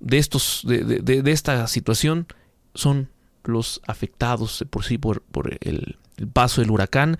de, 0.00 0.18
estos, 0.18 0.62
de, 0.64 1.22
esta 1.26 1.66
situación 1.66 2.26
son 2.74 3.10
los 3.44 3.80
afectados 3.86 4.64
por 4.68 4.84
sí 4.84 4.98
por, 4.98 5.22
por 5.22 5.56
el, 5.60 5.96
el 6.16 6.28
paso 6.28 6.60
del 6.60 6.70
huracán 6.70 7.18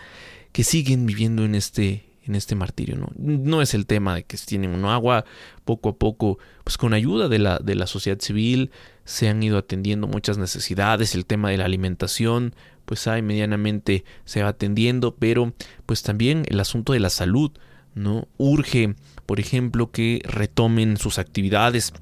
que 0.53 0.65
siguen 0.65 1.07
viviendo 1.07 1.45
en 1.45 1.55
este 1.55 2.09
en 2.29 2.35
este 2.35 2.55
martirio. 2.55 2.97
¿no? 2.97 3.11
no 3.17 3.63
es 3.63 3.75
el 3.75 3.87
tema 3.87 4.15
de 4.15 4.25
que 4.25 4.37
tienen 4.37 4.71
un 4.71 4.85
agua, 4.85 5.25
poco 5.65 5.89
a 5.89 5.97
poco, 5.97 6.39
pues 6.63 6.77
con 6.77 6.93
ayuda 6.93 7.29
de 7.29 7.39
la, 7.39 7.59
de 7.59 7.75
la 7.75 7.87
sociedad 7.87 8.21
civil, 8.21 8.71
se 9.09 9.27
han 9.31 9.43
ido 9.43 9.57
atendiendo 9.57 10.07
muchas 10.07 10.37
necesidades, 10.37 11.15
el 11.15 11.25
tema 11.25 11.49
de 11.49 11.57
la 11.57 11.65
alimentación, 11.65 12.55
pues 12.85 13.07
hay 13.07 13.23
medianamente 13.23 14.05
se 14.27 14.43
va 14.43 14.51
atendiendo, 14.51 15.17
pero 15.17 15.55
pues 15.87 16.03
también 16.03 16.45
el 16.49 16.61
asunto 16.61 16.93
de 16.93 17.01
la 17.01 17.09
salud, 17.09 17.51
¿no? 17.95 18.29
Urge, 18.37 18.97
por 19.25 19.41
ejemplo, 19.41 19.91
que 19.91 20.21
retomen 20.25 20.99
sus 20.99 21.19
actividades 21.19 21.95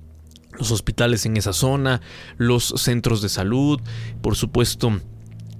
los 0.59 0.73
hospitales 0.73 1.27
en 1.27 1.37
esa 1.37 1.53
zona, 1.53 2.01
los 2.39 2.75
centros 2.77 3.23
de 3.23 3.29
salud, 3.29 3.81
por 4.21 4.35
supuesto, 4.35 5.01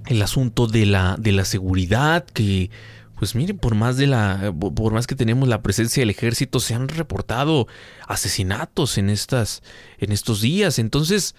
el 0.07 0.21
asunto 0.23 0.67
de 0.67 0.85
la, 0.85 1.15
de 1.17 1.31
la 1.31 1.45
seguridad 1.45 2.25
que 2.25 2.71
pues 3.17 3.35
miren, 3.35 3.57
por 3.57 3.75
más 3.75 3.97
de 3.97 4.07
la, 4.07 4.53
por 4.75 4.93
más 4.93 5.07
que 5.07 5.15
tenemos 5.15 5.49
la 5.49 5.63
presencia 5.63 6.01
del 6.01 6.11
ejército, 6.11 6.59
se 6.59 6.75
han 6.75 6.87
reportado 6.87 7.67
asesinatos 8.07 8.97
en 8.97 9.09
estas, 9.09 9.63
en 9.97 10.11
estos 10.11 10.41
días. 10.41 10.77
Entonces, 10.77 11.35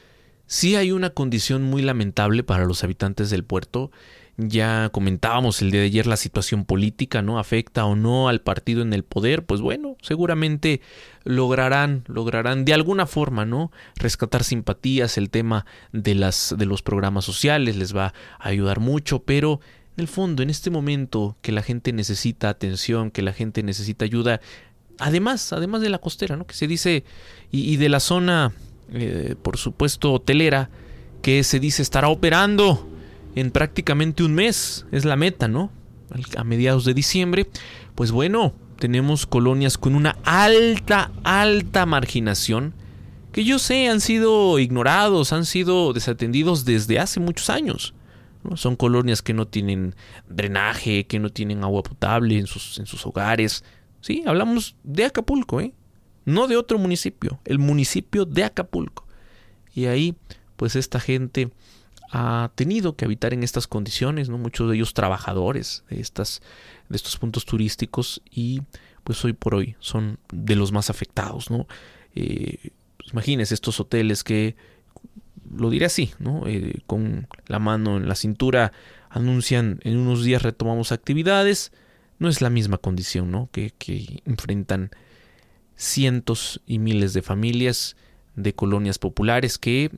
sí 0.47 0.75
hay 0.75 0.91
una 0.91 1.11
condición 1.11 1.63
muy 1.63 1.83
lamentable 1.83 2.43
para 2.43 2.65
los 2.65 2.83
habitantes 2.83 3.31
del 3.31 3.45
puerto. 3.45 3.93
Ya 4.41 4.89
comentábamos 4.91 5.63
el 5.63 5.73
día 5.73 5.81
de 5.81 5.87
ayer 5.87 6.07
la 6.07 6.17
situación 6.17 6.65
política, 6.65 7.23
¿no? 7.23 7.41
Afecta 7.41 7.85
o 7.85 7.97
no 7.97 8.29
al 8.29 8.41
partido 8.41 8.83
en 8.83 8.93
el 8.93 9.03
poder. 9.03 9.45
Pues 9.45 9.61
bueno, 9.61 9.97
seguramente 10.01 10.81
lograrán, 11.25 12.05
lograrán 12.07 12.65
de 12.65 12.73
alguna 12.73 13.07
forma, 13.07 13.45
¿no? 13.45 13.73
Rescatar 13.97 14.45
simpatías, 14.45 15.19
el 15.19 15.31
tema 15.31 15.67
de 15.93 16.15
las, 16.15 16.55
de 16.57 16.67
los 16.67 16.83
programas 16.83 17.25
sociales 17.25 17.77
les 17.77 17.97
va 17.97 18.15
a 18.39 18.49
ayudar 18.49 18.79
mucho, 18.79 19.25
pero 19.25 19.61
en 19.99 20.03
el 20.03 20.09
fondo, 20.09 20.45
en 20.45 20.51
este 20.51 20.71
momento 20.71 21.37
que 21.43 21.51
la 21.51 21.61
gente 21.61 21.93
necesita 21.93 22.49
atención, 22.49 23.11
que 23.11 23.21
la 23.21 23.33
gente 23.33 23.65
necesita 23.65 24.05
ayuda, 24.05 24.41
además, 25.01 25.53
además 25.53 25.81
de 25.81 25.91
la 25.91 25.99
costera, 25.99 26.37
¿no? 26.37 26.47
Que 26.47 26.55
se 26.55 26.69
dice, 26.69 27.03
y, 27.51 27.77
de 27.79 27.89
la 27.89 27.99
zona, 27.99 28.53
eh, 28.93 29.35
por 29.43 29.57
supuesto, 29.57 30.13
hotelera, 30.13 30.71
que 31.21 31.43
se 31.43 31.59
dice 31.59 31.83
estará 31.83 32.09
operando 32.11 32.89
en 33.35 33.51
prácticamente 33.51 34.23
un 34.23 34.35
mes, 34.35 34.87
es 34.93 35.05
la 35.05 35.17
meta, 35.17 35.49
¿no? 35.49 35.73
A 36.37 36.45
mediados 36.45 36.85
de 36.85 36.95
diciembre, 36.95 37.49
pues 37.97 38.13
bueno, 38.13 38.55
tenemos 38.79 39.27
colonias 39.27 39.79
con 39.79 39.97
una 39.97 40.17
alta, 40.23 41.11
alta 41.25 41.87
marginación, 41.87 42.73
que 43.33 43.43
yo 43.43 43.59
sé 43.59 43.89
han 43.89 44.01
sido 44.01 44.61
ignorados, 44.61 45.33
han 45.33 45.45
sido 45.45 45.93
desatendidos 45.93 46.65
desde 46.65 47.01
hace 47.01 47.19
muchos 47.19 47.51
años. 47.51 47.95
Son 48.57 48.77
colonias 48.77 49.23
que 49.23 49.35
no 49.35 49.47
tienen 49.47 49.95
drenaje, 50.29 51.07
que 51.07 51.19
no 51.19 51.31
tienen 51.31 51.65
agua 51.65 51.83
potable 51.83 52.39
en 52.39 52.47
sus, 52.47 52.79
en 52.79 52.87
sus 52.87 53.07
hogares. 53.07 53.65
Sí, 54.01 54.23
hablamos 54.27 54.77
de 54.85 55.05
Acapulco, 55.05 55.61
¿eh? 55.61 55.75
no 56.29 56.47
de 56.47 56.59
otro 56.59 56.79
municipio, 56.79 57.41
el 57.47 57.59
municipio 57.59 58.27
de 58.27 58.45
Acapulco. 58.45 59.07
Y 59.75 59.87
ahí, 59.87 60.15
pues 60.57 60.77
esta 60.77 61.01
gente 61.01 61.51
ha 62.11 62.53
tenido 62.55 62.97
que 62.97 63.07
habitar 63.07 63.33
en 63.33 63.43
estas 63.43 63.67
condiciones, 63.67 64.29
¿no? 64.29 64.37
Muchos 64.37 64.69
de 64.69 64.77
ellos 64.77 64.93
trabajadores 64.93 65.85
de, 65.89 66.01
estas, 66.01 66.43
de 66.91 66.97
estos 66.97 67.17
puntos 67.17 67.47
turísticos 67.47 68.21
y 68.31 68.61
pues 69.05 69.25
hoy 69.25 69.33
por 69.33 69.55
hoy 69.55 69.77
son 69.79 70.19
de 70.31 70.55
los 70.55 70.71
más 70.71 70.91
afectados, 70.91 71.51
¿no? 71.51 71.67
Eh, 72.15 72.73
pues 72.99 73.13
imagínense 73.13 73.55
estos 73.55 73.81
hoteles 73.81 74.23
que 74.23 74.55
lo 75.57 75.71
diré 75.71 75.87
así, 75.87 76.13
¿no? 76.19 76.47
Eh, 76.47 76.83
con 76.87 77.29
la 77.47 77.59
mano 77.59 77.97
en 77.97 78.09
la 78.09 78.15
cintura, 78.15 78.73
anuncian 79.11 79.81
en 79.83 79.97
unos 79.99 80.25
días 80.25 80.43
retomamos 80.43 80.93
actividades. 80.93 81.73
No 82.19 82.29
es 82.29 82.41
la 82.41 82.51
misma 82.51 82.79
condición, 82.79 83.31
¿no? 83.31 83.49
Que, 83.53 83.73
que 83.79 84.23
enfrentan 84.25 84.91
cientos 85.77 86.61
y 86.67 86.79
miles 86.79 87.13
de 87.13 87.23
familias 87.23 87.97
de 88.35 88.55
colonias 88.55 88.99
populares 88.99 89.59
que, 89.59 89.91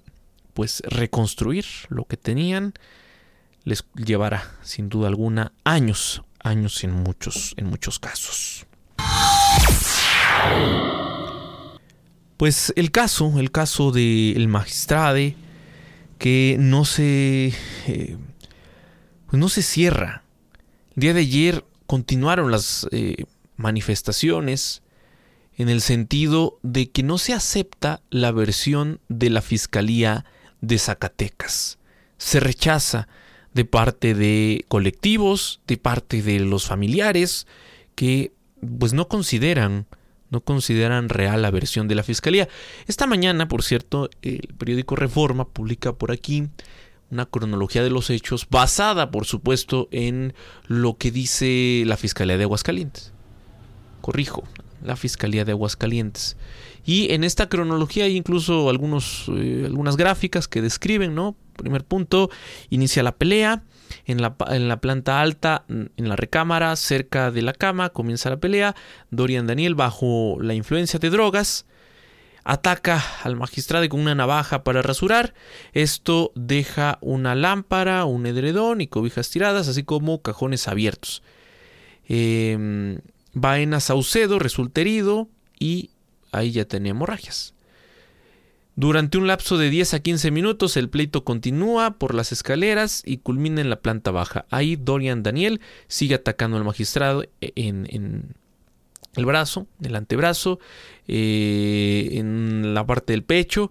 pues, 0.54 0.82
reconstruir 0.86 1.64
lo 1.88 2.04
que 2.04 2.16
tenían 2.16 2.74
les 3.64 3.84
llevará, 3.94 4.50
sin 4.62 4.88
duda 4.88 5.08
alguna, 5.08 5.52
años, 5.64 6.22
años 6.42 6.82
en 6.84 6.92
muchos, 6.92 7.54
en 7.56 7.66
muchos 7.66 7.98
casos. 7.98 8.66
Pues 12.40 12.72
el 12.74 12.90
caso, 12.90 13.38
el 13.38 13.50
caso 13.50 13.92
del 13.92 14.48
magistrade 14.48 15.36
que 16.16 16.56
no 16.58 16.86
se, 16.86 17.52
eh, 17.86 18.16
pues 19.26 19.38
no 19.38 19.50
se 19.50 19.60
cierra. 19.60 20.22
El 20.96 21.02
día 21.02 21.12
de 21.12 21.20
ayer 21.20 21.66
continuaron 21.86 22.50
las 22.50 22.88
eh, 22.92 23.26
manifestaciones 23.58 24.82
en 25.58 25.68
el 25.68 25.82
sentido 25.82 26.58
de 26.62 26.90
que 26.90 27.02
no 27.02 27.18
se 27.18 27.34
acepta 27.34 28.00
la 28.08 28.32
versión 28.32 29.00
de 29.10 29.28
la 29.28 29.42
Fiscalía 29.42 30.24
de 30.62 30.78
Zacatecas. 30.78 31.78
Se 32.16 32.40
rechaza 32.40 33.06
de 33.52 33.66
parte 33.66 34.14
de 34.14 34.64
colectivos, 34.68 35.60
de 35.66 35.76
parte 35.76 36.22
de 36.22 36.40
los 36.40 36.64
familiares, 36.64 37.46
que 37.94 38.32
pues 38.78 38.94
no 38.94 39.08
consideran 39.08 39.86
no 40.30 40.40
consideran 40.40 41.08
real 41.08 41.42
la 41.42 41.50
versión 41.50 41.88
de 41.88 41.94
la 41.94 42.02
fiscalía. 42.02 42.48
Esta 42.86 43.06
mañana, 43.06 43.48
por 43.48 43.62
cierto, 43.62 44.08
el 44.22 44.54
periódico 44.58 44.96
Reforma 44.96 45.46
publica 45.46 45.92
por 45.92 46.12
aquí 46.12 46.48
una 47.10 47.26
cronología 47.26 47.82
de 47.82 47.90
los 47.90 48.08
hechos 48.10 48.46
basada, 48.48 49.10
por 49.10 49.26
supuesto, 49.26 49.88
en 49.90 50.32
lo 50.66 50.96
que 50.96 51.10
dice 51.10 51.82
la 51.84 51.96
Fiscalía 51.96 52.38
de 52.38 52.44
Aguascalientes. 52.44 53.12
Corrijo, 54.00 54.44
la 54.84 54.96
Fiscalía 54.96 55.44
de 55.44 55.52
Aguascalientes. 55.52 56.36
Y 56.86 57.12
en 57.12 57.24
esta 57.24 57.48
cronología 57.48 58.04
hay 58.04 58.16
incluso 58.16 58.70
algunos, 58.70 59.26
eh, 59.34 59.64
algunas 59.66 59.96
gráficas 59.96 60.48
que 60.48 60.62
describen, 60.62 61.14
¿no? 61.14 61.36
Primer 61.56 61.84
punto, 61.84 62.30
inicia 62.70 63.02
la 63.02 63.12
pelea. 63.12 63.64
En 64.06 64.22
la, 64.22 64.36
en 64.48 64.68
la, 64.68 64.80
planta 64.80 65.20
alta, 65.20 65.64
en 65.68 66.08
la 66.08 66.16
recámara, 66.16 66.74
cerca 66.76 67.30
de 67.30 67.42
la 67.42 67.52
cama, 67.52 67.90
comienza 67.90 68.30
la 68.30 68.38
pelea. 68.38 68.74
Dorian 69.10 69.46
Daniel, 69.46 69.74
bajo 69.74 70.38
la 70.40 70.54
influencia 70.54 70.98
de 70.98 71.10
drogas, 71.10 71.66
ataca 72.44 73.02
al 73.22 73.36
magistrado 73.36 73.88
con 73.88 74.00
una 74.00 74.14
navaja 74.14 74.64
para 74.64 74.82
rasurar. 74.82 75.34
Esto 75.72 76.32
deja 76.34 76.98
una 77.00 77.34
lámpara, 77.34 78.04
un 78.04 78.26
edredón 78.26 78.80
y 78.80 78.86
cobijas 78.86 79.30
tiradas, 79.30 79.68
así 79.68 79.82
como 79.82 80.22
cajones 80.22 80.68
abiertos. 80.68 81.22
Eh, 82.08 82.98
Baena 83.32 83.80
Saucedo 83.80 84.38
resulta 84.38 84.80
herido 84.80 85.28
y 85.58 85.90
ahí 86.32 86.50
ya 86.52 86.64
tenía 86.64 86.90
hemorragias. 86.90 87.54
Durante 88.80 89.18
un 89.18 89.26
lapso 89.26 89.58
de 89.58 89.68
10 89.68 89.92
a 89.92 89.98
15 90.00 90.30
minutos 90.30 90.78
el 90.78 90.88
pleito 90.88 91.22
continúa 91.22 91.98
por 91.98 92.14
las 92.14 92.32
escaleras 92.32 93.02
y 93.04 93.18
culmina 93.18 93.60
en 93.60 93.68
la 93.68 93.82
planta 93.82 94.10
baja. 94.10 94.46
Ahí 94.48 94.76
Dorian 94.76 95.22
Daniel 95.22 95.60
sigue 95.86 96.14
atacando 96.14 96.56
al 96.56 96.64
magistrado 96.64 97.26
en, 97.42 98.34
el 99.16 99.26
brazo, 99.26 99.66
en 99.80 99.86
el 99.90 99.96
antebrazo, 99.96 100.60
eh, 101.06 102.08
en 102.12 102.72
la 102.72 102.86
parte 102.86 103.12
del 103.12 103.22
pecho, 103.22 103.70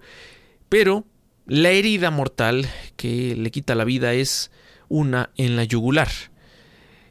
pero 0.70 1.05
la 1.47 1.72
herida 1.72 2.12
mortal 2.12 2.68
que 2.95 3.36
le 3.36 3.49
quita 3.49 3.74
la 3.74 3.86
vida 3.86 4.14
es 4.14 4.51
una 4.89 5.32
en 5.38 5.55
la 5.55 5.64
yugular. 5.64 6.10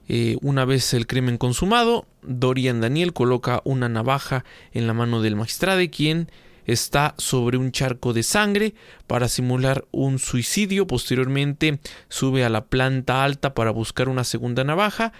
Eh, 0.06 0.36
una 0.40 0.64
vez 0.64 0.94
el 0.94 1.08
crimen 1.08 1.36
consumado, 1.36 2.06
Dorian 2.22 2.80
Daniel 2.80 3.12
coloca 3.12 3.60
una 3.64 3.88
navaja 3.88 4.44
en 4.70 4.86
la 4.86 4.94
mano 4.94 5.20
del 5.20 5.34
magistrado, 5.34 5.80
quien 5.90 6.30
está 6.68 7.14
sobre 7.18 7.58
un 7.58 7.72
charco 7.72 8.12
de 8.12 8.22
sangre 8.22 8.74
para 9.08 9.28
simular 9.28 9.86
un 9.90 10.20
suicidio. 10.20 10.86
Posteriormente 10.86 11.80
sube 12.08 12.44
a 12.44 12.48
la 12.48 12.66
planta 12.66 13.24
alta 13.24 13.54
para 13.54 13.72
buscar 13.72 14.08
una 14.08 14.22
segunda 14.22 14.62
navaja. 14.62 15.12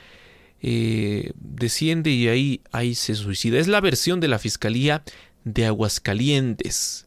Eh, 0.61 1.33
desciende 1.35 2.11
y 2.11 2.29
ahí, 2.29 2.61
ahí 2.71 2.95
se 2.95 3.15
suicida. 3.17 3.59
Es 3.59 3.67
la 3.67 3.81
versión 3.81 4.21
de 4.21 4.29
la 4.29 4.39
Fiscalía 4.39 5.03
de 5.45 5.67
Aguascalientes. 5.67 7.07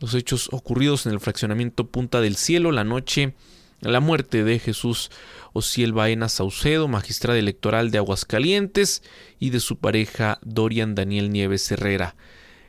Los 0.00 0.14
hechos 0.14 0.48
ocurridos 0.52 1.04
en 1.04 1.12
el 1.12 1.20
fraccionamiento 1.20 1.88
Punta 1.88 2.20
del 2.20 2.36
Cielo 2.36 2.70
la 2.72 2.84
noche 2.84 3.34
la 3.80 4.00
muerte 4.00 4.42
de 4.42 4.58
Jesús 4.58 5.10
Ociel 5.52 5.92
Baena 5.92 6.28
Saucedo, 6.28 6.88
magistrado 6.88 7.38
electoral 7.38 7.90
de 7.90 7.98
Aguascalientes, 7.98 9.02
y 9.38 9.50
de 9.50 9.60
su 9.60 9.76
pareja 9.78 10.38
Dorian 10.42 10.94
Daniel 10.94 11.30
Nieves 11.30 11.70
Herrera. 11.70 12.14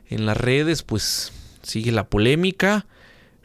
En 0.08 0.26
las 0.26 0.36
redes, 0.36 0.82
pues 0.82 1.32
sigue 1.62 1.92
la 1.92 2.08
polémica 2.08 2.86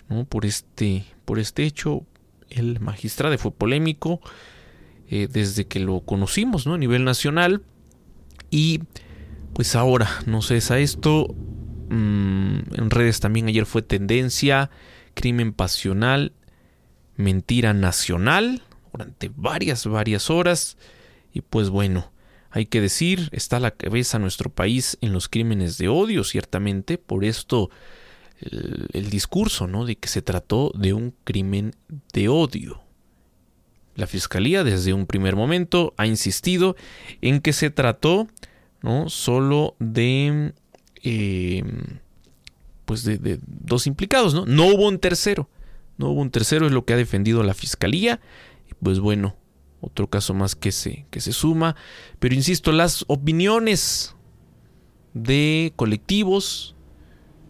¿no? 0.10 0.26
por, 0.26 0.46
este, 0.46 1.06
por 1.26 1.40
este 1.40 1.66
hecho. 1.66 2.04
El 2.50 2.80
magistrado 2.80 3.38
fue 3.38 3.52
polémico 3.52 4.22
eh, 5.10 5.28
desde 5.32 5.66
que 5.66 5.80
lo 5.80 6.02
conocimos 6.02 6.66
¿no? 6.66 6.76
a 6.76 6.78
nivel 6.78 7.04
nacional. 7.04 7.64
Y 8.50 8.82
pues 9.54 9.76
ahora 9.76 10.10
no 10.26 10.42
cesa 10.42 10.80
esto. 10.80 11.28
Mm, 11.90 12.60
en 12.76 12.90
redes 12.90 13.20
también 13.20 13.48
ayer 13.48 13.66
fue 13.66 13.82
tendencia, 13.82 14.70
crimen 15.14 15.54
pasional 15.54 16.34
mentira 17.16 17.74
nacional 17.74 18.64
durante 18.92 19.32
varias, 19.36 19.86
varias 19.86 20.30
horas. 20.30 20.78
Y 21.34 21.42
pues 21.42 21.70
bueno, 21.70 22.12
hay 22.56 22.68
que 22.68 22.82
decir, 22.82 23.30
está 23.32 23.58
a 23.58 23.60
la 23.60 23.72
cabeza 23.72 24.20
nuestro 24.20 24.52
país 24.52 24.96
en 25.02 25.12
los 25.12 25.28
crímenes 25.28 25.80
de 25.80 25.88
odio, 25.88 26.24
ciertamente, 26.24 27.00
por 27.00 27.26
esto 27.26 27.72
el, 28.40 29.10
discurso, 29.10 29.66
¿no? 29.66 29.86
De 29.86 29.96
que 29.96 30.08
se 30.08 30.22
trató 30.22 30.72
de 30.76 30.94
un 30.94 31.16
crimen 31.24 31.74
de 32.14 32.30
odio. 32.30 32.80
La 33.96 34.06
fiscalía 34.06 34.64
desde 34.64 34.94
un 34.94 35.08
primer 35.08 35.36
momento 35.36 35.96
ha 35.98 36.06
insistido 36.06 36.76
en 37.22 37.42
que 37.42 37.54
se 37.54 37.72
trató, 37.72 38.28
¿no? 38.84 39.10
Solo 39.10 39.76
de, 39.80 40.54
eh, 41.02 41.64
pues 42.86 43.04
de, 43.04 43.18
de 43.18 43.40
dos 43.48 43.88
implicados, 43.88 44.36
¿no? 44.36 44.46
No 44.46 44.68
hubo 44.68 44.88
un 44.88 45.00
tercero. 45.00 45.50
No 45.98 46.10
hubo 46.10 46.22
un 46.22 46.30
tercero, 46.30 46.68
es 46.68 46.72
lo 46.72 46.86
que 46.86 46.94
ha 46.94 46.98
defendido 46.98 47.42
la 47.42 47.56
fiscalía. 47.56 48.20
Pues 48.80 49.00
bueno, 49.00 49.36
otro 49.84 50.10
caso 50.10 50.34
más 50.34 50.56
que 50.56 50.72
se, 50.72 51.06
que 51.12 51.22
se 51.22 51.34
suma. 51.34 51.76
Pero 52.20 52.36
insisto, 52.36 52.72
las 52.72 53.04
opiniones 53.08 54.16
de 55.14 55.74
colectivos, 55.76 56.76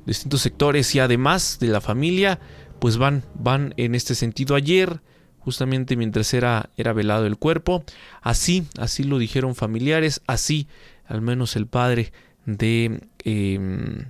distintos 0.06 0.42
sectores 0.42 0.94
y 0.96 1.00
además 1.00 1.58
de 1.60 1.68
la 1.68 1.82
familia, 1.82 2.40
pues 2.80 2.98
van, 2.98 3.24
van 3.36 3.74
en 3.78 3.96
este 3.96 4.16
sentido. 4.16 4.56
Ayer, 4.56 5.02
justamente 5.40 5.96
mientras 5.96 6.34
era, 6.34 6.72
era 6.76 6.94
velado 6.94 7.26
el 7.26 7.38
cuerpo, 7.38 7.84
así, 8.22 8.68
así 8.80 9.04
lo 9.04 9.20
dijeron 9.20 9.56
familiares, 9.56 10.22
así 10.28 10.68
al 11.06 11.22
menos 11.22 11.56
el 11.56 11.68
padre 11.68 12.12
de 12.46 13.08
eh, 13.24 14.08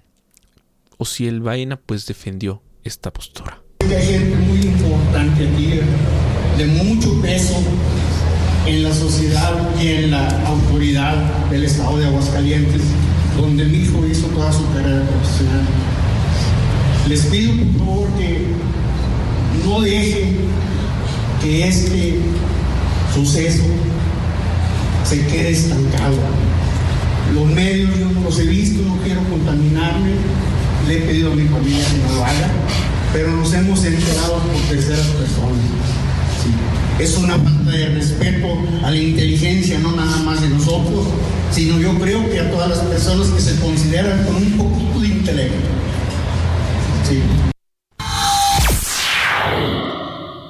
Ociel 0.97 1.41
Baena, 1.41 1.77
pues 1.77 2.05
defendió 2.05 2.61
esta 2.83 3.11
postura 3.11 3.63
hay 3.95 4.05
gente 4.05 4.35
muy 4.37 4.59
importante 4.61 5.47
de 6.57 6.65
mucho 6.65 7.21
peso 7.21 7.55
en 8.65 8.83
la 8.83 8.93
sociedad 8.93 9.53
y 9.81 9.87
en 9.87 10.11
la 10.11 10.27
autoridad 10.47 11.15
del 11.49 11.63
Estado 11.63 11.97
de 11.97 12.05
Aguascalientes, 12.07 12.81
donde 13.37 13.65
mi 13.65 13.79
hijo 13.79 14.05
hizo 14.05 14.27
toda 14.27 14.51
su 14.51 14.65
carrera 14.73 15.03
profesional. 15.03 15.65
Les 17.07 17.25
pido 17.25 17.53
por 17.53 17.85
favor 17.85 18.07
que 18.17 18.47
no 19.65 19.81
dejen 19.81 20.37
que 21.41 21.67
este 21.67 22.19
suceso 23.13 23.63
se 25.07 25.25
quede 25.27 25.51
estancado. 25.51 26.15
Los 27.33 27.45
medios 27.47 27.89
yo 27.99 28.09
los 28.23 28.39
he 28.39 28.45
visto, 28.45 28.83
no 28.83 28.97
quiero 29.03 29.21
contaminarme, 29.23 30.11
le 30.87 30.97
he 30.97 31.01
pedido 31.01 31.31
a 31.31 31.35
mi 31.35 31.47
familia 31.47 31.83
que 31.85 31.97
no 32.07 32.15
lo 32.15 32.25
haga 32.25 32.51
pero 33.13 33.29
nos 33.29 33.53
hemos 33.53 33.85
enterado 33.85 34.39
por 34.39 34.59
terceras 34.69 35.05
personas. 35.05 35.59
Es 37.03 37.17
una 37.17 37.37
falta 37.37 37.69
de 37.69 37.87
respeto 37.89 38.47
a 38.81 38.89
la 38.89 38.95
inteligencia, 38.95 39.77
no 39.77 39.91
nada 39.91 40.19
más 40.19 40.41
de 40.41 40.47
nosotros, 40.47 41.05
sino 41.51 41.77
yo 41.77 41.99
creo 41.99 42.29
que 42.29 42.39
a 42.39 42.49
todas 42.49 42.69
las 42.69 42.79
personas 42.79 43.27
que 43.27 43.41
se 43.41 43.59
consideran 43.59 44.23
con 44.23 44.37
un 44.37 44.57
poquito 44.57 45.01
de 45.01 45.07
intelecto. 45.09 45.57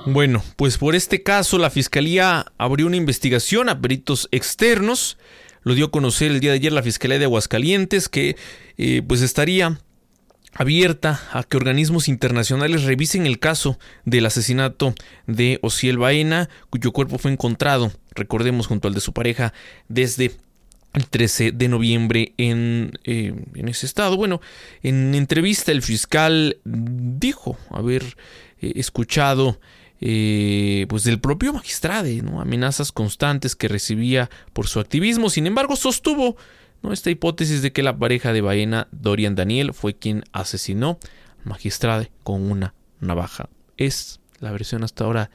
Bueno, 0.05 0.43
pues 0.55 0.77
por 0.77 0.93
este 0.93 1.23
caso 1.23 1.57
la 1.57 1.71
Fiscalía 1.71 2.45
abrió 2.59 2.85
una 2.85 2.97
investigación 2.97 3.67
a 3.67 3.81
peritos 3.81 4.29
externos. 4.31 5.17
Lo 5.63 5.73
dio 5.73 5.85
a 5.85 5.91
conocer 5.91 6.29
el 6.29 6.39
día 6.39 6.51
de 6.51 6.57
ayer 6.57 6.71
la 6.71 6.83
Fiscalía 6.83 7.17
de 7.17 7.25
Aguascalientes 7.25 8.09
que 8.09 8.35
eh, 8.77 9.01
pues 9.07 9.23
estaría 9.23 9.79
abierta 10.53 11.21
a 11.31 11.43
que 11.43 11.57
organismos 11.57 12.07
internacionales 12.07 12.83
revisen 12.83 13.25
el 13.25 13.39
caso 13.39 13.79
del 14.05 14.25
asesinato 14.25 14.93
de 15.27 15.59
Ociel 15.61 15.97
Baena, 15.97 16.49
cuyo 16.69 16.91
cuerpo 16.91 17.17
fue 17.17 17.31
encontrado, 17.31 17.91
recordemos, 18.11 18.67
junto 18.67 18.87
al 18.87 18.93
de 18.93 19.01
su 19.01 19.13
pareja 19.13 19.53
desde 19.87 20.31
el 20.93 21.07
13 21.07 21.51
de 21.51 21.67
noviembre 21.67 22.33
en, 22.37 22.99
eh, 23.03 23.33
en 23.55 23.67
ese 23.67 23.85
estado. 23.85 24.15
Bueno, 24.15 24.41
en 24.83 25.15
entrevista 25.15 25.71
el 25.71 25.81
fiscal 25.81 26.57
dijo 26.63 27.57
haber 27.71 28.03
eh, 28.61 28.73
escuchado 28.75 29.59
eh, 30.05 30.85
pues 30.89 31.05
del 31.05 31.19
propio 31.19 31.53
magistrado, 31.53 32.09
amenazas 32.39 32.91
constantes 32.91 33.55
que 33.55 33.69
recibía 33.69 34.29
por 34.51 34.67
su 34.67 34.79
activismo. 34.79 35.29
Sin 35.29 35.47
embargo, 35.47 35.77
sostuvo 35.77 36.35
esta 36.91 37.09
hipótesis 37.09 37.61
de 37.61 37.71
que 37.71 37.83
la 37.83 37.97
pareja 37.97 38.33
de 38.33 38.41
Baena, 38.41 38.87
Dorian 38.91 39.35
Daniel, 39.35 39.73
fue 39.73 39.93
quien 39.93 40.23
asesinó 40.33 40.99
al 41.39 41.45
magistrado 41.45 42.05
con 42.23 42.51
una 42.51 42.73
navaja. 42.99 43.49
Es 43.77 44.19
la 44.39 44.51
versión 44.51 44.83
hasta 44.83 45.05
ahora 45.05 45.29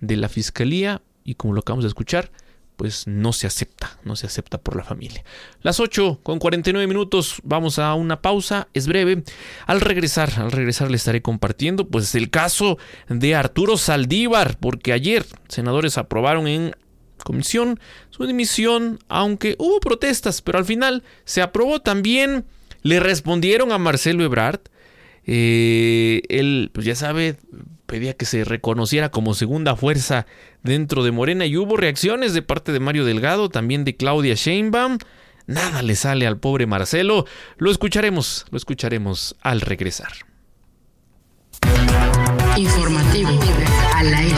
de 0.00 0.16
la 0.16 0.28
fiscalía 0.28 1.02
y 1.24 1.34
como 1.34 1.54
lo 1.54 1.60
acabamos 1.60 1.84
de 1.84 1.88
escuchar, 1.88 2.30
pues 2.78 3.08
no 3.08 3.32
se 3.32 3.48
acepta, 3.48 3.98
no 4.04 4.14
se 4.14 4.26
acepta 4.26 4.58
por 4.58 4.76
la 4.76 4.84
familia. 4.84 5.24
Las 5.62 5.80
8 5.80 6.20
con 6.22 6.38
49 6.38 6.86
minutos, 6.86 7.40
vamos 7.42 7.80
a 7.80 7.92
una 7.94 8.22
pausa, 8.22 8.68
es 8.72 8.86
breve. 8.86 9.24
Al 9.66 9.80
regresar, 9.80 10.30
al 10.36 10.52
regresar 10.52 10.88
le 10.88 10.96
estaré 10.96 11.20
compartiendo 11.20 11.88
pues 11.88 12.14
el 12.14 12.30
caso 12.30 12.78
de 13.08 13.34
Arturo 13.34 13.76
Saldívar, 13.76 14.58
porque 14.60 14.92
ayer 14.92 15.26
senadores 15.48 15.98
aprobaron 15.98 16.46
en 16.46 16.76
comisión 17.28 17.78
su 18.08 18.26
dimisión, 18.26 19.00
aunque 19.08 19.54
hubo 19.58 19.80
protestas, 19.80 20.40
pero 20.40 20.56
al 20.56 20.64
final 20.64 21.02
se 21.26 21.42
aprobó 21.42 21.82
también. 21.82 22.46
Le 22.82 23.00
respondieron 23.00 23.70
a 23.70 23.76
Marcelo 23.76 24.24
Ebrard. 24.24 24.60
Eh, 25.26 26.22
él, 26.30 26.70
pues 26.72 26.86
ya 26.86 26.94
sabe, 26.94 27.36
pedía 27.84 28.14
que 28.14 28.24
se 28.24 28.44
reconociera 28.44 29.10
como 29.10 29.34
segunda 29.34 29.76
fuerza 29.76 30.24
dentro 30.62 31.04
de 31.04 31.10
Morena 31.10 31.44
y 31.44 31.58
hubo 31.58 31.76
reacciones 31.76 32.32
de 32.32 32.40
parte 32.40 32.72
de 32.72 32.80
Mario 32.80 33.04
Delgado, 33.04 33.50
también 33.50 33.84
de 33.84 33.94
Claudia 33.94 34.34
Sheinbaum. 34.34 34.96
Nada 35.46 35.82
le 35.82 35.96
sale 35.96 36.26
al 36.26 36.38
pobre 36.38 36.66
Marcelo. 36.66 37.26
Lo 37.58 37.70
escucharemos, 37.70 38.46
lo 38.50 38.56
escucharemos 38.56 39.36
al 39.42 39.60
regresar. 39.60 40.12
Informativo 42.56 43.38
al 43.96 44.14
aire. 44.14 44.37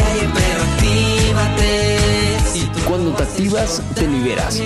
Cuando 3.11 3.25
te 3.25 3.31
activas, 3.31 3.81
te 3.93 4.07
liberas. 4.07 4.61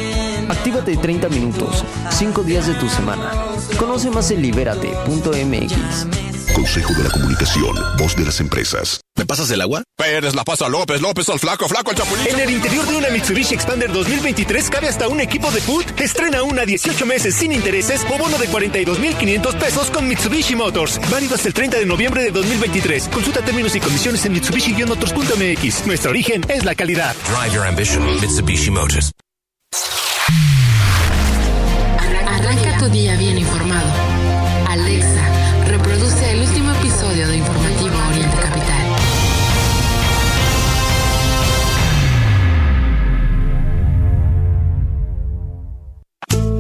Actívate 0.50 0.96
30 0.96 1.30
minutos, 1.30 1.84
5 2.12 2.44
días 2.44 2.68
de 2.68 2.76
tu 2.76 2.88
semana. 2.88 3.32
Conoce 3.80 4.12
más 4.12 4.30
en 4.30 4.44
libérate.mx. 4.44 6.35
Consejo 6.56 6.94
de 6.94 7.04
la 7.04 7.10
Comunicación, 7.10 7.76
voz 7.98 8.16
de 8.16 8.24
las 8.24 8.40
empresas. 8.40 9.02
¿Me 9.18 9.26
pasas 9.26 9.52
el 9.52 9.60
agua? 9.60 9.84
Pérez 9.98 10.34
la 10.36 10.46
pasa 10.46 10.68
a 10.68 10.70
López, 10.70 11.02
López 11.02 11.28
al 11.28 11.38
flaco, 11.38 11.68
flaco 11.68 11.92
al 11.92 11.98
chapulín. 11.98 12.28
En 12.28 12.40
el 12.40 12.50
interior 12.50 12.86
de 12.88 12.96
una 12.96 13.10
Mitsubishi 13.10 13.54
Expander 13.54 13.92
2023 13.92 14.70
cabe 14.70 14.88
hasta 14.88 15.10
un 15.10 15.20
equipo 15.20 15.52
de 15.52 15.60
food. 15.60 15.84
Estrena 16.00 16.44
una 16.44 16.66
18 16.66 17.06
meses 17.06 17.36
sin 17.36 17.52
intereses 17.52 18.06
o 18.10 18.18
bono 18.18 18.38
de 18.38 18.48
42,500 18.48 19.56
pesos 19.56 19.92
con 19.92 20.08
Mitsubishi 20.08 20.56
Motors. 20.56 21.00
Válido 21.12 21.36
hasta 21.36 21.50
el 21.50 21.54
30 21.54 21.78
de 21.78 21.86
noviembre 21.86 22.24
de 22.24 22.32
2023. 22.32 23.10
Consulta 23.10 23.42
términos 23.42 23.76
y 23.76 23.82
condiciones 23.82 24.26
en 24.26 24.34
Mitsubishi-motors.mx. 24.34 25.86
Nuestro 25.88 26.12
origen 26.12 26.46
es 26.50 26.64
la 26.64 26.74
calidad. 26.74 27.16
Drive 27.28 27.54
your 27.54 27.66
ambition, 27.66 28.02
Mitsubishi 28.22 28.72
Motors. 28.72 29.12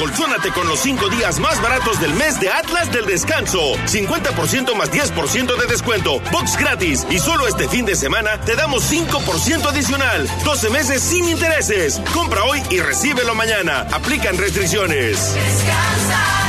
Acolchónate 0.00 0.50
con 0.52 0.66
los 0.66 0.80
5 0.80 1.10
días 1.10 1.38
más 1.40 1.60
baratos 1.60 2.00
del 2.00 2.14
mes 2.14 2.40
de 2.40 2.48
Atlas 2.48 2.90
del 2.90 3.04
Descanso. 3.04 3.74
50% 3.86 4.74
más 4.74 4.90
10% 4.90 5.56
de 5.58 5.66
descuento. 5.66 6.20
Box 6.32 6.56
gratis. 6.56 7.06
Y 7.10 7.18
solo 7.18 7.46
este 7.46 7.68
fin 7.68 7.84
de 7.84 7.94
semana 7.94 8.40
te 8.40 8.56
damos 8.56 8.90
5% 8.90 9.66
adicional. 9.66 10.26
12 10.42 10.70
meses 10.70 11.02
sin 11.02 11.28
intereses. 11.28 12.00
Compra 12.14 12.44
hoy 12.44 12.62
y 12.70 12.80
recíbelo 12.80 13.34
mañana. 13.34 13.86
Aplican 13.92 14.38
restricciones. 14.38 15.34
Descansa 15.34 16.39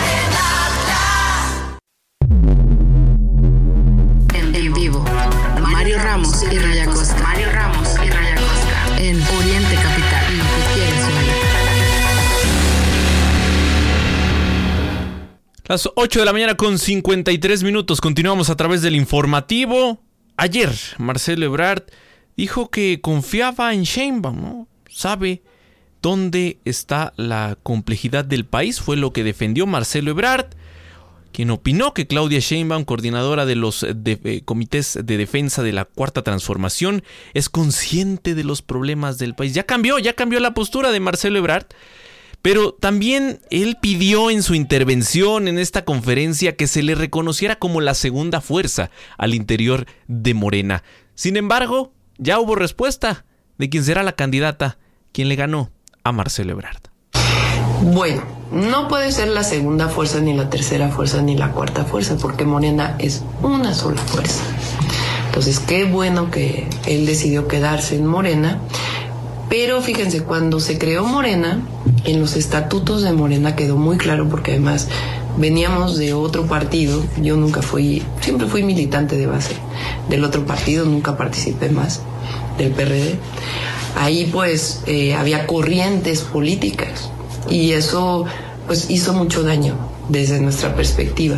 Las 15.71 15.89
8 15.95 16.19
de 16.19 16.25
la 16.25 16.33
mañana 16.33 16.55
con 16.57 16.77
53 16.77 17.63
minutos. 17.63 18.01
Continuamos 18.01 18.49
a 18.49 18.57
través 18.57 18.81
del 18.81 18.93
informativo. 18.93 20.01
Ayer, 20.35 20.69
Marcelo 20.97 21.45
Ebrard 21.45 21.83
dijo 22.35 22.69
que 22.69 22.99
confiaba 22.99 23.73
en 23.73 23.83
Sheinbaum, 23.83 24.41
¿no? 24.41 24.67
Sabe 24.89 25.43
dónde 26.01 26.59
está 26.65 27.13
la 27.15 27.57
complejidad 27.63 28.25
del 28.25 28.43
país. 28.43 28.81
Fue 28.81 28.97
lo 28.97 29.13
que 29.13 29.23
defendió 29.23 29.65
Marcelo 29.65 30.11
Ebrard, 30.11 30.47
quien 31.31 31.51
opinó 31.51 31.93
que 31.93 32.05
Claudia 32.05 32.39
Sheinbaum, 32.39 32.83
coordinadora 32.83 33.45
de 33.45 33.55
los 33.55 33.83
eh, 33.83 34.41
comités 34.43 34.99
de 35.01 35.15
defensa 35.15 35.63
de 35.63 35.71
la 35.71 35.85
Cuarta 35.85 36.21
Transformación, 36.21 37.01
es 37.33 37.47
consciente 37.47 38.35
de 38.35 38.43
los 38.43 38.61
problemas 38.61 39.19
del 39.19 39.35
país. 39.35 39.53
Ya 39.53 39.63
cambió, 39.63 39.99
ya 39.99 40.11
cambió 40.15 40.41
la 40.41 40.53
postura 40.53 40.91
de 40.91 40.99
Marcelo 40.99 41.39
Ebrard. 41.39 41.67
Pero 42.41 42.73
también 42.73 43.39
él 43.51 43.77
pidió 43.79 44.31
en 44.31 44.41
su 44.41 44.55
intervención 44.55 45.47
en 45.47 45.59
esta 45.59 45.85
conferencia 45.85 46.55
que 46.55 46.67
se 46.67 46.81
le 46.81 46.95
reconociera 46.95 47.57
como 47.57 47.81
la 47.81 47.93
segunda 47.93 48.41
fuerza 48.41 48.89
al 49.17 49.33
interior 49.33 49.85
de 50.07 50.33
Morena. 50.33 50.83
Sin 51.13 51.37
embargo, 51.37 51.93
ya 52.17 52.39
hubo 52.39 52.55
respuesta 52.55 53.25
de 53.57 53.69
quién 53.69 53.83
será 53.83 54.01
la 54.01 54.13
candidata, 54.13 54.79
quien 55.11 55.29
le 55.29 55.35
ganó 55.35 55.71
a 56.03 56.11
Marcelo 56.11 56.53
Ebrard. 56.53 56.81
Bueno, 57.83 58.23
no 58.51 58.87
puede 58.87 59.11
ser 59.11 59.27
la 59.29 59.43
segunda 59.43 59.87
fuerza, 59.87 60.19
ni 60.19 60.33
la 60.33 60.49
tercera 60.49 60.89
fuerza, 60.89 61.21
ni 61.21 61.35
la 61.35 61.51
cuarta 61.51 61.83
fuerza, 61.83 62.17
porque 62.17 62.45
Morena 62.45 62.95
es 62.99 63.23
una 63.41 63.73
sola 63.73 64.01
fuerza. 64.01 64.43
Entonces, 65.27 65.59
qué 65.59 65.85
bueno 65.85 66.29
que 66.29 66.67
él 66.85 67.05
decidió 67.05 67.47
quedarse 67.47 67.95
en 67.95 68.05
Morena. 68.05 68.59
Pero 69.49 69.81
fíjense, 69.81 70.23
cuando 70.23 70.59
se 70.59 70.77
creó 70.77 71.05
Morena, 71.05 71.61
en 72.03 72.19
los 72.19 72.35
estatutos 72.35 73.03
de 73.03 73.11
Morena 73.13 73.55
quedó 73.55 73.77
muy 73.77 73.97
claro, 73.97 74.27
porque 74.29 74.51
además 74.51 74.87
veníamos 75.37 75.97
de 75.97 76.13
otro 76.13 76.45
partido, 76.45 77.03
yo 77.21 77.37
nunca 77.37 77.61
fui, 77.61 78.03
siempre 78.21 78.47
fui 78.47 78.63
militante 78.63 79.17
de 79.17 79.27
base 79.27 79.55
del 80.09 80.23
otro 80.23 80.45
partido, 80.45 80.85
nunca 80.85 81.17
participé 81.17 81.69
más 81.69 82.01
del 82.57 82.71
PRD. 82.71 83.17
Ahí 83.95 84.29
pues 84.31 84.81
eh, 84.87 85.15
había 85.15 85.47
corrientes 85.47 86.21
políticas 86.21 87.09
y 87.49 87.73
eso 87.73 88.25
pues 88.67 88.89
hizo 88.89 89.13
mucho 89.13 89.43
daño 89.43 89.75
desde 90.09 90.39
nuestra 90.39 90.75
perspectiva. 90.75 91.37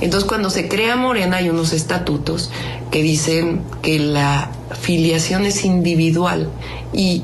Entonces 0.00 0.28
cuando 0.28 0.50
se 0.50 0.68
crea 0.68 0.96
Morena 0.96 1.36
hay 1.38 1.50
unos 1.50 1.72
estatutos 1.72 2.50
que 2.90 3.02
dicen 3.02 3.62
que 3.82 3.98
la 3.98 4.50
filiación 4.80 5.44
es 5.44 5.64
individual 5.64 6.48
y 6.92 7.22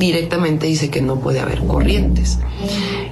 directamente 0.00 0.66
dice 0.66 0.90
que 0.90 1.00
no 1.00 1.20
puede 1.20 1.38
haber 1.38 1.60
corrientes. 1.60 2.38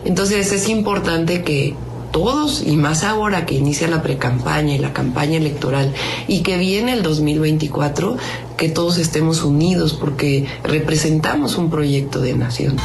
Entonces 0.04 0.50
es 0.52 0.68
importante 0.68 1.42
que 1.42 1.76
todos, 2.10 2.62
y 2.66 2.76
más 2.76 3.04
ahora 3.04 3.44
que 3.46 3.54
inicia 3.54 3.86
la 3.86 4.02
precampaña 4.02 4.74
y 4.74 4.78
la 4.78 4.92
campaña 4.92 5.36
electoral 5.36 5.94
y 6.26 6.42
que 6.42 6.56
viene 6.56 6.94
el 6.94 7.02
2024, 7.02 8.16
que 8.56 8.70
todos 8.70 8.98
estemos 8.98 9.44
unidos 9.44 9.92
porque 9.92 10.46
representamos 10.64 11.56
un 11.56 11.70
proyecto 11.70 12.20
de 12.20 12.34
nación. 12.34 12.76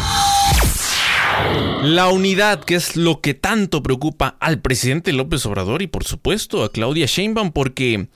La 1.81 2.09
unidad, 2.09 2.63
que 2.63 2.75
es 2.75 2.95
lo 2.95 3.21
que 3.21 3.33
tanto 3.33 3.81
preocupa 3.81 4.37
al 4.39 4.59
presidente 4.59 5.13
López 5.13 5.45
Obrador 5.45 5.81
y 5.81 5.87
por 5.87 6.03
supuesto 6.03 6.63
a 6.63 6.71
Claudia 6.71 7.05
Sheinbaum, 7.05 7.51
porque 7.51 8.07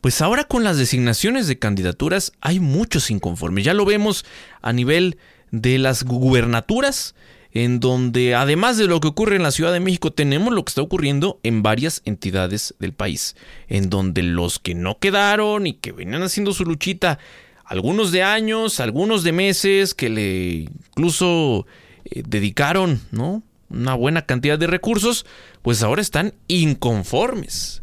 pues 0.00 0.20
ahora 0.22 0.44
con 0.44 0.64
las 0.64 0.78
designaciones 0.78 1.48
de 1.48 1.58
candidaturas 1.58 2.32
hay 2.40 2.60
muchos 2.60 3.10
inconformes. 3.10 3.64
Ya 3.64 3.74
lo 3.74 3.84
vemos 3.84 4.24
a 4.62 4.72
nivel 4.72 5.18
de 5.50 5.78
las 5.78 6.04
gubernaturas, 6.04 7.14
en 7.52 7.80
donde 7.80 8.34
además 8.34 8.76
de 8.76 8.86
lo 8.86 9.00
que 9.00 9.08
ocurre 9.08 9.36
en 9.36 9.42
la 9.42 9.50
Ciudad 9.50 9.72
de 9.72 9.80
México, 9.80 10.12
tenemos 10.12 10.52
lo 10.52 10.64
que 10.64 10.70
está 10.70 10.82
ocurriendo 10.82 11.40
en 11.42 11.62
varias 11.62 12.02
entidades 12.04 12.74
del 12.78 12.92
país, 12.92 13.34
en 13.68 13.90
donde 13.90 14.22
los 14.22 14.58
que 14.58 14.74
no 14.74 14.98
quedaron 14.98 15.66
y 15.66 15.72
que 15.72 15.92
venían 15.92 16.22
haciendo 16.22 16.52
su 16.52 16.64
luchita, 16.64 17.18
algunos 17.64 18.12
de 18.12 18.22
años, 18.22 18.80
algunos 18.80 19.24
de 19.24 19.32
meses, 19.32 19.94
que 19.94 20.08
le 20.08 20.68
incluso 20.90 21.66
eh, 22.04 22.22
dedicaron, 22.26 23.00
¿no? 23.10 23.42
Una 23.70 23.94
buena 23.94 24.22
cantidad 24.24 24.58
de 24.58 24.66
recursos, 24.66 25.26
pues 25.62 25.82
ahora 25.82 26.00
están 26.00 26.34
inconformes. 26.46 27.82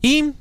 Y 0.00 0.34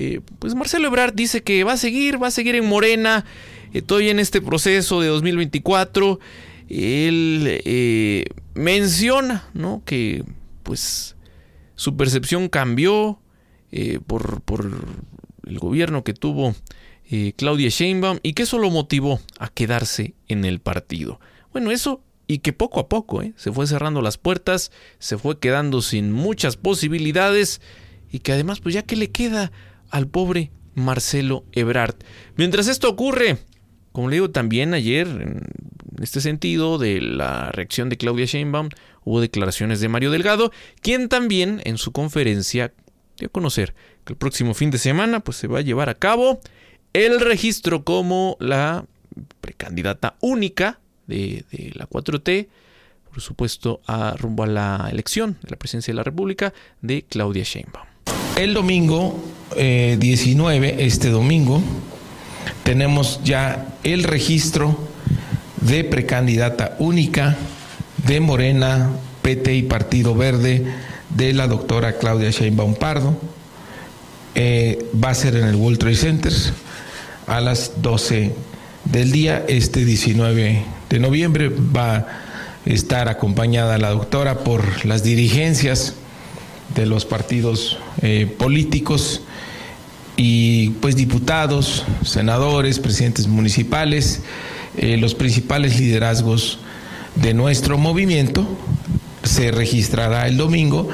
eh, 0.00 0.20
pues 0.38 0.54
Marcelo 0.54 0.86
Ebrard 0.86 1.12
dice 1.12 1.42
que 1.42 1.64
va 1.64 1.72
a 1.72 1.76
seguir, 1.76 2.22
va 2.22 2.28
a 2.28 2.30
seguir 2.30 2.54
en 2.54 2.64
Morena, 2.64 3.24
estoy 3.72 4.10
en 4.10 4.20
este 4.20 4.40
proceso 4.40 5.00
de 5.00 5.08
2024. 5.08 6.20
Él 6.68 7.60
eh, 7.64 8.26
menciona 8.54 9.48
¿no? 9.54 9.82
que 9.84 10.22
pues 10.62 11.16
su 11.74 11.96
percepción 11.96 12.48
cambió 12.48 13.18
eh, 13.72 13.98
por, 14.06 14.40
por, 14.42 14.70
el 15.48 15.58
gobierno 15.58 16.04
que 16.04 16.14
tuvo 16.14 16.54
Claudia 17.36 17.70
Sheinbaum 17.70 18.18
y 18.22 18.34
que 18.34 18.44
eso 18.44 18.58
lo 18.58 18.70
motivó 18.70 19.18
a 19.40 19.48
quedarse 19.48 20.14
en 20.28 20.44
el 20.44 20.60
partido. 20.60 21.18
Bueno, 21.52 21.72
eso 21.72 22.02
y 22.28 22.38
que 22.38 22.52
poco 22.52 22.78
a 22.78 22.88
poco 22.88 23.22
se 23.34 23.50
fue 23.50 23.66
cerrando 23.66 24.00
las 24.00 24.16
puertas, 24.16 24.70
se 25.00 25.18
fue 25.18 25.40
quedando 25.40 25.82
sin 25.82 26.12
muchas 26.12 26.56
posibilidades 26.56 27.60
y 28.12 28.20
que 28.20 28.32
además 28.32 28.60
pues 28.60 28.74
ya 28.74 28.82
que 28.82 28.94
le 28.94 29.10
queda 29.10 29.50
al 29.90 30.08
pobre 30.08 30.50
Marcelo 30.74 31.44
Ebrard. 31.52 31.96
Mientras 32.36 32.68
esto 32.68 32.88
ocurre, 32.88 33.38
como 33.92 34.08
le 34.08 34.16
digo 34.16 34.30
también 34.30 34.74
ayer, 34.74 35.06
en 35.08 35.42
este 36.02 36.20
sentido 36.20 36.78
de 36.78 37.00
la 37.00 37.50
reacción 37.52 37.88
de 37.88 37.96
Claudia 37.96 38.26
Sheinbaum, 38.26 38.68
hubo 39.04 39.20
declaraciones 39.20 39.80
de 39.80 39.88
Mario 39.88 40.10
Delgado, 40.10 40.52
quien 40.80 41.08
también 41.08 41.60
en 41.64 41.78
su 41.78 41.92
conferencia 41.92 42.72
dio 43.18 43.28
a 43.28 43.32
conocer 43.32 43.74
que 44.04 44.12
el 44.12 44.16
próximo 44.16 44.54
fin 44.54 44.70
de 44.70 44.78
semana 44.78 45.20
pues, 45.20 45.36
se 45.36 45.48
va 45.48 45.58
a 45.58 45.62
llevar 45.62 45.88
a 45.88 45.94
cabo 45.94 46.40
el 46.92 47.20
registro 47.20 47.84
como 47.84 48.36
la 48.40 48.86
precandidata 49.40 50.16
única 50.20 50.80
de, 51.06 51.44
la 51.74 51.88
4T, 51.88 52.48
por 53.10 53.20
supuesto, 53.20 53.80
a 53.86 54.14
rumbo 54.16 54.42
a 54.44 54.46
la 54.46 54.88
elección 54.90 55.38
de 55.42 55.50
la 55.50 55.56
presidencia 55.56 55.92
de 55.92 55.96
la 55.96 56.04
República 56.04 56.52
de 56.82 57.02
Claudia 57.02 57.42
Sheinbaum. 57.42 57.86
El 58.36 58.54
domingo 58.54 59.20
19, 59.56 60.68
eh, 60.68 60.86
este 60.86 61.10
domingo, 61.10 61.62
tenemos 62.62 63.20
ya 63.24 63.66
el 63.82 64.04
registro 64.04 64.78
de 65.60 65.84
precandidata 65.84 66.76
única 66.78 67.36
de 68.06 68.20
Morena, 68.20 68.90
PT 69.22 69.54
y 69.54 69.62
Partido 69.62 70.14
Verde 70.14 70.64
de 71.10 71.32
la 71.32 71.46
doctora 71.46 71.98
Claudia 71.98 72.30
Sheinbaum 72.30 72.74
Pardo. 72.74 73.18
Eh, 74.34 74.86
va 75.02 75.10
a 75.10 75.14
ser 75.14 75.36
en 75.36 75.46
el 75.46 75.56
World 75.56 75.78
Trade 75.78 75.96
Center 75.96 76.32
a 77.26 77.40
las 77.40 77.82
12 77.82 78.32
del 78.84 79.10
día, 79.10 79.44
este 79.48 79.84
19 79.84 80.62
de 80.88 80.98
noviembre. 80.98 81.48
Va 81.48 81.96
a 81.96 82.06
estar 82.64 83.08
acompañada 83.08 83.78
la 83.78 83.90
doctora 83.90 84.40
por 84.40 84.84
las 84.84 85.02
dirigencias 85.02 85.94
de 86.74 86.86
los 86.86 87.04
partidos 87.04 87.78
eh, 88.02 88.32
políticos 88.38 89.22
y 90.20 90.70
pues 90.80 90.96
diputados, 90.96 91.84
senadores, 92.04 92.80
presidentes 92.80 93.28
municipales, 93.28 94.20
eh, 94.76 94.96
los 94.96 95.14
principales 95.14 95.78
liderazgos 95.78 96.58
de 97.14 97.34
nuestro 97.34 97.78
movimiento. 97.78 98.44
Se 99.22 99.52
registrará 99.52 100.26
el 100.26 100.36
domingo 100.36 100.88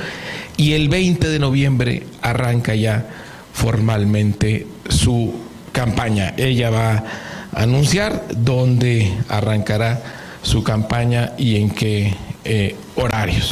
y 0.59 0.75
el 0.75 0.91
20 0.91 1.27
de 1.27 1.39
noviembre 1.39 2.07
arranca 2.21 2.75
ya 2.75 3.09
formalmente 3.55 4.67
su 4.91 5.35
campaña. 5.73 6.35
Ella 6.37 6.69
va 6.69 6.93
a 6.93 7.63
anunciar 7.63 8.27
dónde 8.37 9.11
arrancará 9.31 10.03
su 10.43 10.63
campaña 10.63 11.33
y 11.39 11.57
en 11.57 11.71
qué 11.71 12.15
eh, 12.45 12.77
horarios. 12.97 13.51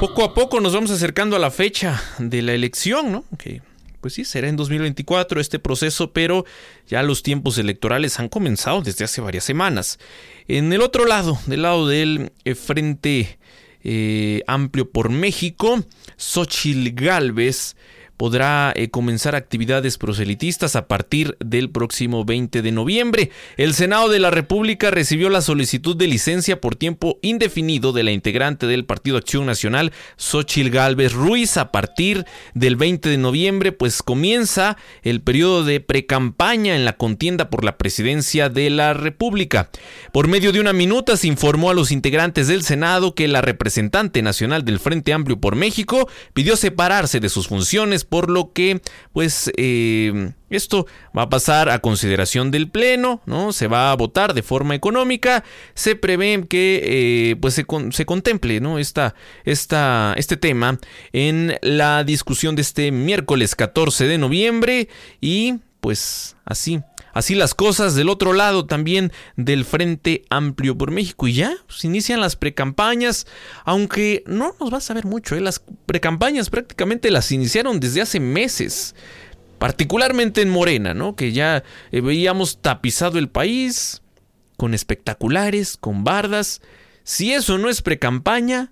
Poco 0.00 0.22
a 0.22 0.32
poco 0.32 0.60
nos 0.60 0.74
vamos 0.74 0.92
acercando 0.92 1.34
a 1.34 1.40
la 1.40 1.50
fecha 1.50 2.00
de 2.18 2.40
la 2.40 2.52
elección, 2.52 3.10
¿no? 3.10 3.24
Que 3.36 3.62
pues 4.00 4.14
sí, 4.14 4.24
será 4.24 4.48
en 4.48 4.54
2024 4.54 5.40
este 5.40 5.58
proceso, 5.58 6.12
pero 6.12 6.44
ya 6.86 7.02
los 7.02 7.24
tiempos 7.24 7.58
electorales 7.58 8.20
han 8.20 8.28
comenzado 8.28 8.80
desde 8.80 9.04
hace 9.04 9.20
varias 9.20 9.42
semanas. 9.42 9.98
En 10.46 10.72
el 10.72 10.82
otro 10.82 11.04
lado, 11.04 11.36
del 11.46 11.62
lado 11.62 11.88
del 11.88 12.30
eh, 12.44 12.54
Frente 12.54 13.38
eh, 13.82 14.42
Amplio 14.46 14.88
por 14.88 15.10
México, 15.10 15.82
Xochil 16.16 16.92
Gálvez 16.94 17.74
podrá 18.18 18.72
eh, 18.76 18.90
comenzar 18.90 19.34
actividades 19.34 19.96
proselitistas 19.96 20.76
a 20.76 20.88
partir 20.88 21.38
del 21.40 21.70
próximo 21.70 22.24
20 22.24 22.60
de 22.60 22.72
noviembre. 22.72 23.30
El 23.56 23.72
Senado 23.72 24.08
de 24.10 24.18
la 24.18 24.30
República 24.30 24.90
recibió 24.90 25.30
la 25.30 25.40
solicitud 25.40 25.96
de 25.96 26.08
licencia 26.08 26.60
por 26.60 26.76
tiempo 26.76 27.18
indefinido 27.22 27.92
de 27.92 28.02
la 28.02 28.10
integrante 28.10 28.66
del 28.66 28.84
Partido 28.84 29.16
Acción 29.16 29.46
Nacional, 29.46 29.92
Xochil 30.16 30.70
Gálvez 30.70 31.12
Ruiz, 31.12 31.56
a 31.56 31.70
partir 31.70 32.26
del 32.54 32.76
20 32.76 33.08
de 33.08 33.18
noviembre, 33.18 33.72
pues 33.72 34.02
comienza 34.02 34.76
el 35.02 35.20
periodo 35.20 35.64
de 35.64 35.80
precampaña 35.80 36.74
en 36.74 36.84
la 36.84 36.96
contienda 36.96 37.48
por 37.50 37.64
la 37.64 37.78
presidencia 37.78 38.48
de 38.48 38.68
la 38.70 38.94
República. 38.94 39.70
Por 40.12 40.26
medio 40.26 40.50
de 40.52 40.60
una 40.60 40.72
minuta 40.72 41.16
se 41.16 41.28
informó 41.28 41.70
a 41.70 41.74
los 41.74 41.92
integrantes 41.92 42.48
del 42.48 42.64
Senado 42.64 43.14
que 43.14 43.28
la 43.28 43.42
representante 43.42 44.22
nacional 44.22 44.64
del 44.64 44.80
Frente 44.80 45.12
Amplio 45.12 45.40
por 45.40 45.54
México 45.54 46.08
pidió 46.32 46.56
separarse 46.56 47.20
de 47.20 47.28
sus 47.28 47.46
funciones 47.46 48.04
por 48.08 48.30
lo 48.30 48.52
que 48.52 48.80
pues 49.12 49.50
eh, 49.56 50.32
esto 50.50 50.86
va 51.16 51.22
a 51.22 51.28
pasar 51.28 51.68
a 51.68 51.80
consideración 51.80 52.50
del 52.50 52.68
Pleno, 52.68 53.20
¿no? 53.26 53.52
Se 53.52 53.66
va 53.68 53.92
a 53.92 53.96
votar 53.96 54.34
de 54.34 54.42
forma 54.42 54.74
económica, 54.74 55.44
se 55.74 55.96
prevé 55.96 56.46
que 56.48 56.80
eh, 56.84 57.36
pues 57.36 57.54
se, 57.54 57.66
se, 57.90 58.06
contemple, 58.06 58.60
¿no? 58.60 58.78
Esta, 58.78 59.14
esta, 59.44 60.14
este 60.16 60.36
tema 60.36 60.78
en 61.12 61.58
la 61.62 62.04
discusión 62.04 62.56
de 62.56 62.62
este 62.62 62.90
miércoles 62.92 63.54
14 63.54 64.06
de 64.06 64.18
noviembre 64.18 64.88
y 65.20 65.56
pues 65.80 66.36
así 66.44 66.80
Así 67.18 67.34
las 67.34 67.52
cosas 67.52 67.96
del 67.96 68.10
otro 68.10 68.32
lado 68.32 68.64
también 68.64 69.10
del 69.34 69.64
Frente 69.64 70.22
Amplio 70.30 70.78
por 70.78 70.92
México. 70.92 71.26
Y 71.26 71.32
ya 71.32 71.50
se 71.50 71.62
pues, 71.66 71.84
inician 71.84 72.20
las 72.20 72.36
precampañas, 72.36 73.26
aunque 73.64 74.22
no 74.28 74.54
nos 74.60 74.72
va 74.72 74.78
a 74.78 74.80
saber 74.80 75.04
mucho. 75.04 75.34
¿eh? 75.34 75.40
Las 75.40 75.60
precampañas 75.86 76.48
prácticamente 76.48 77.10
las 77.10 77.32
iniciaron 77.32 77.80
desde 77.80 78.02
hace 78.02 78.20
meses. 78.20 78.94
Particularmente 79.58 80.42
en 80.42 80.48
Morena, 80.48 80.94
¿no? 80.94 81.16
Que 81.16 81.32
ya 81.32 81.64
eh, 81.90 82.00
veíamos 82.02 82.62
tapizado 82.62 83.18
el 83.18 83.28
país 83.28 84.00
con 84.56 84.72
espectaculares, 84.72 85.76
con 85.76 86.04
bardas. 86.04 86.62
Si 87.02 87.32
eso 87.32 87.58
no 87.58 87.68
es 87.68 87.82
precampaña, 87.82 88.70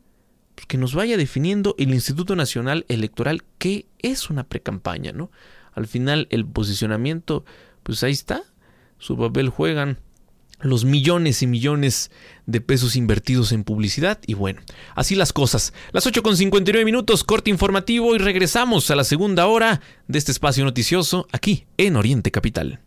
pues 0.54 0.68
que 0.68 0.78
nos 0.78 0.94
vaya 0.94 1.16
definiendo 1.16 1.74
el 1.78 1.92
Instituto 1.92 2.36
Nacional 2.36 2.84
Electoral 2.86 3.42
qué 3.58 3.86
es 3.98 4.30
una 4.30 4.44
precampaña, 4.44 5.10
¿no? 5.10 5.32
Al 5.72 5.88
final 5.88 6.28
el 6.30 6.46
posicionamiento 6.46 7.44
pues 7.86 8.02
ahí 8.02 8.12
está. 8.12 8.42
Su 8.98 9.16
papel 9.16 9.48
juegan 9.48 10.00
los 10.60 10.84
millones 10.84 11.42
y 11.42 11.46
millones 11.46 12.10
de 12.46 12.60
pesos 12.60 12.96
invertidos 12.96 13.52
en 13.52 13.62
publicidad 13.62 14.18
y 14.26 14.34
bueno, 14.34 14.60
así 14.96 15.14
las 15.14 15.32
cosas. 15.32 15.72
Las 15.92 16.06
8 16.06 16.22
con 16.22 16.36
59 16.36 16.84
minutos, 16.84 17.22
corte 17.22 17.50
informativo 17.50 18.16
y 18.16 18.18
regresamos 18.18 18.90
a 18.90 18.96
la 18.96 19.04
segunda 19.04 19.46
hora 19.46 19.80
de 20.08 20.18
este 20.18 20.32
espacio 20.32 20.64
noticioso 20.64 21.28
aquí 21.30 21.66
en 21.76 21.94
Oriente 21.94 22.32
Capital. 22.32 22.80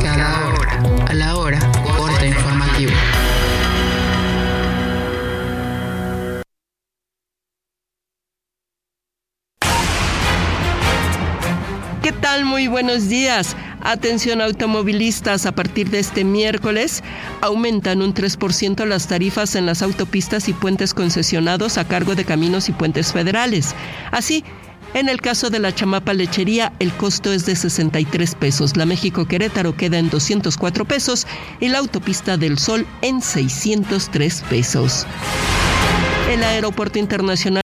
Cada 0.00 0.48
hora, 0.48 1.06
a 1.06 1.14
la 1.14 1.36
hora, 1.36 1.72
corte 1.96 2.28
informativo. 2.28 2.92
Tal? 12.22 12.44
Muy 12.44 12.68
buenos 12.68 13.08
días. 13.08 13.56
Atención 13.82 14.40
automovilistas, 14.40 15.44
a 15.44 15.52
partir 15.52 15.90
de 15.90 15.98
este 15.98 16.22
miércoles 16.24 17.02
aumentan 17.40 18.00
un 18.00 18.14
3% 18.14 18.86
las 18.86 19.08
tarifas 19.08 19.56
en 19.56 19.66
las 19.66 19.82
autopistas 19.82 20.48
y 20.48 20.52
puentes 20.52 20.94
concesionados 20.94 21.78
a 21.78 21.86
cargo 21.86 22.14
de 22.14 22.24
caminos 22.24 22.68
y 22.68 22.72
puentes 22.72 23.12
federales. 23.12 23.74
Así, 24.12 24.44
en 24.94 25.08
el 25.08 25.20
caso 25.20 25.50
de 25.50 25.58
la 25.58 25.74
chamapa 25.74 26.14
lechería, 26.14 26.72
el 26.78 26.92
costo 26.92 27.32
es 27.32 27.44
de 27.44 27.56
63 27.56 28.36
pesos. 28.36 28.76
La 28.76 28.86
México 28.86 29.26
Querétaro 29.26 29.76
queda 29.76 29.98
en 29.98 30.08
204 30.08 30.84
pesos 30.84 31.26
y 31.58 31.68
la 31.68 31.78
autopista 31.78 32.36
del 32.36 32.56
Sol 32.56 32.86
en 33.02 33.20
603 33.20 34.44
pesos. 34.48 35.06
El 36.30 36.44
aeropuerto 36.44 37.00
internacional 37.00 37.61